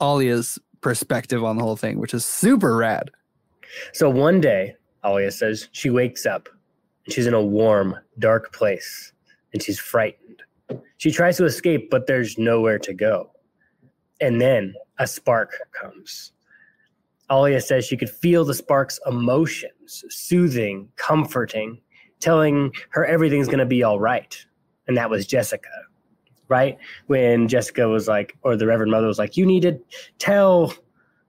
Alia's 0.00 0.58
perspective 0.80 1.44
on 1.44 1.56
the 1.56 1.62
whole 1.62 1.76
thing, 1.76 1.98
which 1.98 2.14
is 2.14 2.24
super 2.24 2.76
rad. 2.76 3.10
So 3.92 4.08
one 4.08 4.40
day, 4.40 4.74
Alia 5.04 5.30
says 5.30 5.68
she 5.72 5.90
wakes 5.90 6.26
up 6.26 6.48
and 7.04 7.14
she's 7.14 7.26
in 7.26 7.34
a 7.34 7.42
warm, 7.42 7.96
dark 8.18 8.52
place 8.52 9.12
and 9.52 9.62
she's 9.62 9.78
frightened. 9.78 10.42
She 10.98 11.10
tries 11.10 11.36
to 11.38 11.44
escape, 11.44 11.90
but 11.90 12.06
there's 12.06 12.38
nowhere 12.38 12.78
to 12.80 12.92
go. 12.92 13.30
And 14.20 14.40
then 14.40 14.74
a 14.98 15.06
spark 15.06 15.52
comes. 15.72 16.32
Alia 17.30 17.60
says 17.60 17.84
she 17.84 17.96
could 17.96 18.10
feel 18.10 18.44
the 18.44 18.54
spark's 18.54 18.98
emotions, 19.06 20.04
soothing, 20.08 20.88
comforting, 20.96 21.80
telling 22.20 22.72
her 22.90 23.04
everything's 23.04 23.46
going 23.46 23.58
to 23.58 23.66
be 23.66 23.82
all 23.82 24.00
right. 24.00 24.44
And 24.86 24.96
that 24.96 25.10
was 25.10 25.26
Jessica, 25.26 25.68
right? 26.48 26.78
When 27.06 27.48
Jessica 27.48 27.88
was 27.88 28.08
like, 28.08 28.36
or 28.42 28.56
the 28.56 28.66
Reverend 28.66 28.90
Mother 28.90 29.06
was 29.06 29.18
like, 29.18 29.36
you 29.36 29.46
need 29.46 29.62
to 29.62 29.78
tell 30.18 30.72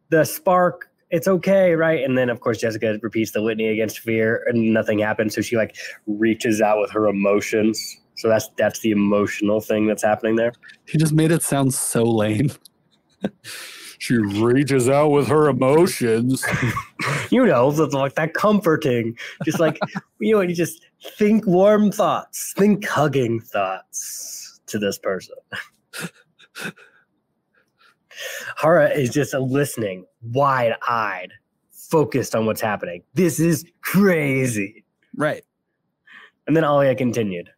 the 0.10 0.26
spark 0.26 0.90
it's 1.12 1.28
okay, 1.28 1.74
right? 1.74 2.04
And 2.04 2.18
then 2.18 2.30
of 2.30 2.40
course 2.40 2.60
Jessica 2.60 3.00
repeats 3.02 3.32
the 3.32 3.42
litany 3.42 3.68
against 3.68 4.00
fear 4.00 4.46
and 4.48 4.74
nothing 4.74 5.00
happens. 5.00 5.34
So 5.36 5.42
she 5.42 5.58
like 5.58 5.76
reaches 6.06 6.62
out 6.62 6.80
with 6.80 6.92
her 6.92 7.08
emotions. 7.08 7.98
So 8.16 8.28
that's 8.28 8.50
that's 8.58 8.80
the 8.82 8.92
emotional 8.92 9.62
thing 9.62 9.88
that's 9.88 10.04
happening 10.04 10.36
there. 10.36 10.54
She 10.86 10.98
just 10.98 11.14
made 11.14 11.32
it 11.32 11.42
sound 11.42 11.74
so 11.74 12.04
lame. 12.04 12.52
she 14.00 14.18
reaches 14.18 14.90
out 14.90 15.10
with 15.10 15.28
her 15.28 15.50
emotions. 15.50 16.46
You 17.32 17.46
know, 17.46 17.72
that's 17.72 17.94
like 17.94 18.16
that 18.16 18.34
comforting. 18.34 19.16
Just 19.46 19.60
like 19.60 19.80
you 20.20 20.36
know, 20.36 20.42
you 20.42 20.56
just 20.56 20.86
think 21.16 21.46
warm 21.46 21.92
thoughts, 21.92 22.54
think 22.58 22.86
hugging 22.86 23.40
thoughts 23.40 24.49
to 24.70 24.80
this 24.80 24.98
person. 24.98 25.36
Hara 28.58 28.90
is 28.90 29.10
just 29.12 29.34
listening, 29.34 30.06
wide 30.22 30.76
eyed, 30.88 31.32
focused 31.72 32.36
on 32.36 32.46
what's 32.46 32.62
happening. 32.62 33.04
This 33.14 33.40
is 33.40 33.66
crazy. 33.82 34.84
right. 35.16 35.44
And 36.48 36.56
then 36.56 36.64
Alia 36.64 36.96
continued. 36.96 37.50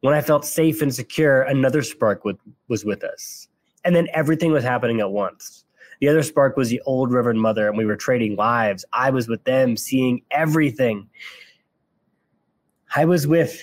When 0.00 0.14
I 0.14 0.20
felt 0.20 0.44
safe 0.44 0.82
and 0.82 0.94
secure, 0.94 1.42
another 1.42 1.82
spark 1.82 2.24
was 2.68 2.84
with 2.84 3.02
us. 3.02 3.48
And 3.84 3.96
then 3.96 4.06
everything 4.12 4.52
was 4.52 4.62
happening 4.62 5.00
at 5.00 5.10
once. 5.10 5.64
The 6.00 6.08
other 6.08 6.22
spark 6.22 6.56
was 6.56 6.68
the 6.68 6.80
old 6.86 7.12
Reverend 7.12 7.40
Mother, 7.40 7.68
and 7.68 7.76
we 7.76 7.84
were 7.86 7.96
trading 7.96 8.36
lives. 8.36 8.84
I 8.92 9.10
was 9.10 9.28
with 9.28 9.42
them, 9.44 9.76
seeing 9.76 10.22
everything. 10.30 11.08
I 12.94 13.04
was 13.04 13.26
with 13.26 13.62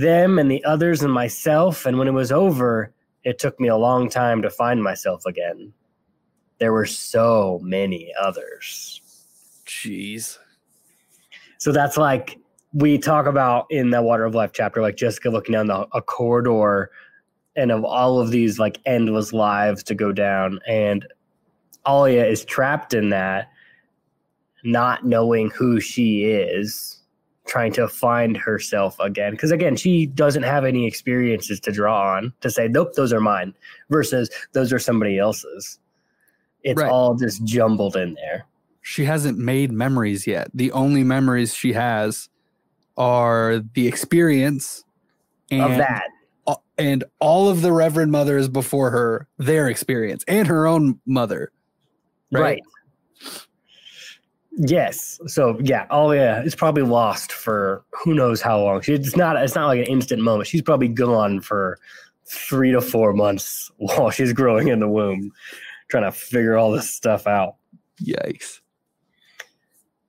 them 0.00 0.38
and 0.38 0.50
the 0.50 0.64
others 0.64 1.02
and 1.02 1.12
myself. 1.12 1.86
And 1.86 1.98
when 1.98 2.08
it 2.08 2.12
was 2.12 2.32
over, 2.32 2.92
it 3.24 3.38
took 3.38 3.58
me 3.60 3.68
a 3.68 3.76
long 3.76 4.08
time 4.08 4.42
to 4.42 4.50
find 4.50 4.82
myself 4.82 5.24
again. 5.26 5.72
There 6.58 6.72
were 6.72 6.86
so 6.86 7.60
many 7.62 8.12
others. 8.20 9.00
Jeez. 9.66 10.38
So 11.58 11.72
that's 11.72 11.96
like 11.96 12.38
we 12.72 12.98
talk 12.98 13.26
about 13.26 13.66
in 13.70 13.90
the 13.90 14.02
Water 14.02 14.24
of 14.24 14.34
Life 14.34 14.52
chapter, 14.52 14.80
like 14.80 14.96
Jessica 14.96 15.30
looking 15.30 15.52
down 15.52 15.66
the, 15.66 15.86
a 15.92 16.02
corridor 16.02 16.90
and 17.56 17.72
of 17.72 17.84
all 17.84 18.20
of 18.20 18.30
these 18.30 18.58
like 18.58 18.78
endless 18.86 19.32
lives 19.32 19.82
to 19.84 19.94
go 19.94 20.12
down. 20.12 20.60
And 20.66 21.06
Alia 21.86 22.24
is 22.26 22.44
trapped 22.44 22.94
in 22.94 23.10
that. 23.10 23.48
not 24.64 25.04
knowing 25.04 25.50
who 25.50 25.80
she 25.80 26.24
is, 26.24 26.99
trying 27.46 27.72
to 27.72 27.88
find 27.88 28.36
herself 28.36 28.96
again. 29.00 29.32
Because 29.32 29.50
again, 29.50 29.76
she 29.76 30.06
doesn't 30.06 30.42
have 30.44 30.64
any 30.64 30.86
experiences 30.86 31.58
to 31.60 31.72
draw 31.72 32.16
on 32.16 32.32
to 32.40 32.50
say, 32.50 32.68
nope, 32.68 32.94
those 32.94 33.12
are 33.12 33.20
mine, 33.20 33.54
versus 33.88 34.30
those 34.52 34.72
are 34.72 34.78
somebody 34.78 35.18
else's. 35.18 35.78
It's 36.62 36.80
Right. 36.80 36.90
all 36.90 37.14
just 37.14 37.42
jumbled 37.44 37.96
in 37.96 38.14
there. 38.14 38.46
She 38.82 39.04
hasn't 39.04 39.38
made 39.38 39.72
memories 39.72 40.26
yet. 40.26 40.50
The 40.54 40.72
only 40.72 41.04
memories 41.04 41.54
she 41.54 41.72
has 41.72 42.28
are 42.96 43.60
the 43.74 43.86
experience 43.88 44.84
and 45.50 45.62
of 45.62 45.78
that. 45.78 46.04
and 46.78 47.04
all 47.18 47.48
of 47.48 47.62
the 47.62 47.72
Reverend 47.72 48.10
Mothers 48.12 48.48
before 48.48 48.90
her, 48.90 49.26
their 49.38 49.68
experience, 49.68 50.24
and 50.26 50.46
her 50.48 50.66
own 50.66 50.98
mother. 51.06 51.52
Right. 52.32 52.42
Right. 52.42 52.62
Yes. 54.62 55.18
So 55.26 55.58
yeah. 55.62 55.86
Oh 55.90 56.12
yeah. 56.12 56.42
It's 56.42 56.54
probably 56.54 56.82
lost 56.82 57.32
for 57.32 57.82
who 57.92 58.12
knows 58.14 58.42
how 58.42 58.60
long. 58.60 58.82
She, 58.82 58.92
it's 58.92 59.16
not. 59.16 59.36
It's 59.36 59.54
not 59.54 59.68
like 59.68 59.80
an 59.80 59.86
instant 59.86 60.22
moment. 60.22 60.48
She's 60.48 60.60
probably 60.60 60.88
gone 60.88 61.40
for 61.40 61.78
three 62.26 62.70
to 62.70 62.80
four 62.82 63.14
months 63.14 63.70
while 63.78 64.10
she's 64.10 64.34
growing 64.34 64.68
in 64.68 64.80
the 64.80 64.88
womb, 64.88 65.32
trying 65.88 66.04
to 66.04 66.12
figure 66.12 66.58
all 66.58 66.70
this 66.72 66.90
stuff 66.90 67.26
out. 67.26 67.56
Yikes. 68.02 68.60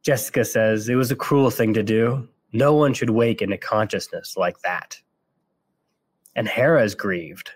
Jessica 0.03 0.43
says 0.43 0.89
it 0.89 0.95
was 0.95 1.11
a 1.11 1.15
cruel 1.15 1.49
thing 1.49 1.73
to 1.73 1.83
do. 1.83 2.27
No 2.51 2.73
one 2.73 2.93
should 2.93 3.11
wake 3.11 3.41
into 3.41 3.57
consciousness 3.57 4.35
like 4.35 4.59
that. 4.61 4.97
And 6.35 6.47
Hara 6.47 6.83
is 6.83 6.95
grieved. 6.95 7.51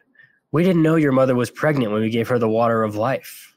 We 0.52 0.64
didn't 0.64 0.84
know 0.84 0.96
your 0.96 1.12
mother 1.12 1.36
was 1.36 1.52
pregnant 1.52 1.92
when 1.92 2.02
we 2.02 2.10
gave 2.10 2.30
her 2.30 2.40
the 2.40 2.48
water 2.48 2.84
of 2.84 2.96
life. 2.96 3.55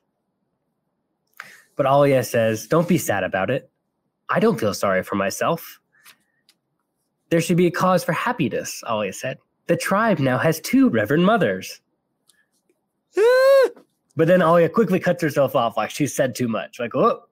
But 1.78 1.86
Alia 1.86 2.24
says, 2.24 2.66
Don't 2.66 2.88
be 2.88 2.98
sad 2.98 3.22
about 3.24 3.50
it. 3.50 3.70
I 4.28 4.40
don't 4.40 4.58
feel 4.58 4.74
sorry 4.74 5.04
for 5.04 5.14
myself. 5.14 5.80
There 7.30 7.40
should 7.40 7.56
be 7.56 7.68
a 7.68 7.70
cause 7.70 8.02
for 8.04 8.12
happiness, 8.12 8.82
Alia 8.86 9.12
said. 9.12 9.38
The 9.68 9.76
tribe 9.76 10.18
now 10.18 10.38
has 10.38 10.60
two 10.60 10.90
reverend 10.90 11.24
mothers. 11.24 11.80
But 14.16 14.26
then 14.26 14.42
Alia 14.42 14.68
quickly 14.68 14.98
cuts 14.98 15.22
herself 15.22 15.54
off 15.54 15.76
like 15.76 15.90
she 15.90 16.08
said 16.08 16.34
too 16.34 16.48
much. 16.48 16.80
Like, 16.80 16.92
oh. 16.96 17.22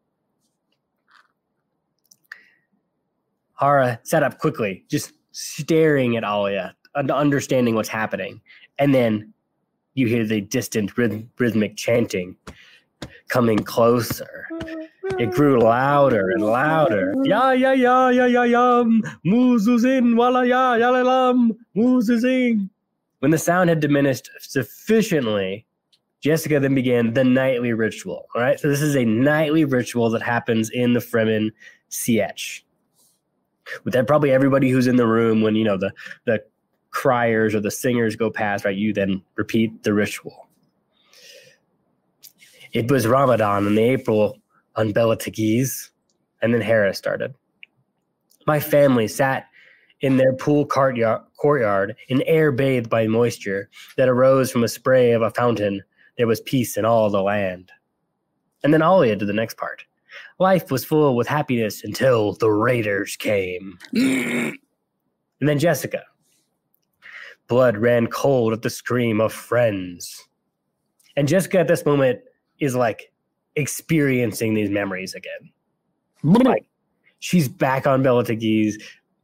Hara 3.59 3.99
sat 4.05 4.23
up 4.23 4.39
quickly, 4.39 4.85
just 4.89 5.13
staring 5.33 6.17
at 6.17 6.23
Alia, 6.23 6.77
understanding 6.95 7.75
what's 7.75 7.89
happening. 7.89 8.41
And 8.79 8.95
then 8.95 9.35
you 9.95 10.07
hear 10.07 10.25
the 10.25 10.43
distant 10.43 10.95
rhyth- 10.95 11.27
rhythmic 11.41 11.77
chanting 11.77 12.37
coming 13.29 13.59
closer. 13.59 14.47
It 15.19 15.31
grew 15.31 15.61
louder 15.61 16.31
and 16.31 16.45
louder. 16.45 17.15
Ya 17.25 17.53
ya 17.53 17.73
ya 17.73 18.09
ya 18.09 18.27
ya 18.27 18.43
yum, 18.43 19.03
muzuzin 19.25 20.17
wala 20.17 20.47
ya 20.47 20.75
ya 20.75 20.91
la 20.91 21.03
lam, 21.03 21.53
muzuzing. 21.77 22.69
When 23.21 23.31
the 23.31 23.39
sound 23.39 23.71
had 23.71 23.81
diminished 23.81 24.31
sufficiently, 24.41 25.67
Jessica 26.21 26.61
then 26.61 26.75
began 26.75 27.15
the 27.15 27.25
nightly 27.25 27.73
ritual. 27.73 28.27
All 28.35 28.43
right, 28.43 28.59
so 28.59 28.69
this 28.69 28.83
is 28.83 28.97
a 28.97 29.05
nightly 29.05 29.65
ritual 29.65 30.11
that 30.11 30.23
happens 30.23 30.71
in 30.71 30.93
the 30.93 31.01
Fremen 31.01 31.51
Sietch. 31.91 32.63
With 33.85 33.95
that, 33.95 34.07
probably 34.07 34.31
everybody 34.31 34.71
who's 34.71 34.87
in 34.87 34.97
the 34.97 35.07
room 35.07 35.43
when 35.43 35.57
you 35.57 35.65
know 35.65 35.77
the 35.77 35.93
the 36.25 36.43
criers 36.91 37.55
or 37.55 37.61
the 37.61 37.71
singers 37.71 38.17
go 38.17 38.31
past, 38.31 38.65
right? 38.65 38.77
You 38.77 38.93
then 38.93 39.23
repeat 39.37 39.83
the 39.83 39.93
ritual. 39.93 40.46
It 42.77 42.91
was 42.91 43.07
Ramadan 43.07 43.67
in 43.67 43.75
the 43.75 43.83
April 43.83 44.37
on 44.75 44.93
Bela 44.93 45.17
Tegeuse, 45.17 45.89
and 46.43 46.53
then 46.53 46.61
Hara 46.61 46.93
started. 46.93 47.35
My 48.47 48.61
family 48.61 49.09
sat 49.09 49.47
in 50.03 50.19
their 50.19 50.35
pool 50.35 50.67
courtyard, 50.67 51.23
courtyard 51.39 51.97
in 52.11 52.21
air 52.27 52.53
bathed 52.53 52.91
by 52.91 53.07
moisture 53.07 53.71
that 53.97 54.11
arose 54.11 54.51
from 54.51 54.63
a 54.63 54.69
spray 54.69 55.13
of 55.13 55.23
a 55.23 55.31
fountain. 55.31 55.81
There 56.19 56.27
was 56.27 56.43
peace 56.43 56.77
in 56.77 56.85
all 56.85 57.09
the 57.09 57.23
land. 57.23 57.73
And 58.63 58.75
then 58.75 58.83
Alia 58.83 59.17
did 59.17 59.29
the 59.29 59.33
next 59.33 59.57
part. 59.57 59.87
Life 60.39 60.71
was 60.71 60.85
full 60.85 61.17
with 61.17 61.29
happiness 61.29 61.83
until 61.83 62.35
the 62.35 62.51
raiders 62.51 63.17
came. 63.17 63.79
and 63.95 64.59
then 65.41 65.59
Jessica. 65.59 66.03
Blood 67.49 67.79
ran 67.79 68.09
cold 68.09 68.53
at 68.53 68.61
the 68.61 68.69
scream 68.69 69.19
of 69.23 69.33
friends. 69.33 70.29
And 71.17 71.27
Jessica 71.27 71.61
at 71.61 71.69
this 71.69 71.87
moment 71.87 72.21
is 72.61 72.75
like 72.75 73.13
experiencing 73.57 74.55
these 74.55 74.71
memories 74.71 75.15
again. 75.15 75.51
Like 76.23 76.67
she's 77.19 77.49
back 77.49 77.87
on 77.87 78.03
Bela 78.03 78.25
Tegeuse. 78.25 78.75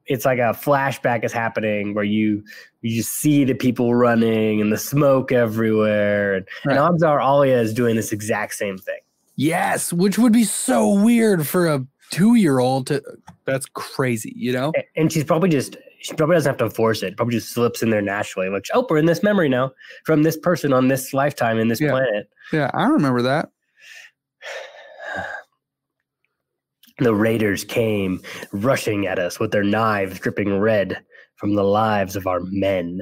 It's 0.07 0.25
like 0.25 0.39
a 0.39 0.53
flashback 0.53 1.25
is 1.25 1.33
happening 1.33 1.95
where 1.95 2.05
you 2.05 2.43
you 2.81 2.97
just 2.97 3.13
see 3.13 3.45
the 3.45 3.55
people 3.55 3.95
running 3.95 4.61
and 4.61 4.73
the 4.73 4.79
smoke 4.79 5.31
everywhere. 5.33 6.35
And, 6.35 6.47
Right. 6.65 6.73
and 6.73 6.79
odds 6.81 7.03
are 7.03 7.21
Alia 7.21 7.61
is 7.61 7.73
doing 7.73 7.95
this 7.97 8.13
exact 8.13 8.55
same 8.55 8.79
thing. 8.79 8.99
Yes, 9.37 9.93
which 9.93 10.19
would 10.19 10.33
be 10.33 10.45
so 10.45 11.03
weird 11.03 11.47
for 11.47 11.67
a 11.69 11.87
two 12.11 12.35
year 12.35 12.59
old 12.59 12.89
to. 12.89 13.03
That's 13.45 13.67
crazy, 13.67 14.33
you 14.37 14.53
know? 14.53 14.73
And 14.97 15.13
she's 15.13 15.25
probably 15.25 15.49
just 15.49 15.77
she 16.03 16.15
probably 16.15 16.35
doesn't 16.37 16.59
have 16.59 16.69
to 16.69 16.75
force 16.75 17.03
it. 17.03 17.17
Probably 17.17 17.37
just 17.37 17.51
slips 17.53 17.83
in 17.83 17.91
there 17.91 18.03
naturally. 18.03 18.49
Like, 18.49 18.67
oh, 18.75 18.87
we're 18.89 18.99
in 18.99 19.07
this 19.07 19.23
memory 19.23 19.49
now 19.49 19.73
from 20.05 20.23
this 20.25 20.37
person 20.37 20.73
on 20.73 20.89
this 20.89 21.15
lifetime 21.15 21.59
in 21.59 21.69
this 21.69 21.81
Yeah. 21.81 21.91
planet. 21.91 22.29
Yeah, 22.53 22.71
I 22.75 22.87
remember 22.87 23.23
that. 23.23 23.51
The 26.99 27.15
raiders 27.15 27.65
came 27.65 28.21
rushing 28.53 29.07
at 29.07 29.19
us 29.19 29.41
with 29.41 29.51
their 29.51 29.65
knives 29.65 30.19
dripping 30.21 30.59
red 30.59 31.03
from 31.37 31.55
the 31.55 31.65
lives 31.65 32.17
of 32.17 32.27
our 32.27 32.41
men. 32.41 33.01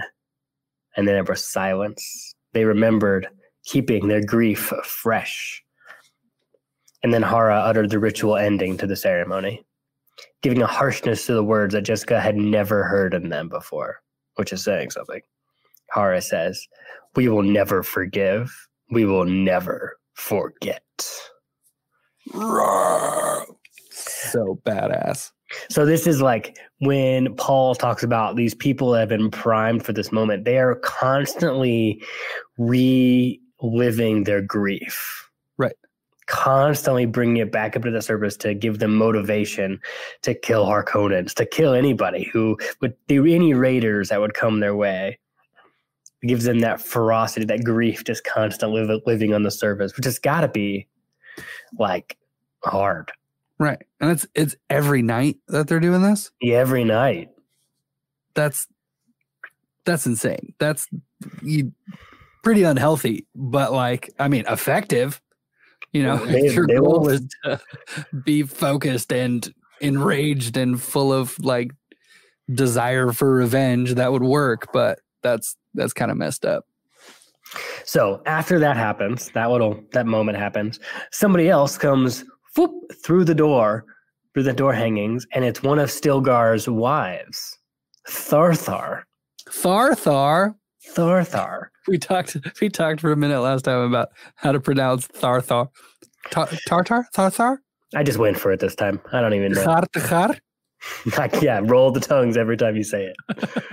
And 0.96 1.06
then 1.08 1.14
there 1.14 1.24
was 1.24 1.44
silence. 1.44 2.34
They 2.52 2.64
remembered 2.64 3.28
keeping 3.64 4.08
their 4.08 4.24
grief 4.24 4.72
fresh. 4.84 5.62
And 7.02 7.12
then 7.12 7.22
Hara 7.22 7.56
uttered 7.60 7.90
the 7.90 7.98
ritual 7.98 8.36
ending 8.36 8.76
to 8.78 8.86
the 8.86 8.96
ceremony, 8.96 9.64
giving 10.42 10.62
a 10.62 10.66
harshness 10.66 11.26
to 11.26 11.34
the 11.34 11.44
words 11.44 11.74
that 11.74 11.82
Jessica 11.82 12.20
had 12.20 12.36
never 12.36 12.84
heard 12.84 13.14
in 13.14 13.28
them 13.28 13.48
before, 13.48 14.00
which 14.36 14.52
is 14.52 14.64
saying 14.64 14.90
something. 14.90 15.20
Hara 15.90 16.22
says, 16.22 16.66
We 17.14 17.28
will 17.28 17.42
never 17.42 17.82
forgive. 17.82 18.50
We 18.90 19.04
will 19.04 19.24
never 19.24 19.98
forget. 20.14 20.82
So 23.90 24.60
badass. 24.64 25.30
So 25.68 25.84
this 25.84 26.06
is 26.06 26.22
like 26.22 26.56
when 26.80 27.34
Paul 27.36 27.74
talks 27.74 28.02
about 28.02 28.36
these 28.36 28.54
people 28.54 28.92
that 28.92 29.00
have 29.00 29.08
been 29.08 29.30
primed 29.30 29.84
for 29.84 29.92
this 29.92 30.12
moment. 30.12 30.44
They 30.44 30.58
are 30.58 30.76
constantly 30.76 32.02
reliving 32.56 34.24
their 34.24 34.42
grief. 34.42 35.29
Constantly 36.30 37.06
bringing 37.06 37.38
it 37.38 37.52
back 37.52 37.76
up 37.76 37.82
to 37.82 37.90
the 37.90 38.00
surface 38.00 38.36
to 38.38 38.54
give 38.54 38.78
them 38.78 38.94
motivation 38.96 39.80
to 40.22 40.34
kill 40.34 40.66
Harkonnens, 40.66 41.34
to 41.34 41.44
kill 41.44 41.74
anybody 41.74 42.24
who 42.32 42.56
would 42.80 42.94
do 43.08 43.26
any 43.26 43.52
raiders 43.52 44.08
that 44.08 44.20
would 44.20 44.34
come 44.34 44.60
their 44.60 44.76
way. 44.76 45.18
It 46.22 46.28
gives 46.28 46.44
them 46.44 46.60
that 46.60 46.80
ferocity, 46.80 47.46
that 47.46 47.64
grief, 47.64 48.04
just 48.04 48.24
constantly 48.24 48.84
li- 48.84 49.02
living 49.06 49.34
on 49.34 49.42
the 49.42 49.50
surface, 49.50 49.96
which 49.96 50.04
has 50.04 50.18
got 50.18 50.42
to 50.42 50.48
be 50.48 50.86
like 51.78 52.16
hard 52.62 53.10
Right. 53.60 53.82
And 54.00 54.10
it's 54.10 54.26
it's 54.34 54.56
every 54.70 55.02
night 55.02 55.36
that 55.48 55.68
they're 55.68 55.80
doing 55.80 56.00
this. 56.00 56.30
Yeah, 56.40 56.56
every 56.56 56.82
night. 56.82 57.28
That's 58.34 58.66
that's 59.84 60.06
insane. 60.06 60.54
That's 60.58 60.88
you, 61.42 61.72
pretty 62.42 62.62
unhealthy, 62.62 63.26
but 63.34 63.70
like 63.70 64.08
I 64.18 64.28
mean 64.28 64.46
effective. 64.48 65.20
You 65.92 66.02
know, 66.04 66.16
They- 66.26 66.52
your 66.52 66.66
they 66.66 66.76
goal 66.76 67.00
will- 67.00 67.08
is 67.08 67.26
to 67.44 67.60
be 68.24 68.42
focused 68.42 69.12
and 69.12 69.52
enraged 69.80 70.56
and 70.56 70.80
full 70.80 71.12
of 71.12 71.38
like 71.44 71.70
desire 72.52 73.12
for 73.12 73.32
revenge, 73.32 73.94
that 73.94 74.12
would 74.12 74.22
work, 74.22 74.68
but 74.72 75.00
that's 75.22 75.56
that's 75.74 75.92
kind 75.92 76.10
of 76.10 76.16
messed 76.16 76.44
up. 76.44 76.64
So 77.84 78.22
after 78.26 78.58
that 78.60 78.76
happens, 78.76 79.30
that 79.30 79.50
little 79.50 79.82
that 79.92 80.06
moment 80.06 80.38
happens. 80.38 80.78
Somebody 81.10 81.48
else 81.48 81.76
comes 81.78 82.24
whoop, 82.56 82.72
through 83.04 83.24
the 83.24 83.34
door, 83.34 83.84
through 84.34 84.44
the 84.44 84.52
door 84.52 84.72
hangings, 84.72 85.26
and 85.32 85.44
it's 85.44 85.62
one 85.62 85.78
of 85.78 85.88
Stilgar's 85.88 86.68
wives, 86.68 87.58
Tharthar. 88.08 89.02
Tharthar. 89.48 90.54
Tharthar. 90.88 91.66
We 91.88 91.98
talked 91.98 92.36
we 92.60 92.68
talked 92.68 93.00
for 93.00 93.12
a 93.12 93.16
minute 93.16 93.40
last 93.40 93.64
time 93.64 93.80
about 93.80 94.08
how 94.36 94.52
to 94.52 94.60
pronounce 94.60 95.06
Tharthar. 95.08 95.68
Tar- 96.30 96.48
Tartar? 96.66 97.06
Tharthar? 97.14 97.58
I 97.94 98.02
just 98.02 98.18
went 98.18 98.38
for 98.38 98.52
it 98.52 98.60
this 98.60 98.74
time. 98.74 99.00
I 99.12 99.20
don't 99.20 99.34
even 99.34 99.52
know. 99.52 99.64
Tharthar? 99.64 100.38
Like, 101.18 101.40
yeah, 101.42 101.60
roll 101.62 101.90
the 101.90 102.00
tongues 102.00 102.36
every 102.36 102.56
time 102.56 102.76
you 102.76 102.84
say 102.84 103.12
it. 103.12 103.48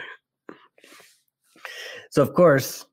so 2.12 2.22
of 2.22 2.34
course, 2.34 2.86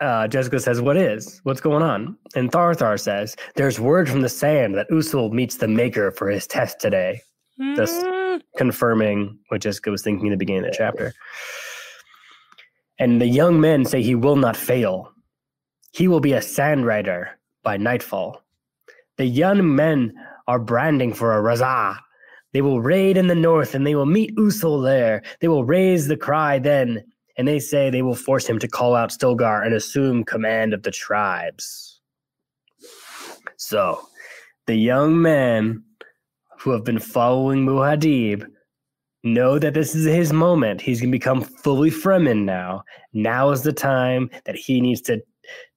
uh, 0.00 0.28
Jessica 0.28 0.60
says, 0.60 0.80
What 0.80 0.96
is? 0.96 1.40
What's 1.42 1.60
going 1.60 1.82
on? 1.82 2.16
And 2.36 2.50
Tharthar 2.52 3.00
says, 3.00 3.36
There's 3.56 3.80
word 3.80 4.08
from 4.08 4.20
the 4.20 4.28
sand 4.28 4.76
that 4.76 4.88
Usul 4.90 5.32
meets 5.32 5.56
the 5.56 5.68
Maker 5.68 6.12
for 6.12 6.28
his 6.28 6.46
test 6.46 6.80
today. 6.80 7.20
Just 7.74 8.06
confirming 8.56 9.36
what 9.48 9.60
Jessica 9.60 9.90
was 9.90 10.02
thinking 10.02 10.26
in 10.26 10.30
the 10.30 10.36
beginning 10.36 10.64
of 10.64 10.70
the 10.70 10.76
chapter. 10.76 11.12
And 12.98 13.20
the 13.20 13.26
young 13.26 13.60
men 13.60 13.84
say 13.84 14.02
he 14.02 14.14
will 14.14 14.36
not 14.36 14.56
fail. 14.56 15.12
He 15.92 16.08
will 16.08 16.20
be 16.20 16.32
a 16.32 16.42
sand 16.42 16.86
rider 16.86 17.38
by 17.62 17.76
nightfall. 17.76 18.42
The 19.16 19.26
young 19.26 19.74
men 19.74 20.14
are 20.46 20.58
branding 20.58 21.12
for 21.12 21.36
a 21.36 21.42
razzia. 21.42 21.98
They 22.52 22.62
will 22.62 22.80
raid 22.80 23.16
in 23.16 23.26
the 23.26 23.34
north 23.34 23.74
and 23.74 23.86
they 23.86 23.94
will 23.94 24.06
meet 24.06 24.34
Usul 24.36 24.82
there. 24.82 25.22
They 25.40 25.48
will 25.48 25.64
raise 25.64 26.08
the 26.08 26.16
cry 26.16 26.58
then, 26.58 27.04
and 27.36 27.46
they 27.46 27.60
say 27.60 27.90
they 27.90 28.02
will 28.02 28.14
force 28.14 28.46
him 28.46 28.58
to 28.60 28.68
call 28.68 28.94
out 28.94 29.10
Stilgar 29.10 29.64
and 29.64 29.74
assume 29.74 30.24
command 30.24 30.72
of 30.72 30.82
the 30.82 30.90
tribes. 30.90 32.00
So, 33.56 34.08
the 34.66 34.76
young 34.76 35.20
men 35.20 35.84
who 36.60 36.70
have 36.70 36.84
been 36.84 36.98
following 36.98 37.66
Muad'Dib 37.66 38.46
know 39.34 39.58
that 39.58 39.74
this 39.74 39.94
is 39.94 40.06
his 40.06 40.32
moment. 40.32 40.80
He's 40.80 41.00
going 41.00 41.10
to 41.10 41.18
become 41.18 41.42
fully 41.42 41.90
Fremen 41.90 42.44
now. 42.44 42.82
Now 43.12 43.50
is 43.50 43.62
the 43.62 43.72
time 43.72 44.30
that 44.44 44.56
he 44.56 44.80
needs 44.80 45.00
to 45.02 45.22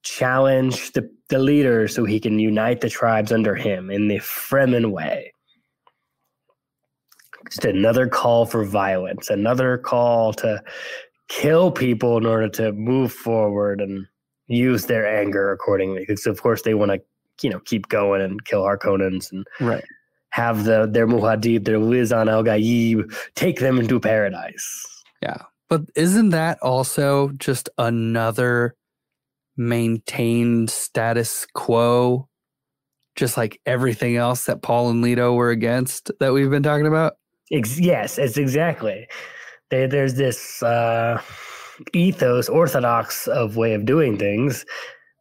challenge 0.03 0.91
the, 0.93 1.09
the 1.29 1.39
leader 1.39 1.87
so 1.87 2.05
he 2.05 2.19
can 2.19 2.39
unite 2.39 2.81
the 2.81 2.89
tribes 2.89 3.31
under 3.31 3.55
him 3.55 3.89
in 3.89 4.07
the 4.07 4.17
Fremen 4.17 4.91
way. 4.91 5.33
Just 7.49 7.65
another 7.65 8.07
call 8.07 8.45
for 8.45 8.63
violence, 8.63 9.29
another 9.29 9.77
call 9.77 10.33
to 10.33 10.61
kill 11.27 11.71
people 11.71 12.17
in 12.17 12.25
order 12.25 12.49
to 12.49 12.71
move 12.73 13.11
forward 13.11 13.81
and 13.81 14.05
use 14.47 14.85
their 14.85 15.07
anger 15.07 15.51
accordingly. 15.51 16.01
Because 16.01 16.25
of 16.25 16.41
course 16.41 16.61
they 16.61 16.73
want 16.73 16.91
to, 16.91 17.01
you 17.41 17.49
know, 17.49 17.59
keep 17.61 17.87
going 17.89 18.21
and 18.21 18.43
kill 18.45 18.63
Harkonnens 18.63 19.31
and 19.31 19.45
Right. 19.59 19.83
Have 20.32 20.63
the 20.63 20.88
their 20.89 21.07
Muad'Dib, 21.07 21.65
their 21.65 21.77
Lisan 21.77 22.32
al-Gaib, 22.32 23.13
take 23.36 23.59
them 23.59 23.79
into 23.79 23.99
paradise. 23.99 25.03
Yeah. 25.21 25.43
But 25.69 25.84
isn't 25.95 26.29
that 26.29 26.61
also 26.61 27.29
just 27.38 27.69
another 27.77 28.75
maintained 29.55 30.69
status 30.69 31.45
quo? 31.53 32.27
Just 33.15 33.38
like 33.38 33.59
everything 33.65 34.15
else 34.15 34.45
that 34.45 34.61
Paul 34.61 34.89
and 34.89 35.01
Leto 35.01 35.34
were 35.34 35.49
against 35.49 36.11
that 36.19 36.34
we've 36.34 36.49
been 36.49 36.63
talking 36.63 36.88
about? 36.88 37.13
Ex- 37.51 37.79
yes, 37.79 38.17
it's 38.17 38.38
exactly. 38.38 39.07
There, 39.69 39.88
there's 39.88 40.15
this 40.15 40.63
uh, 40.63 41.21
ethos, 41.93 42.49
orthodox 42.49 43.27
of 43.27 43.57
way 43.57 43.73
of 43.73 43.86
doing 43.86 44.17
things 44.17 44.65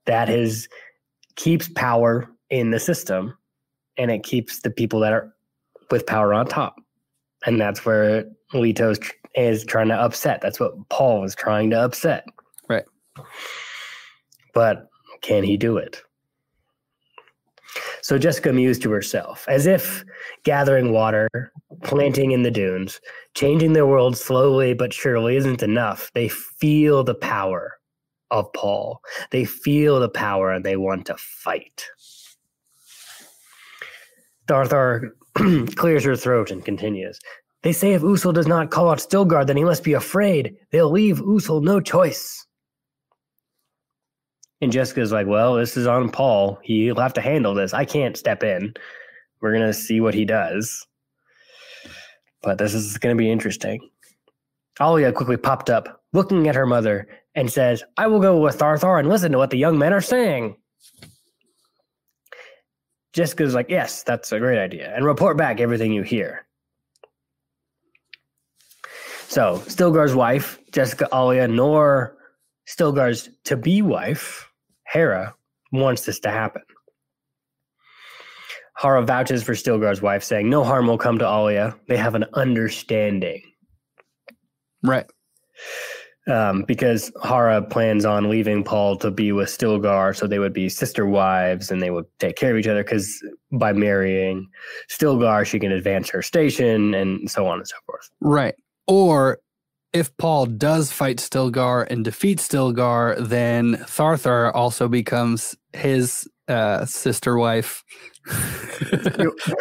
that 0.07 0.29
is 0.29 0.69
keeps 1.37 1.69
power 1.69 2.29
in 2.51 2.71
the 2.71 2.81
system, 2.81 3.35
and 4.01 4.11
it 4.11 4.23
keeps 4.23 4.61
the 4.61 4.71
people 4.71 4.99
that 5.01 5.13
are 5.13 5.33
with 5.91 6.07
power 6.07 6.33
on 6.33 6.47
top, 6.47 6.81
and 7.45 7.61
that's 7.61 7.85
where 7.85 8.25
Leto 8.55 8.91
is, 8.91 9.01
is 9.35 9.65
trying 9.65 9.89
to 9.89 9.95
upset. 9.95 10.41
That's 10.41 10.59
what 10.59 10.73
Paul 10.89 11.25
is 11.25 11.35
trying 11.35 11.71
to 11.71 11.81
upset. 11.81 12.25
Right. 12.69 12.85
But 14.55 14.89
can 15.21 15.45
he 15.45 15.57
do 15.57 15.77
it? 15.77 16.03
So 18.03 18.19
Jessica 18.19 18.53
mused 18.53 18.83
to 18.83 18.91
herself, 18.91 19.45
as 19.49 19.67
if 19.67 20.03
gathering 20.45 20.93
water, 20.93 21.29
planting 21.83 22.33
in 22.33 22.43
the 22.43 22.51
dunes, 22.51 23.01
changing 23.35 23.75
their 23.75 23.87
world 23.87 24.17
slowly 24.17 24.73
but 24.73 24.95
surely 24.95 25.37
isn't 25.37 25.63
enough. 25.63 26.11
They 26.15 26.29
feel 26.29 27.05
the 27.05 27.15
power 27.15 27.79
of 28.31 28.51
Paul. 28.55 29.01
They 29.31 29.45
feel 29.45 30.01
the 30.01 30.09
power 30.09 30.51
and 30.51 30.65
they 30.65 30.77
want 30.77 31.07
to 31.07 31.17
fight. 31.19 31.87
Tharthar 34.51 35.11
clears 35.77 36.05
her 36.05 36.17
throat 36.17 36.51
and 36.51 36.65
continues. 36.65 37.19
They 37.63 37.73
say 37.73 37.93
if 37.93 38.03
Usul 38.03 38.35
does 38.35 38.49
not 38.49 38.71
call 38.71 38.91
out 38.91 38.99
Stilgar, 38.99 39.47
then 39.47 39.57
he 39.57 39.65
must 39.65 39.85
be 39.85 39.93
afraid. 39.93 40.57
They'll 40.73 40.91
leave 40.91 41.21
Usul 41.21 41.63
no 41.63 41.81
choice. 41.81 42.47
And 44.61 44.73
Jessica's 44.73 45.13
like, 45.13 45.27
well, 45.27 45.55
this 45.55 45.77
is 45.77 45.87
on 45.87 46.11
Paul. 46.11 46.59
He'll 46.63 46.97
have 46.97 47.15
to 47.15 47.21
handle 47.21 47.55
this. 47.55 47.73
I 47.73 47.85
can't 47.85 48.17
step 48.17 48.43
in. 48.43 48.75
We're 49.41 49.55
going 49.55 49.67
to 49.67 49.73
see 49.73 50.01
what 50.01 50.15
he 50.15 50.25
does. 50.25 50.87
But 52.43 52.59
this 52.59 52.75
is 52.75 52.99
going 52.99 53.17
to 53.17 53.19
be 53.19 53.31
interesting. 53.31 53.89
Alia 54.81 55.13
quickly 55.13 55.37
popped 55.37 55.71
up, 55.71 56.03
looking 56.13 56.49
at 56.49 56.55
her 56.55 56.67
mother, 56.67 57.07
and 57.35 57.51
says, 57.51 57.85
I 57.97 58.07
will 58.07 58.21
go 58.21 58.41
with 58.41 58.59
Tharthar 58.59 58.99
and 58.99 59.09
listen 59.09 59.33
to 59.33 59.39
what 59.39 59.51
the 59.51 59.59
young 59.59 59.79
men 59.79 59.93
are 59.93 60.01
saying. 60.01 60.57
Jessica's 63.13 63.55
like, 63.55 63.69
yes, 63.69 64.03
that's 64.03 64.33
a 64.33 64.39
great 64.39 64.59
idea. 64.59 64.95
And 64.95 65.05
report 65.05 65.37
back 65.37 65.61
everything 65.61 65.93
you 65.93 66.03
hear. 66.03 66.47
So, 69.29 69.63
Stilgar's 69.67 70.15
wife, 70.15 70.59
Jessica 70.73 71.09
Alia, 71.13 71.47
nor 71.47 72.17
Stilgar's 72.67 73.29
to 73.45 73.57
be 73.57 73.83
wife, 73.83 74.51
Hara, 74.85 75.35
wants 75.73 76.05
this 76.05 76.21
to 76.21 76.31
happen. 76.31 76.63
Hara 78.77 79.03
vouches 79.03 79.43
for 79.43 79.53
Stilgar's 79.53 80.01
wife, 80.01 80.25
saying, 80.25 80.49
No 80.49 80.65
harm 80.65 80.87
will 80.87 80.99
come 80.99 81.19
to 81.19 81.27
Alia. 81.27 81.77
They 81.87 81.97
have 81.97 82.15
an 82.15 82.25
understanding. 82.35 83.43
Right. 84.83 85.07
Um, 86.29 86.63
because 86.63 87.11
Hara 87.25 87.63
plans 87.63 88.05
on 88.05 88.29
leaving 88.29 88.63
Paul 88.63 88.97
to 88.99 89.11
be 89.11 89.33
with 89.33 89.49
Stilgar, 89.49 90.15
so 90.15 90.27
they 90.27 90.39
would 90.39 90.53
be 90.53 90.69
sister 90.69 91.07
wives 91.07 91.71
and 91.71 91.83
they 91.83 91.91
would 91.91 92.05
take 92.19 92.37
care 92.37 92.53
of 92.53 92.59
each 92.59 92.67
other. 92.69 92.85
Because 92.85 93.25
by 93.53 93.73
marrying 93.73 94.47
Stilgar, 94.91 95.47
she 95.47 95.59
can 95.59 95.73
advance 95.73 96.11
her 96.11 96.23
station 96.23 96.95
and 96.95 97.31
so 97.31 97.47
on 97.47 97.59
and 97.59 97.67
so 97.67 97.77
forth. 97.87 98.11
Right. 98.21 98.55
Or 98.87 99.39
if 99.93 100.15
Paul 100.19 100.47
does 100.47 100.93
fight 100.93 101.17
Stilgar 101.17 101.87
and 101.91 102.05
defeats 102.05 102.47
Stilgar, 102.47 103.17
then 103.19 103.77
Tharthar 103.77 104.55
also 104.55 104.89
becomes 104.89 105.57
his 105.73 106.29
uh, 106.49 106.85
sister 106.85 107.39
wife. 107.39 107.83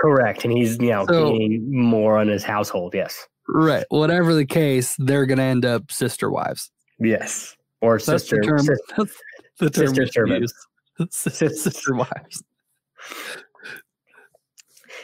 Correct, 0.02 0.44
and 0.44 0.54
he's 0.54 0.78
you 0.80 0.90
know 0.90 1.06
So- 1.08 1.32
being 1.32 1.66
more 1.72 2.18
on 2.18 2.28
his 2.28 2.44
household. 2.44 2.94
Yes, 2.94 3.28
right. 3.54 3.86
Whatever 3.90 4.34
the 4.34 4.46
case, 4.46 4.96
they're 4.98 5.26
going 5.26 5.38
to 5.38 5.44
end 5.44 5.66
up 5.66 5.92
sister 5.92 6.30
wives. 6.30 6.72
yes, 7.00 7.56
or 7.82 7.96
That's 7.98 8.06
sister. 8.06 8.38
the 8.42 8.48
term. 8.48 8.66
That's 8.98 9.16
the 9.60 9.70
term 9.70 9.88
sister 9.96 10.08
servants. 10.08 10.54
use. 11.00 11.08
Sis- 11.12 11.64
Sister 11.64 11.96
wives. 11.96 12.44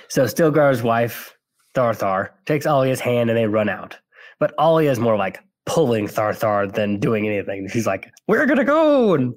So 0.10 0.26
Stilgar's 0.26 0.84
wife, 0.84 1.36
Tharthar, 1.74 2.30
takes 2.46 2.66
Alia's 2.66 3.00
hand 3.00 3.30
and 3.30 3.38
they 3.38 3.46
run 3.48 3.70
out. 3.70 3.98
But 4.40 4.54
Alia 4.60 4.92
is 4.92 5.00
more 5.00 5.18
like 5.18 5.40
pulling 5.66 6.08
Tharthar 6.08 6.72
than 6.74 7.00
doing 7.00 7.28
anything. 7.28 7.68
She's 7.70 7.88
like, 7.88 8.12
"We're 8.28 8.46
gonna 8.46 8.66
go," 8.66 9.14
and 9.14 9.34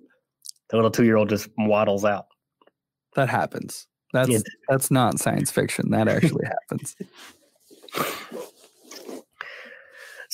the 0.70 0.76
little 0.76 0.90
two-year-old 0.90 1.28
just 1.28 1.48
waddles 1.56 2.04
out. 2.04 2.26
That 3.14 3.28
happens. 3.28 3.86
That's 4.12 4.28
Yeah. 4.28 4.38
that's 4.68 4.90
not 4.90 5.18
science 5.20 5.50
fiction. 5.50 5.90
That 5.90 6.09
actually 6.09 6.46
happens. 6.46 6.96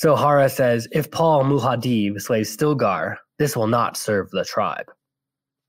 So 0.05 0.15
Hara 0.15 0.49
says, 0.49 0.87
"If 0.91 1.09
Paul 1.09 1.45
Muad'Dib 1.45 2.21
slays 2.21 2.55
Stilgar, 2.55 3.17
this 3.39 3.57
will 3.57 3.65
not 3.65 3.97
serve 3.97 4.29
the 4.29 4.45
tribe. 4.45 4.85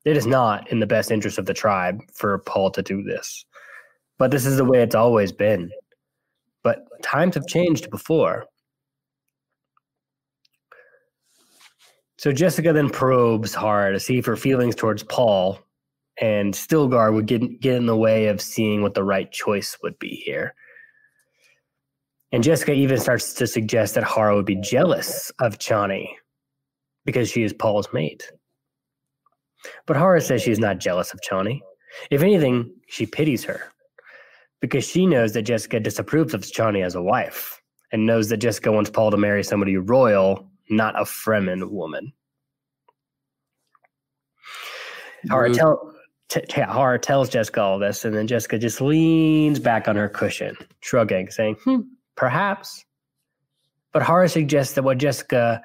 It 0.05 0.14
is 0.14 0.26
not 0.26 0.70
in 0.70 0.78
the 0.78 0.87
best 0.87 1.11
interest 1.11 1.39
of 1.39 1.47
the 1.47 1.55
tribe 1.55 2.03
for 2.12 2.37
Paul 2.41 2.70
to 2.72 2.82
do 2.82 3.03
this. 3.03 3.47
But 4.18 4.30
this 4.30 4.45
is 4.45 4.59
the 4.59 4.64
way 4.66 4.82
it's 4.82 4.95
always 4.95 5.32
been. 5.32 5.70
But 6.62 6.84
times 7.03 7.34
have 7.34 7.47
changed 7.47 7.89
before." 7.91 8.45
So 12.18 12.30
Jessica 12.30 12.74
then 12.74 12.91
probes 12.91 13.55
Hara 13.55 13.95
to 13.95 13.99
see 13.99 14.18
if 14.18 14.26
her 14.26 14.37
feelings 14.37 14.74
towards 14.74 15.03
Paul 15.03 15.61
and 16.20 16.53
Stilgar 16.53 17.11
would 17.11 17.24
get 17.24 17.62
get 17.62 17.76
in 17.76 17.87
the 17.87 17.97
way 17.97 18.26
of 18.26 18.43
seeing 18.43 18.82
what 18.82 18.93
the 18.93 19.03
right 19.03 19.32
choice 19.32 19.78
would 19.82 19.99
be 19.99 20.11
here. 20.11 20.55
And 22.37 22.45
Jessica 22.45 22.74
even 22.74 23.01
starts 23.01 23.32
to 23.32 23.47
suggest 23.47 23.95
that 23.95 24.05
Hara 24.05 24.37
would 24.37 24.45
be 24.45 24.57
jealous 24.57 25.32
of 25.41 25.59
Chani 25.59 26.07
because 27.07 27.30
she 27.30 27.45
is 27.45 27.55
Paul's 27.55 27.89
mate. 27.95 28.30
But 29.87 29.97
Hara 29.97 30.20
says 30.20 30.43
she's 30.43 30.59
not 30.59 30.76
jealous 30.76 31.14
of 31.14 31.20
Chani. 31.22 31.62
If 32.11 32.20
anything, 32.20 32.74
she 32.89 33.07
pities 33.07 33.43
her 33.45 33.72
because 34.61 34.87
she 34.87 35.07
knows 35.07 35.32
that 35.32 35.45
Jessica 35.45 35.80
disapproves 35.80 36.34
of 36.34 36.43
Chani 36.43 36.84
as 36.84 36.95
a 36.95 37.01
wife 37.01 37.59
and 37.91 38.05
knows 38.05 38.28
that 38.28 38.37
Jessica 38.37 38.70
wants 38.70 38.91
Paul 38.91 39.12
to 39.12 39.16
marry 39.16 39.43
somebody 39.43 39.78
royal, 39.78 40.47
not 40.68 40.95
a 41.01 41.05
Fremen 41.05 41.70
woman. 41.70 42.12
Hara, 45.30 45.55
tell, 45.55 45.91
t- 46.28 46.43
t- 46.43 46.61
Hara 46.61 46.99
tells 46.99 47.30
Jessica 47.30 47.62
all 47.62 47.78
this, 47.78 48.05
and 48.05 48.14
then 48.14 48.26
Jessica 48.26 48.59
just 48.59 48.82
leans 48.82 49.59
back 49.59 49.89
on 49.89 49.97
her 49.97 50.11
cushion, 50.11 50.55
shrugging, 50.82 51.30
saying, 51.30 51.55
hmm, 51.64 51.80
perhaps. 52.16 52.84
But 53.92 54.02
Hara 54.02 54.28
suggests 54.28 54.74
that 54.74 54.82
what 54.82 54.98
Jessica 54.98 55.62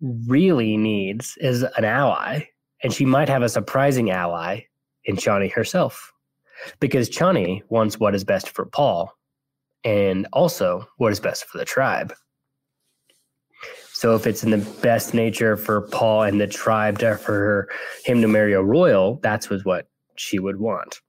really 0.00 0.76
needs 0.76 1.36
is 1.40 1.62
an 1.62 1.84
ally, 1.84 2.44
and 2.82 2.92
she 2.92 3.04
might 3.04 3.28
have 3.28 3.42
a 3.42 3.48
surprising 3.48 4.10
ally 4.10 4.62
in 5.04 5.16
Chani 5.16 5.52
herself. 5.52 6.12
Because 6.78 7.08
Chani 7.08 7.62
wants 7.70 7.98
what 7.98 8.14
is 8.14 8.24
best 8.24 8.50
for 8.50 8.66
Paul 8.66 9.12
and 9.82 10.26
also 10.32 10.86
what 10.98 11.12
is 11.12 11.20
best 11.20 11.46
for 11.46 11.58
the 11.58 11.64
tribe. 11.64 12.12
So 13.92 14.14
if 14.14 14.26
it's 14.26 14.42
in 14.42 14.50
the 14.50 14.58
best 14.82 15.12
nature 15.12 15.56
for 15.56 15.82
Paul 15.88 16.22
and 16.22 16.40
the 16.40 16.46
tribe 16.46 16.98
to 17.00 17.16
for 17.16 17.68
him 18.04 18.22
to 18.22 18.28
marry 18.28 18.52
a 18.52 18.62
royal, 18.62 19.20
that's 19.22 19.50
was 19.50 19.64
what 19.64 19.88
she 20.16 20.38
would 20.38 20.58
want. 20.58 21.00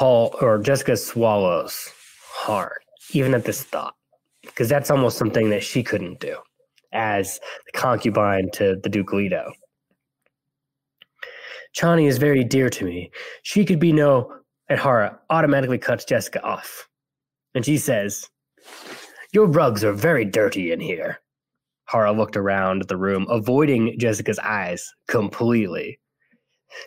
Paul 0.00 0.34
or 0.40 0.58
Jessica 0.58 0.96
swallows 0.96 1.92
hard, 2.32 2.78
even 3.12 3.34
at 3.34 3.44
this 3.44 3.62
thought, 3.62 3.92
because 4.40 4.66
that's 4.66 4.90
almost 4.90 5.18
something 5.18 5.50
that 5.50 5.62
she 5.62 5.82
couldn't 5.82 6.20
do 6.20 6.38
as 6.90 7.38
the 7.66 7.78
concubine 7.78 8.50
to 8.52 8.76
the 8.82 8.88
Duke 8.88 9.12
Leto. 9.12 9.52
Chani 11.76 12.08
is 12.08 12.16
very 12.16 12.42
dear 12.42 12.70
to 12.70 12.86
me. 12.86 13.10
She 13.42 13.66
could 13.66 13.78
be 13.78 13.92
no, 13.92 14.32
and 14.70 14.80
Hara 14.80 15.20
automatically 15.28 15.76
cuts 15.76 16.06
Jessica 16.06 16.42
off. 16.42 16.88
And 17.54 17.62
she 17.62 17.76
says, 17.76 18.26
Your 19.34 19.44
rugs 19.44 19.84
are 19.84 19.92
very 19.92 20.24
dirty 20.24 20.72
in 20.72 20.80
here. 20.80 21.20
Hara 21.88 22.12
looked 22.12 22.38
around 22.38 22.88
the 22.88 22.96
room, 22.96 23.26
avoiding 23.28 23.98
Jessica's 23.98 24.38
eyes 24.38 24.94
completely. 25.08 25.99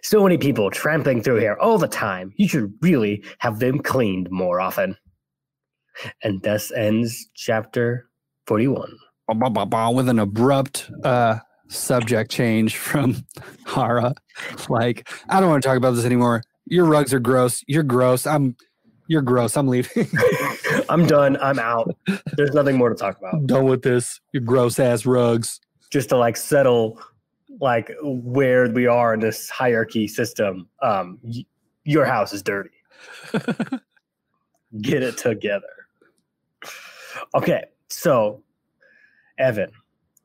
So 0.01 0.23
many 0.23 0.37
people 0.37 0.69
trampling 0.69 1.21
through 1.21 1.39
here 1.39 1.57
all 1.59 1.77
the 1.77 1.87
time. 1.87 2.33
You 2.37 2.47
should 2.47 2.73
really 2.81 3.23
have 3.39 3.59
them 3.59 3.79
cleaned 3.79 4.29
more 4.31 4.61
often. 4.61 4.97
And 6.23 6.41
thus 6.41 6.71
ends 6.71 7.29
chapter 7.35 8.09
41. 8.47 8.91
With 9.93 10.09
an 10.09 10.19
abrupt 10.19 10.89
uh, 11.03 11.39
subject 11.67 12.31
change 12.31 12.77
from 12.77 13.23
Hara. 13.65 14.15
Like, 14.69 15.09
I 15.29 15.39
don't 15.39 15.49
want 15.49 15.63
to 15.63 15.67
talk 15.67 15.77
about 15.77 15.91
this 15.91 16.05
anymore. 16.05 16.43
Your 16.65 16.85
rugs 16.85 17.13
are 17.13 17.19
gross. 17.19 17.63
You're 17.67 17.83
gross. 17.83 18.25
I'm 18.25 18.55
you're 19.07 19.21
gross. 19.21 19.57
I'm 19.57 19.67
leaving. 19.67 20.07
I'm 20.89 21.05
done. 21.05 21.37
I'm 21.41 21.59
out. 21.59 21.95
There's 22.37 22.53
nothing 22.53 22.77
more 22.77 22.89
to 22.89 22.95
talk 22.95 23.17
about. 23.17 23.45
done 23.45 23.65
with 23.65 23.81
this. 23.81 24.19
Your 24.31 24.41
gross 24.41 24.79
ass 24.79 25.05
rugs. 25.05 25.59
Just 25.91 26.09
to 26.09 26.17
like 26.17 26.37
settle 26.37 26.99
like 27.59 27.91
where 28.01 28.69
we 28.69 28.87
are 28.87 29.13
in 29.13 29.19
this 29.19 29.49
hierarchy 29.49 30.07
system. 30.07 30.67
Um 30.81 31.19
y- 31.23 31.45
your 31.85 32.05
house 32.05 32.31
is 32.33 32.41
dirty. 32.41 32.69
Get 34.81 35.03
it 35.03 35.17
together. 35.17 35.67
Okay, 37.35 37.65
so 37.89 38.41
Evan, 39.37 39.71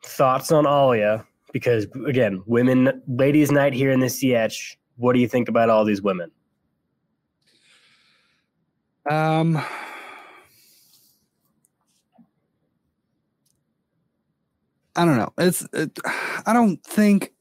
thoughts 0.04 0.52
on 0.52 0.66
Alia? 0.66 1.26
Because 1.52 1.86
again, 2.06 2.42
women, 2.46 3.02
ladies' 3.08 3.50
night 3.50 3.72
here 3.72 3.90
in 3.90 4.00
the 4.00 4.06
sietch. 4.06 4.76
What 4.96 5.14
do 5.14 5.20
you 5.20 5.28
think 5.28 5.48
about 5.48 5.70
all 5.70 5.84
these 5.84 6.02
women? 6.02 6.30
Um, 9.10 9.62
I 14.98 15.04
don't 15.06 15.16
know. 15.16 15.32
It's. 15.38 15.66
It, 15.72 15.96
I 16.46 16.52
don't 16.52 16.82
think. 16.84 17.32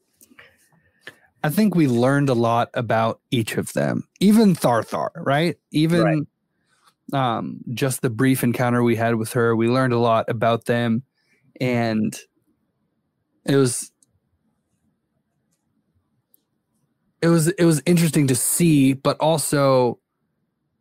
I 1.44 1.50
think 1.50 1.74
we 1.74 1.88
learned 1.88 2.28
a 2.30 2.34
lot 2.34 2.70
about 2.74 3.20
each 3.30 3.56
of 3.56 3.72
them, 3.72 4.08
even 4.20 4.54
Tharthar, 4.54 5.10
right? 5.16 5.56
Even 5.72 6.26
Right. 7.12 7.34
um, 7.38 7.60
just 7.74 8.02
the 8.02 8.10
brief 8.10 8.44
encounter 8.44 8.82
we 8.82 8.96
had 8.96 9.16
with 9.16 9.32
her, 9.34 9.56
we 9.56 9.68
learned 9.68 9.92
a 9.92 9.98
lot 9.98 10.26
about 10.28 10.66
them, 10.66 11.02
and 11.60 12.16
it 13.46 13.56
was 13.56 13.90
it 17.22 17.28
was 17.28 17.48
it 17.48 17.64
was 17.64 17.82
interesting 17.86 18.28
to 18.28 18.36
see, 18.36 18.94
but 18.94 19.18
also 19.20 19.98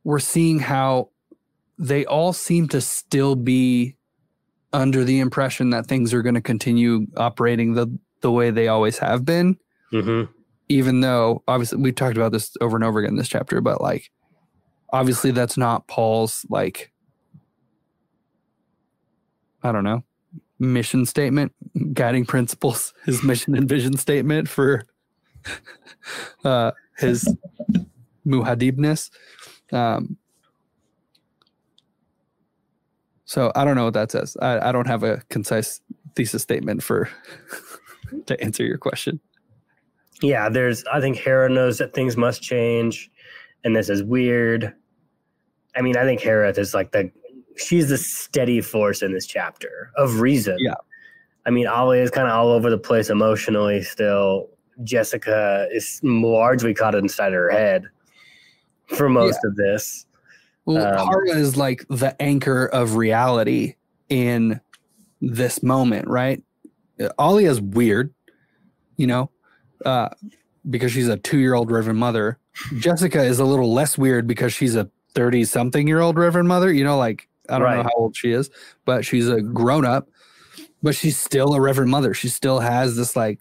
we're 0.03 0.19
seeing 0.19 0.59
how 0.59 1.09
they 1.80 2.05
all 2.05 2.34
seem 2.34 2.69
to 2.69 2.82
still 2.82 3.36
be 3.36 3.96
under 4.74 5.03
the 5.03 5.20
impression 5.20 5.70
that 5.72 5.88
things 5.88 6.13
are 6.13 6.22
going 6.22 6.36
to 6.36 6.41
continue 6.41 7.07
operating 7.18 7.74
the 7.74 7.88
the 8.22 8.32
way 8.32 8.49
they 8.49 8.68
always 8.68 8.97
have 8.97 9.24
been 9.26 9.57
Mm-hmm. 9.93 10.30
even 10.68 10.99
though 10.99 11.43
obviously 11.47 11.78
we 11.78 11.93
talked 11.93 12.18
about 12.18 12.34
this 12.34 12.51
over 12.59 12.76
and 12.76 12.84
over 12.84 12.99
again 12.99 13.11
in 13.11 13.15
this 13.15 13.30
chapter 13.30 13.61
but 13.61 13.80
like 13.80 14.11
obviously 14.91 15.32
that's 15.32 15.55
not 15.55 15.88
paul's 15.88 16.45
like 16.49 16.91
i 19.63 19.72
don't 19.72 19.86
know 19.86 20.03
mission 20.59 21.05
statement 21.05 21.53
guiding 21.93 22.26
principles 22.26 22.93
his 23.05 23.24
mission 23.24 23.55
and 23.55 23.70
vision 23.70 23.95
statement 23.95 24.49
for 24.49 24.84
uh 26.43 26.72
his 26.97 27.34
muhadibness 28.26 29.09
um 29.72 30.18
so 33.28 33.51
i 33.55 33.63
don't 33.63 33.75
know 33.75 33.86
what 33.86 33.93
that 33.93 34.11
says 34.11 34.36
i, 34.41 34.69
I 34.69 34.71
don't 34.71 34.88
have 34.88 35.03
a 35.03 35.21
concise 35.30 35.80
thesis 36.15 36.41
statement 36.41 36.82
for 36.82 37.07
to 38.25 38.41
answer 38.43 38.65
your 38.65 38.80
question 38.80 39.21
Yeah, 40.21 40.49
there's. 40.49 40.84
I 40.86 40.99
think 40.99 41.17
Hara 41.17 41.49
knows 41.49 41.78
that 41.78 41.93
things 41.93 42.17
must 42.17 42.41
change, 42.41 43.09
and 43.63 43.75
this 43.75 43.89
is 43.89 44.03
weird. 44.03 44.73
I 45.75 45.82
mean, 45.82 45.95
I 45.95 46.03
think 46.03 46.21
Hara 46.21 46.49
is 46.49 46.73
like 46.73 46.91
the. 46.91 47.11
She's 47.55 47.89
the 47.89 47.97
steady 47.97 48.61
force 48.61 49.01
in 49.01 49.13
this 49.13 49.25
chapter 49.25 49.91
of 49.97 50.21
reason. 50.21 50.57
Yeah. 50.59 50.75
I 51.45 51.49
mean, 51.49 51.67
Alia 51.67 52.03
is 52.03 52.11
kind 52.11 52.28
of 52.28 52.34
all 52.34 52.49
over 52.49 52.69
the 52.69 52.78
place 52.78 53.09
emotionally 53.09 53.82
still. 53.82 54.49
Jessica 54.84 55.67
is 55.71 55.99
largely 56.03 56.73
caught 56.75 56.93
inside 56.93 57.34
her 57.34 57.49
head 57.49 57.86
for 58.88 59.09
most 59.09 59.39
of 59.43 59.55
this. 59.55 60.05
Well, 60.68 60.99
Um, 60.99 61.07
Hara 61.07 61.30
is 61.30 61.55
like 61.57 61.86
the 61.89 62.15
anchor 62.22 62.65
of 62.65 62.95
reality 62.95 63.76
in 64.09 64.59
this 65.22 65.63
moment, 65.63 66.07
right? 66.07 66.43
Alia's 67.18 67.61
weird, 67.61 68.13
you 68.97 69.07
know, 69.07 69.32
uh, 69.86 70.09
because 70.70 70.91
she's 70.91 71.07
a 71.07 71.18
two 71.18 71.38
year 71.39 71.53
old 71.53 71.72
Reverend 71.72 71.99
Mother. 71.99 72.38
Jessica 72.80 73.24
is 73.24 73.39
a 73.39 73.45
little 73.45 73.74
less 73.74 73.97
weird 73.97 74.28
because 74.28 74.51
she's 74.53 74.76
a 74.76 74.89
30 75.13 75.45
something 75.45 75.88
year 75.88 76.01
old 76.01 76.18
Reverend 76.18 76.47
Mother, 76.49 76.72
you 76.72 76.84
know, 76.84 76.97
like 76.97 77.28
I 77.49 77.59
don't 77.59 77.68
know 77.78 77.84
how 77.84 77.89
old 77.95 78.15
she 78.15 78.32
is, 78.32 78.49
but 78.84 79.05
she's 79.05 79.30
a 79.30 79.41
grown 79.41 79.86
up, 79.86 80.09
but 80.84 80.95
she's 80.95 81.18
still 81.18 81.53
a 81.53 81.61
Reverend 81.61 81.91
Mother. 81.91 82.13
She 82.13 82.28
still 82.28 82.59
has 82.59 82.97
this 82.97 83.15
like, 83.15 83.39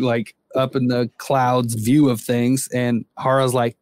like 0.00 0.34
up 0.54 0.76
in 0.76 0.86
the 0.86 1.10
clouds 1.18 1.74
view 1.74 2.08
of 2.10 2.20
things. 2.20 2.68
And 2.68 3.04
Hara's 3.18 3.54
like, 3.54 3.76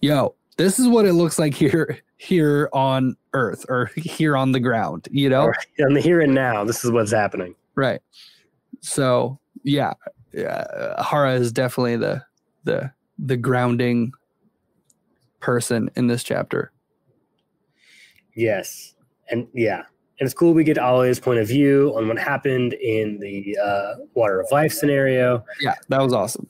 yo, 0.00 0.34
this 0.56 0.78
is 0.78 0.86
what 0.88 1.04
it 1.06 1.12
looks 1.14 1.38
like 1.38 1.54
here 1.54 1.98
here 2.16 2.68
on 2.72 3.16
earth 3.32 3.64
or 3.68 3.90
here 3.96 4.36
on 4.36 4.52
the 4.52 4.60
ground 4.60 5.08
you 5.10 5.28
know 5.28 5.46
Right. 5.48 5.66
In 5.78 5.94
the 5.94 6.00
here 6.00 6.20
and 6.20 6.34
now, 6.34 6.64
this 6.64 6.84
is 6.84 6.90
what's 6.90 7.12
happening. 7.12 7.54
right 7.74 8.00
so 8.80 9.38
yeah 9.62 9.92
uh, 10.38 11.02
hara 11.02 11.34
is 11.34 11.52
definitely 11.52 11.96
the 11.96 12.22
the 12.64 12.90
the 13.18 13.36
grounding 13.36 14.12
person 15.40 15.90
in 15.96 16.06
this 16.06 16.22
chapter 16.22 16.70
Yes. 18.36 18.94
And 19.30 19.46
yeah. 19.54 19.82
And 20.18 20.26
it's 20.26 20.34
cool 20.34 20.54
we 20.54 20.64
get 20.64 20.76
Alia's 20.76 21.20
point 21.20 21.38
of 21.38 21.46
view 21.48 21.92
on 21.96 22.08
what 22.08 22.18
happened 22.18 22.72
in 22.74 23.18
the 23.20 23.56
uh, 23.62 23.94
Water 24.14 24.40
of 24.40 24.46
Life 24.50 24.72
scenario. 24.72 25.44
yeah 25.60 25.74
that 25.88 26.00
was 26.02 26.12
awesome 26.12 26.48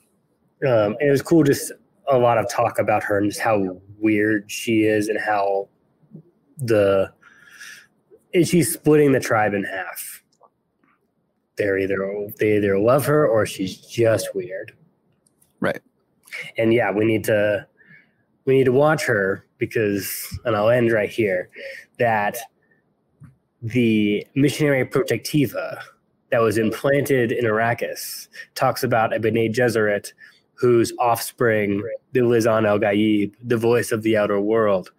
Um, 0.67 0.95
and 0.99 1.07
it 1.09 1.11
was 1.11 1.21
cool 1.21 1.43
just 1.43 1.71
a 2.09 2.17
lot 2.17 2.37
of 2.37 2.49
talk 2.49 2.79
about 2.79 3.03
her 3.03 3.17
and 3.19 3.29
just 3.29 3.39
how 3.41 3.79
weird 3.99 4.49
she 4.49 4.83
is 4.83 5.07
and 5.09 5.19
how 5.19 5.67
the 6.57 7.11
and 8.33 8.47
she's 8.47 8.71
splitting 8.71 9.11
the 9.11 9.19
tribe 9.19 9.53
in 9.53 9.63
half. 9.63 10.23
They're 11.57 11.77
either 11.77 12.29
they 12.37 12.57
either 12.57 12.77
love 12.77 13.05
her 13.05 13.27
or 13.27 13.45
she's 13.45 13.77
just 13.77 14.35
weird. 14.35 14.73
Right. 15.59 15.81
And 16.57 16.73
yeah, 16.73 16.91
we 16.91 17.05
need 17.05 17.23
to 17.25 17.65
we 18.45 18.57
need 18.57 18.65
to 18.65 18.71
watch 18.71 19.05
her 19.05 19.45
because 19.57 20.39
and 20.45 20.55
I'll 20.55 20.69
end 20.69 20.91
right 20.91 21.09
here 21.09 21.49
that 21.97 22.37
the 23.61 24.25
Missionaria 24.35 24.89
Protectiva 24.89 25.81
that 26.31 26.41
was 26.41 26.57
implanted 26.57 27.31
in 27.31 27.45
Arrakis 27.45 28.27
talks 28.53 28.83
about 28.83 29.15
a 29.15 29.19
Bene 29.19 29.49
Gesserit 29.49 30.11
whose 30.57 30.93
offspring, 30.99 31.83
the 32.13 32.21
Lisan 32.21 32.67
al-Gaib, 32.67 33.33
the 33.43 33.57
voice 33.57 33.91
of 33.91 34.03
the 34.03 34.17
outer 34.17 34.39
world. 34.39 34.91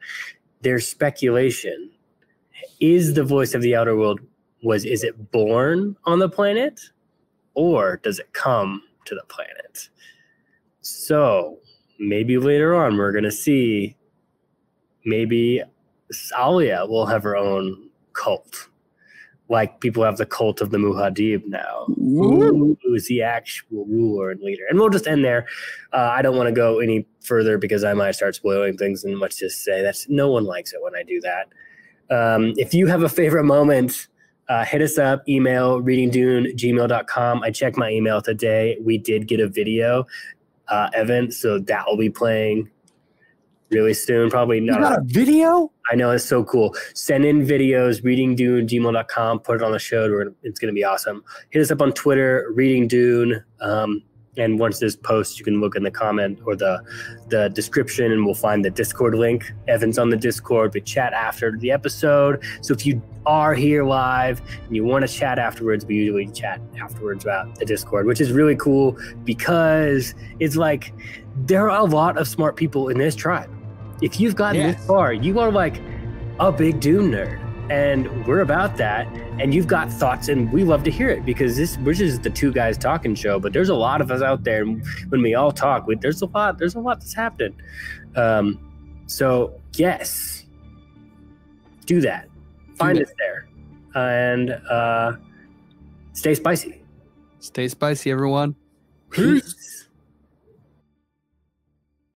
There's 0.62 0.86
speculation. 0.86 1.90
Is 2.80 3.14
the 3.14 3.24
voice 3.24 3.54
of 3.54 3.62
the 3.62 3.74
outer 3.74 3.96
world 3.96 4.20
was 4.62 4.84
is 4.84 5.04
it 5.04 5.30
born 5.30 5.96
on 6.04 6.18
the 6.18 6.28
planet 6.28 6.80
or 7.54 8.00
does 8.02 8.18
it 8.18 8.32
come 8.32 8.82
to 9.04 9.14
the 9.14 9.24
planet? 9.28 9.88
So 10.80 11.58
maybe 11.98 12.36
later 12.38 12.74
on 12.74 12.96
we're 12.96 13.12
gonna 13.12 13.30
see 13.30 13.96
maybe 15.04 15.62
Salia 16.12 16.88
will 16.88 17.06
have 17.06 17.22
her 17.22 17.36
own 17.36 17.90
cult. 18.12 18.68
Like 19.48 19.80
people 19.80 20.02
have 20.02 20.16
the 20.16 20.26
cult 20.26 20.60
of 20.60 20.70
the 20.70 20.78
Muad'Dib 20.78 21.46
now. 21.46 21.86
Who 21.86 22.76
is 22.94 23.06
the 23.06 23.22
actual 23.22 23.84
ruler 23.86 24.30
and 24.30 24.40
leader? 24.40 24.64
And 24.68 24.78
we'll 24.78 24.90
just 24.90 25.06
end 25.06 25.24
there. 25.24 25.46
Uh, 25.92 26.10
I 26.12 26.22
don't 26.22 26.36
want 26.36 26.48
to 26.48 26.52
go 26.52 26.80
any 26.80 27.06
further 27.22 27.56
because 27.58 27.84
I 27.84 27.94
might 27.94 28.12
start 28.12 28.34
spoiling 28.34 28.76
things. 28.76 29.04
And 29.04 29.20
let's 29.20 29.36
just 29.36 29.62
say 29.62 29.82
that's 29.82 30.08
no 30.08 30.30
one 30.30 30.44
likes 30.44 30.72
it 30.72 30.82
when 30.82 30.96
I 30.96 31.02
do 31.02 31.20
that. 31.20 31.48
Um, 32.10 32.54
if 32.56 32.74
you 32.74 32.86
have 32.86 33.02
a 33.02 33.08
favorite 33.08 33.44
moment, 33.44 34.08
uh, 34.48 34.64
hit 34.64 34.82
us 34.82 34.98
up, 34.98 35.28
email 35.28 35.80
readingdune, 35.80 36.54
gmail.com. 36.56 37.42
I 37.42 37.50
checked 37.50 37.76
my 37.76 37.90
email 37.90 38.22
today. 38.22 38.78
We 38.80 38.98
did 38.98 39.26
get 39.26 39.40
a 39.40 39.48
video, 39.48 40.06
uh, 40.68 40.90
Evan, 40.92 41.30
so 41.30 41.58
that 41.58 41.86
will 41.86 41.96
be 41.96 42.10
playing 42.10 42.70
really 43.70 43.94
soon. 43.94 44.30
Probably 44.30 44.56
You 44.58 44.66
not. 44.66 44.80
got 44.80 44.98
a 44.98 45.02
video? 45.04 45.70
I 45.90 45.94
know 45.96 46.10
it's 46.10 46.24
so 46.24 46.44
cool. 46.44 46.74
Send 46.94 47.24
in 47.24 47.46
videos, 47.46 48.02
reading 48.04 48.34
dune, 48.34 48.66
gmail.com, 48.66 49.40
put 49.40 49.56
it 49.56 49.62
on 49.62 49.72
the 49.72 49.78
show. 49.78 50.32
It's 50.42 50.58
going 50.58 50.72
to 50.72 50.74
be 50.74 50.84
awesome. 50.84 51.22
Hit 51.50 51.62
us 51.62 51.70
up 51.70 51.80
on 51.80 51.92
Twitter, 51.92 52.50
reading 52.54 52.88
dune. 52.88 53.42
Um, 53.60 54.02
and 54.38 54.58
once 54.58 54.78
this 54.80 54.96
post, 54.96 55.38
you 55.38 55.44
can 55.44 55.60
look 55.60 55.76
in 55.76 55.82
the 55.82 55.90
comment 55.90 56.40
or 56.44 56.54
the 56.56 56.82
the 57.28 57.48
description, 57.48 58.12
and 58.12 58.24
we'll 58.24 58.34
find 58.34 58.64
the 58.64 58.70
Discord 58.70 59.14
link. 59.14 59.50
Evan's 59.66 59.98
on 59.98 60.10
the 60.10 60.16
Discord. 60.16 60.74
We 60.74 60.82
chat 60.82 61.12
after 61.14 61.56
the 61.56 61.70
episode. 61.70 62.44
So 62.60 62.74
if 62.74 62.84
you 62.84 63.00
are 63.24 63.54
here 63.54 63.82
live 63.84 64.42
and 64.66 64.76
you 64.76 64.84
want 64.84 65.06
to 65.06 65.12
chat 65.12 65.38
afterwards, 65.38 65.86
we 65.86 65.96
usually 65.96 66.26
chat 66.28 66.60
afterwards 66.80 67.24
about 67.24 67.58
the 67.58 67.64
Discord, 67.64 68.06
which 68.06 68.20
is 68.20 68.30
really 68.30 68.56
cool 68.56 68.98
because 69.24 70.14
it's 70.38 70.56
like 70.56 70.92
there 71.46 71.70
are 71.70 71.78
a 71.78 71.84
lot 71.84 72.18
of 72.18 72.28
smart 72.28 72.56
people 72.56 72.88
in 72.88 72.98
this 72.98 73.14
tribe. 73.16 73.50
If 74.02 74.20
you've 74.20 74.36
gotten 74.36 74.62
this 74.62 74.86
far, 74.86 75.12
you 75.12 75.38
are 75.40 75.50
like 75.50 75.80
a 76.38 76.52
big 76.52 76.80
Dune 76.80 77.10
nerd. 77.10 77.42
And 77.70 78.24
we're 78.26 78.40
about 78.40 78.76
that. 78.76 79.08
And 79.40 79.52
you've 79.52 79.66
got 79.66 79.90
thoughts, 79.90 80.28
and 80.28 80.52
we 80.52 80.64
love 80.64 80.84
to 80.84 80.90
hear 80.90 81.08
it 81.08 81.24
because 81.24 81.56
this 81.56 81.76
we're 81.78 81.94
just 81.94 82.22
the 82.22 82.30
two 82.30 82.52
guys 82.52 82.78
talking 82.78 83.14
show. 83.14 83.40
But 83.40 83.52
there's 83.52 83.68
a 83.68 83.74
lot 83.74 84.00
of 84.00 84.10
us 84.10 84.22
out 84.22 84.44
there, 84.44 84.62
and 84.62 84.82
when 85.08 85.20
we 85.20 85.34
all 85.34 85.52
talk, 85.52 85.86
we, 85.86 85.96
there's 85.96 86.22
a 86.22 86.26
lot. 86.26 86.58
There's 86.58 86.74
a 86.74 86.80
lot 86.80 87.00
that's 87.00 87.12
happening. 87.12 87.54
Um, 88.14 88.58
so 89.06 89.60
yes, 89.74 90.46
do 91.84 92.00
that. 92.00 92.28
Find 92.76 92.98
it. 92.98 93.08
us 93.08 93.14
there, 93.18 93.48
and 93.94 94.52
uh, 94.70 95.16
stay 96.12 96.34
spicy. 96.34 96.82
Stay 97.40 97.68
spicy, 97.68 98.10
everyone. 98.10 98.54
Peace. 99.10 99.85